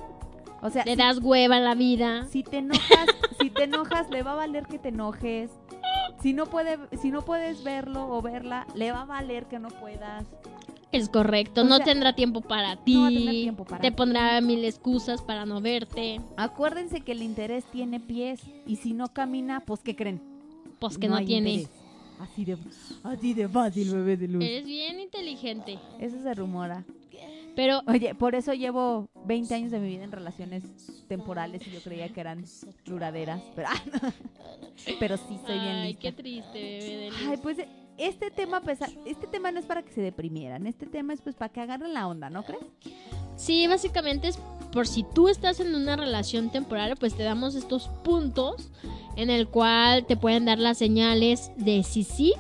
o 0.61 0.69
sea 0.69 0.85
le 0.85 0.93
si- 0.93 0.99
das 0.99 1.19
hueva 1.23 1.57
en 1.57 1.65
la 1.65 1.75
vida. 1.75 2.27
Si 2.29 2.43
te 2.43 2.59
enojas, 2.59 3.07
si 3.41 3.49
te 3.49 3.65
enojas, 3.65 4.11
le 4.11 4.23
va 4.23 4.33
a 4.33 4.37
valer 4.37 4.67
que 4.67 4.79
te 4.79 4.91
enojes. 4.91 5.51
Si 6.21 6.35
no 6.35 6.45
puede, 6.47 6.79
si 7.01 7.11
no 7.11 7.23
puedes 7.23 7.65
verlo 7.65 8.07
o 8.11 8.21
verla, 8.21 8.67
le 8.75 8.93
va 8.93 9.03
a 9.03 9.05
valer 9.07 9.47
que 9.47 9.59
no 9.59 9.69
puedas. 9.69 10.25
Es 10.93 11.09
correcto, 11.09 11.62
O 11.62 11.64
no 11.64 11.76
sea, 11.76 11.84
tendrá 11.87 12.14
tiempo 12.14 12.41
para 12.41 12.76
no 12.76 12.80
ti. 12.84 12.95
va 12.97 13.07
a 13.07 13.11
tener 13.11 13.30
tiempo 13.32 13.64
para 13.64 13.80
te 13.82 13.91
ti. 13.91 13.97
pondrá 13.97 14.41
mil 14.41 14.64
excusas 14.64 15.20
para 15.22 15.45
no 15.45 15.61
verte. 15.61 16.20
Acuérdense 16.37 17.01
que 17.01 17.12
el 17.12 17.22
interés 17.22 17.64
tiene 17.70 18.01
pies 18.01 18.41
y 18.66 18.76
si 18.76 18.93
no 18.93 19.09
camina, 19.09 19.61
pues 19.61 19.80
¿qué 19.80 19.95
creen? 19.97 20.22
Pues 20.78 20.97
que 20.99 21.09
no, 21.09 21.16
hay 21.16 21.26
tiene. 21.26 21.51
interés. 21.55 21.76
Así 22.20 22.45
de, 22.47 22.57
así 23.03 23.34
de 23.34 23.49
fácil, 23.49 23.93
bebé 23.93 24.16
de 24.16 24.28
luz. 24.28 24.43
Eres 24.45 24.64
bien 24.64 25.01
inteligente. 25.01 25.78
Eso 26.01 26.22
se 26.22 26.34
rumora. 26.34 26.84
Pero 27.55 27.80
Oye, 27.87 28.14
por 28.14 28.34
eso 28.34 28.53
llevo 28.53 29.09
20 29.24 29.55
años 29.55 29.70
de 29.70 29.80
mi 29.80 29.89
vida 29.89 30.05
en 30.05 30.12
relaciones 30.12 30.62
temporales 31.09 31.66
y 31.66 31.70
yo 31.70 31.80
creía 31.80 32.09
que 32.11 32.20
eran 32.20 32.45
duraderas. 32.84 33.43
Pero, 33.55 33.68
pero 35.01 35.16
sí, 35.16 35.39
soy 35.47 35.59
bien 35.59 35.76
Ay, 35.76 35.89
lista. 35.89 36.03
qué 36.03 36.12
triste, 36.12 36.53
bebé 36.53 36.97
de 36.97 37.11
luz. 37.11 37.18
Ay, 37.30 37.37
pues 37.43 37.59
este 37.99 38.30
tema, 38.30 38.61
pesa- 38.61 38.90
este 39.05 39.26
tema 39.26 39.51
no 39.53 39.59
es 39.61 39.66
para 39.66 39.82
que 39.82 39.92
se 39.92 40.01
deprimieran, 40.01 40.66
este 40.66 40.86
tema 40.86 41.12
es 41.14 41.20
pues 41.20 41.34
para 41.34 41.53
que 41.53 41.61
agarren 41.61 41.94
la 41.94 42.07
onda, 42.07 42.30
¿no 42.30 42.44
crees? 42.44 42.62
Sí, 43.36 43.66
básicamente 43.66 44.28
es 44.28 44.38
por 44.72 44.86
si 44.86 45.03
tú 45.14 45.28
estás 45.28 45.61
en 45.61 45.74
una 45.74 45.97
relación 45.97 46.51
temporal, 46.51 46.94
pues 46.99 47.14
te 47.14 47.22
damos 47.22 47.55
estos 47.55 47.88
puntos 48.05 48.70
en 49.16 49.30
el 49.30 49.49
cual 49.49 50.05
te 50.07 50.16
pueden 50.16 50.44
dar 50.47 50.59
las 50.59 50.78
señales 50.78 51.51
de 51.57 51.82
si 51.82 52.03
sí 52.05 52.32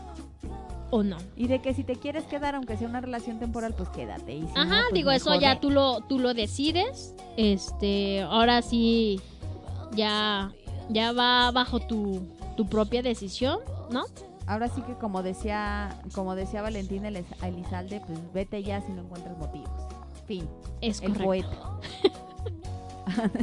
o 0.90 1.02
no. 1.02 1.16
Y 1.36 1.48
de 1.48 1.60
que 1.60 1.74
si 1.74 1.82
te 1.84 1.96
quieres 1.96 2.24
quedar, 2.24 2.54
aunque 2.54 2.76
sea 2.76 2.88
una 2.88 3.00
relación 3.00 3.38
temporal, 3.38 3.74
pues 3.74 3.88
quédate. 3.90 4.34
Y 4.34 4.42
si 4.42 4.48
Ajá, 4.54 4.76
no, 4.76 4.82
pues 4.82 4.94
digo, 4.94 5.10
eso 5.10 5.34
ya 5.40 5.60
tú 5.60 5.70
lo, 5.70 6.00
tú 6.02 6.18
lo 6.18 6.32
decides. 6.34 7.14
Este, 7.36 8.22
ahora 8.22 8.62
sí, 8.62 9.20
ya, 9.92 10.52
ya 10.88 11.12
va 11.12 11.50
bajo 11.50 11.80
tu, 11.80 12.22
tu 12.56 12.66
propia 12.66 13.02
decisión, 13.02 13.58
¿no? 13.90 14.04
Ahora 14.46 14.68
sí 14.68 14.80
que 14.82 14.94
como 14.94 15.22
decía, 15.22 15.88
como 16.14 16.34
decía 16.34 16.62
Valentín 16.62 17.04
Eliz- 17.04 17.42
Elizalde, 17.42 18.00
pues 18.06 18.18
vete 18.32 18.62
ya 18.62 18.80
si 18.80 18.92
no 18.92 19.02
encuentras 19.02 19.36
motivos. 19.38 19.70
Fin. 20.26 20.48
Es 20.80 21.00
el 21.02 21.12
correcto. 21.16 21.24
poeta. 21.24 21.80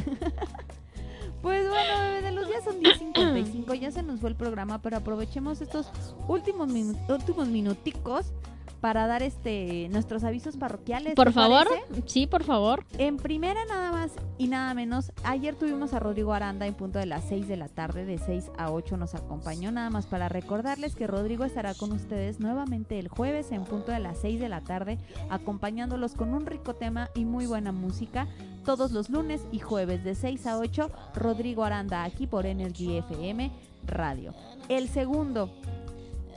pues 1.42 1.68
bueno, 1.70 2.00
bebé 2.00 2.22
de 2.22 2.32
luz, 2.32 2.48
ya 2.50 2.62
son 2.64 2.82
10.55, 2.82 3.74
ya 3.80 3.92
se 3.92 4.04
nos 4.04 4.20
fue 4.20 4.30
el 4.30 4.36
programa, 4.36 4.82
pero 4.82 4.98
aprovechemos 4.98 5.62
estos 5.62 5.92
últimos, 6.28 6.70
minu- 6.70 6.98
últimos 7.10 7.48
minuticos 7.48 8.32
para 8.84 9.08
dar 9.08 9.24
este 9.24 9.88
nuestros 9.92 10.26
avisos 10.26 10.58
parroquiales. 10.58 11.16
Por 11.16 11.28
¿te 11.28 11.32
favor, 11.32 11.66
parece? 11.70 12.04
sí, 12.06 12.28
por 12.28 12.44
favor. 12.44 12.84
En 12.98 13.16
primera 13.16 13.64
nada 13.64 13.94
más 13.94 14.12
y 14.38 14.50
nada 14.50 14.74
menos, 14.74 15.14
ayer 15.24 15.56
tuvimos 15.56 15.94
a 15.94 16.00
Rodrigo 16.02 16.34
Aranda 16.34 16.68
en 16.68 16.74
punto 16.74 17.00
de 17.00 17.06
las 17.06 17.24
6 17.30 17.48
de 17.48 17.56
la 17.56 17.70
tarde, 17.70 18.04
de 18.04 18.18
6 18.18 18.52
a 18.58 18.74
8 18.74 18.98
nos 18.98 19.16
acompañó, 19.16 19.72
nada 19.72 19.90
más 19.90 20.06
para 20.06 20.28
recordarles 20.28 20.98
que 20.98 21.08
Rodrigo 21.08 21.46
estará 21.46 21.74
con 21.76 21.94
ustedes 21.94 22.42
nuevamente 22.42 23.00
el 23.00 23.08
jueves 23.08 23.54
en 23.54 23.64
punto 23.64 23.94
de 23.94 24.00
las 24.02 24.18
6 24.18 24.42
de 24.42 24.50
la 24.50 24.60
tarde, 24.60 24.98
acompañándolos 25.30 26.14
con 26.14 26.34
un 26.34 26.46
rico 26.46 26.74
tema 26.74 27.10
y 27.16 27.24
muy 27.24 27.46
buena 27.46 27.72
música, 27.72 28.28
todos 28.66 28.92
los 28.92 29.10
lunes 29.10 29.48
y 29.54 29.60
jueves 29.60 30.04
de 30.04 30.14
6 30.14 30.46
a 30.46 30.58
8, 30.58 30.92
Rodrigo 31.16 31.64
Aranda 31.64 32.04
aquí 32.04 32.28
por 32.28 32.46
Energy 32.46 32.98
FM 32.98 33.50
Radio. 33.86 34.34
El 34.68 34.90
segundo, 34.90 35.50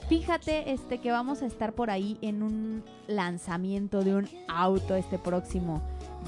Fíjate 0.07 0.71
este 0.71 0.99
que 0.99 1.11
vamos 1.11 1.41
a 1.41 1.45
estar 1.45 1.73
por 1.73 1.89
ahí 1.89 2.17
en 2.21 2.41
un 2.41 2.83
lanzamiento 3.07 4.03
de 4.03 4.15
un 4.15 4.29
auto 4.47 4.95
este 4.95 5.17
próximo 5.19 5.81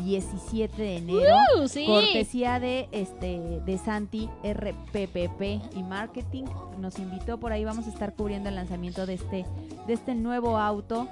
17 0.03 0.82
de 0.82 0.97
enero. 0.97 1.34
Uh, 1.57 1.67
sí. 1.67 1.86
Cortesía 1.86 2.59
de 2.59 2.89
este 2.91 3.61
de 3.65 3.77
Santi 3.77 4.30
RPPP 4.43 5.75
y 5.77 5.84
Marketing. 5.84 6.43
Nos 6.77 6.99
invitó 6.99 7.39
por 7.39 7.53
ahí. 7.53 7.63
Vamos 7.63 7.88
a 7.88 7.89
estar 7.89 8.13
cubriendo 8.15 8.49
el 8.49 8.55
lanzamiento 8.55 9.05
de 9.05 9.13
este, 9.13 9.45
de 9.88 9.93
este 9.93 10.13
nuevo 10.13 10.57
auto. 10.57 11.07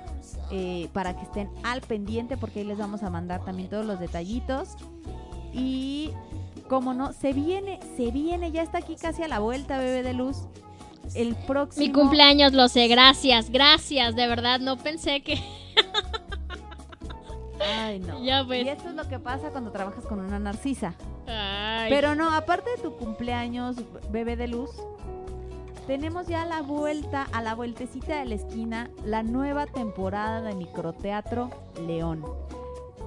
eh, 0.52 0.90
para 0.92 1.16
que 1.16 1.24
estén 1.24 1.50
al 1.64 1.82
pendiente. 1.82 2.36
Porque 2.36 2.60
ahí 2.60 2.66
les 2.66 2.78
vamos 2.78 3.02
a 3.04 3.10
mandar 3.10 3.46
también 3.46 3.70
todos 3.70 3.86
los 3.86 4.00
detallitos. 4.00 4.76
Y 5.54 6.12
como 6.68 6.94
no, 6.94 7.14
se 7.14 7.32
viene, 7.32 7.80
se 7.96 8.12
viene, 8.12 8.52
ya 8.52 8.62
está 8.62 8.80
aquí 8.80 8.96
casi 8.96 9.24
a 9.24 9.28
la 9.30 9.40
vuelta, 9.40 9.78
bebé 9.78 10.04
de 10.04 10.14
luz. 10.14 10.48
El 11.16 11.36
próximo. 11.36 11.86
Mi 11.86 11.92
cumpleaños 11.92 12.54
lo 12.54 12.68
sé, 12.68 12.88
gracias, 12.88 13.50
gracias, 13.50 14.16
de 14.16 14.28
verdad, 14.28 14.60
no 14.60 14.78
pensé 14.78 15.22
que... 15.22 15.40
Ay, 17.60 18.00
no. 18.00 18.20
Ya 18.24 18.44
pues. 18.46 18.66
Y 18.66 18.70
esto 18.70 18.90
es 18.90 18.96
lo 18.96 19.08
que 19.08 19.20
pasa 19.20 19.50
cuando 19.50 19.72
trabajas 19.72 20.06
con 20.06 20.20
una 20.20 20.40
narcisa. 20.40 20.94
Ay. 21.28 21.90
Pero 21.90 22.16
no, 22.16 22.32
aparte 22.32 22.70
de 22.72 22.78
tu 22.78 22.96
cumpleaños, 22.96 23.78
bebé 24.12 24.36
de 24.36 24.48
luz, 24.48 24.72
tenemos 25.88 26.28
ya 26.28 26.42
a 26.42 26.46
la 26.46 26.62
vuelta, 26.62 27.28
a 27.32 27.42
la 27.42 27.56
vueltecita 27.56 28.20
de 28.20 28.26
la 28.26 28.36
esquina, 28.36 28.90
la 29.06 29.24
nueva 29.24 29.68
temporada 29.68 30.42
de 30.42 30.54
Microteatro 30.54 31.50
León. 31.88 32.26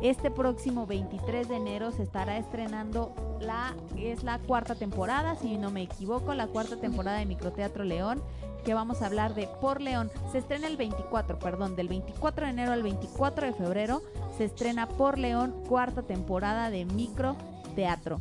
Este 0.02 0.30
próximo 0.30 0.86
23 0.86 1.46
de 1.46 1.56
enero 1.56 1.92
se 1.92 2.02
estará 2.02 2.38
estrenando 2.38 3.12
la 3.38 3.74
es 3.98 4.24
la 4.24 4.38
cuarta 4.38 4.74
temporada, 4.74 5.36
si 5.36 5.58
no 5.58 5.70
me 5.70 5.82
equivoco, 5.82 6.32
la 6.32 6.46
cuarta 6.46 6.76
temporada 6.76 7.18
de 7.18 7.26
Microteatro 7.26 7.84
León, 7.84 8.22
que 8.64 8.72
vamos 8.72 9.02
a 9.02 9.06
hablar 9.06 9.34
de 9.34 9.46
Por 9.60 9.82
León. 9.82 10.10
Se 10.32 10.38
estrena 10.38 10.68
el 10.68 10.78
24, 10.78 11.38
perdón, 11.38 11.76
del 11.76 11.88
24 11.88 12.46
de 12.46 12.50
enero 12.50 12.72
al 12.72 12.82
24 12.82 13.46
de 13.46 13.52
febrero 13.52 14.02
se 14.38 14.44
estrena 14.44 14.88
Por 14.88 15.18
León, 15.18 15.54
cuarta 15.68 16.00
temporada 16.02 16.70
de 16.70 16.86
Microteatro. 16.86 18.20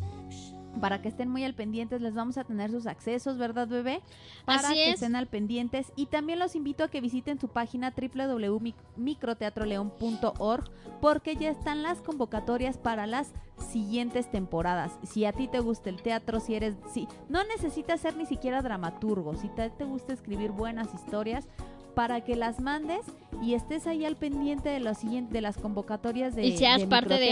Para 0.80 1.02
que 1.02 1.10
estén 1.10 1.30
muy 1.30 1.44
al 1.44 1.54
pendientes, 1.54 2.02
les 2.02 2.14
vamos 2.14 2.38
a 2.38 2.44
tener 2.44 2.72
sus 2.72 2.88
accesos, 2.88 3.38
¿verdad, 3.38 3.68
bebé? 3.68 4.02
Para 4.46 4.60
Así 4.60 4.74
que 4.76 4.90
es. 4.90 4.94
estén 4.96 5.16
al 5.16 5.28
pendientes. 5.28 5.92
Y 5.96 6.06
también 6.08 6.40
los 6.40 6.56
invito 6.56 6.84
a 6.84 6.88
que 6.90 7.02
visiten 7.02 7.40
su 7.40 7.48
página 7.50 7.94
www.microteatroleón.org 7.96 10.64
porque 11.02 11.36
ya 11.36 11.50
están 11.50 11.84
las 11.84 12.02
convocatorias 12.02 12.78
para 12.78 13.08
las 13.08 13.32
siguientes 13.72 14.30
temporadas. 14.32 14.92
Si 15.04 15.26
a 15.26 15.34
ti 15.34 15.48
te 15.48 15.60
gusta 15.60 15.90
el 15.90 16.02
teatro, 16.02 16.40
si 16.40 16.56
eres... 16.56 16.76
Si, 16.94 17.08
no 17.30 17.44
necesitas 17.46 18.00
ser 18.02 18.16
ni 18.16 18.26
siquiera 18.26 18.62
dramaturgo. 18.62 19.36
Si 19.36 19.48
te, 19.50 19.70
te 19.70 19.84
gusta 19.86 20.14
escribir 20.14 20.52
buenas 20.52 20.94
historias, 20.94 21.48
para 21.96 22.22
que 22.22 22.36
las 22.38 22.60
mandes 22.62 23.02
y 23.42 23.56
estés 23.56 23.86
ahí 23.88 24.06
al 24.06 24.16
pendiente 24.16 24.70
de, 24.70 24.80
los 24.80 24.98
siguientes, 25.00 25.34
de 25.34 25.42
las 25.42 25.58
convocatorias 25.58 26.36
de, 26.36 26.46
Y 26.46 26.56
seas 26.58 26.80
de 26.82 26.88
parte 26.88 27.16
de- 27.16 27.20
de 27.20 27.28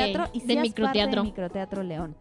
microteatro. 0.58 0.86
parte 0.86 1.00
de 1.16 1.22
Microteatro 1.22 1.84
León. 1.84 2.16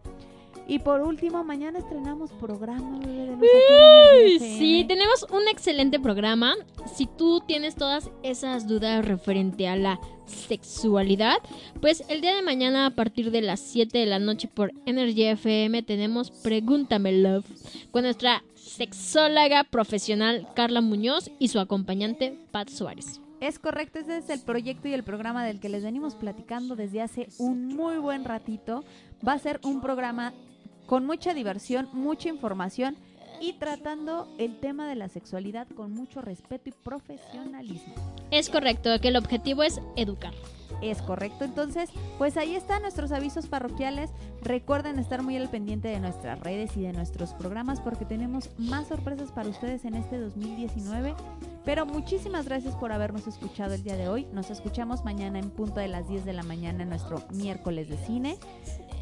Y 0.69 0.79
por 0.79 1.01
último, 1.01 1.45
mañana 1.45 1.79
estrenamos 1.79 2.31
programa 2.33 2.99
bebé, 2.99 3.37
de. 3.37 4.39
Sí, 4.39 4.83
tenemos 4.85 5.25
un 5.31 5.47
excelente 5.47 5.97
programa. 5.97 6.55
Si 6.93 7.05
tú 7.05 7.41
tienes 7.47 7.75
todas 7.75 8.11
esas 8.21 8.67
dudas 8.67 9.05
referente 9.05 9.69
a 9.69 9.77
la 9.77 9.97
sexualidad, 10.25 11.37
pues 11.79 12.03
el 12.09 12.19
día 12.19 12.35
de 12.35 12.41
mañana 12.41 12.85
a 12.85 12.89
partir 12.89 13.31
de 13.31 13.41
las 13.41 13.61
7 13.61 13.97
de 13.97 14.05
la 14.07 14.19
noche 14.19 14.49
por 14.53 14.73
Energy 14.85 15.23
FM 15.23 15.83
tenemos 15.83 16.31
Pregúntame 16.31 17.13
Love 17.13 17.45
con 17.91 18.03
nuestra 18.03 18.43
sexóloga 18.55 19.63
profesional 19.63 20.49
Carla 20.53 20.81
Muñoz 20.81 21.31
y 21.39 21.47
su 21.47 21.61
acompañante 21.61 22.37
Pat 22.51 22.67
Suárez. 22.67 23.21
Es 23.39 23.59
correcto, 23.59 23.99
ese 23.99 24.17
es 24.17 24.29
el 24.29 24.41
proyecto 24.41 24.87
y 24.87 24.93
el 24.93 25.03
programa 25.03 25.45
del 25.45 25.59
que 25.59 25.69
les 25.69 25.83
venimos 25.83 26.15
platicando 26.15 26.75
desde 26.75 27.01
hace 27.01 27.29
un 27.37 27.67
muy 27.67 27.97
buen 27.99 28.25
ratito. 28.25 28.83
Va 29.25 29.33
a 29.33 29.39
ser 29.39 29.59
un 29.63 29.79
programa 29.79 30.33
con 30.87 31.05
mucha 31.05 31.33
diversión, 31.33 31.87
mucha 31.93 32.29
información 32.29 32.97
y 33.39 33.53
tratando 33.53 34.27
el 34.39 34.59
tema 34.59 34.87
de 34.87 34.95
la 34.95 35.09
sexualidad 35.09 35.67
con 35.67 35.91
mucho 35.91 36.21
respeto 36.21 36.69
y 36.69 36.71
profesionalismo. 36.71 37.93
Es 38.31 38.49
correcto, 38.49 38.89
que 38.99 39.09
el 39.09 39.15
objetivo 39.15 39.63
es 39.63 39.79
educar. 39.95 40.33
Es 40.81 41.01
correcto, 41.01 41.43
entonces, 41.43 41.89
pues 42.17 42.37
ahí 42.37 42.55
están 42.55 42.83
nuestros 42.83 43.11
avisos 43.11 43.47
parroquiales. 43.47 44.11
Recuerden 44.41 44.99
estar 44.99 45.23
muy 45.23 45.35
al 45.37 45.49
pendiente 45.49 45.87
de 45.87 45.99
nuestras 45.99 46.39
redes 46.39 46.75
y 46.77 46.81
de 46.81 46.93
nuestros 46.93 47.33
programas 47.33 47.81
porque 47.81 48.05
tenemos 48.05 48.49
más 48.57 48.87
sorpresas 48.87 49.31
para 49.31 49.49
ustedes 49.49 49.85
en 49.85 49.95
este 49.95 50.19
2019. 50.19 51.15
Pero 51.65 51.85
muchísimas 51.85 52.45
gracias 52.45 52.75
por 52.75 52.91
habernos 52.91 53.27
escuchado 53.27 53.73
el 53.73 53.83
día 53.83 53.97
de 53.97 54.07
hoy. 54.07 54.27
Nos 54.33 54.51
escuchamos 54.51 55.03
mañana 55.03 55.39
en 55.39 55.49
punto 55.49 55.79
de 55.79 55.87
las 55.87 56.07
10 56.07 56.25
de 56.25 56.33
la 56.33 56.43
mañana 56.43 56.83
en 56.83 56.89
nuestro 56.89 57.23
miércoles 57.33 57.89
de 57.89 57.97
cine. 57.97 58.37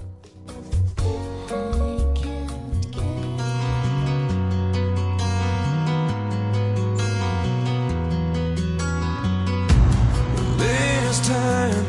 This 11.10 11.26
time, 11.26 11.84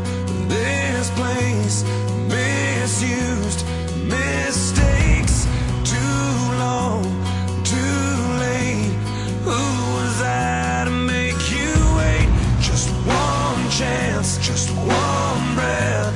this 0.47 1.11
place, 1.11 1.83
misused 2.27 3.63
mistakes. 4.07 5.45
Too 5.83 6.33
long, 6.57 7.03
too 7.63 8.17
late. 8.41 8.89
Who 9.45 9.61
was 9.93 10.23
I 10.23 10.85
to 10.85 10.89
make 10.89 11.37
you 11.51 11.69
wait? 11.97 12.29
Just 12.61 12.89
one 13.05 13.69
chance, 13.69 14.39
just 14.39 14.71
one 14.71 15.53
breath, 15.53 16.15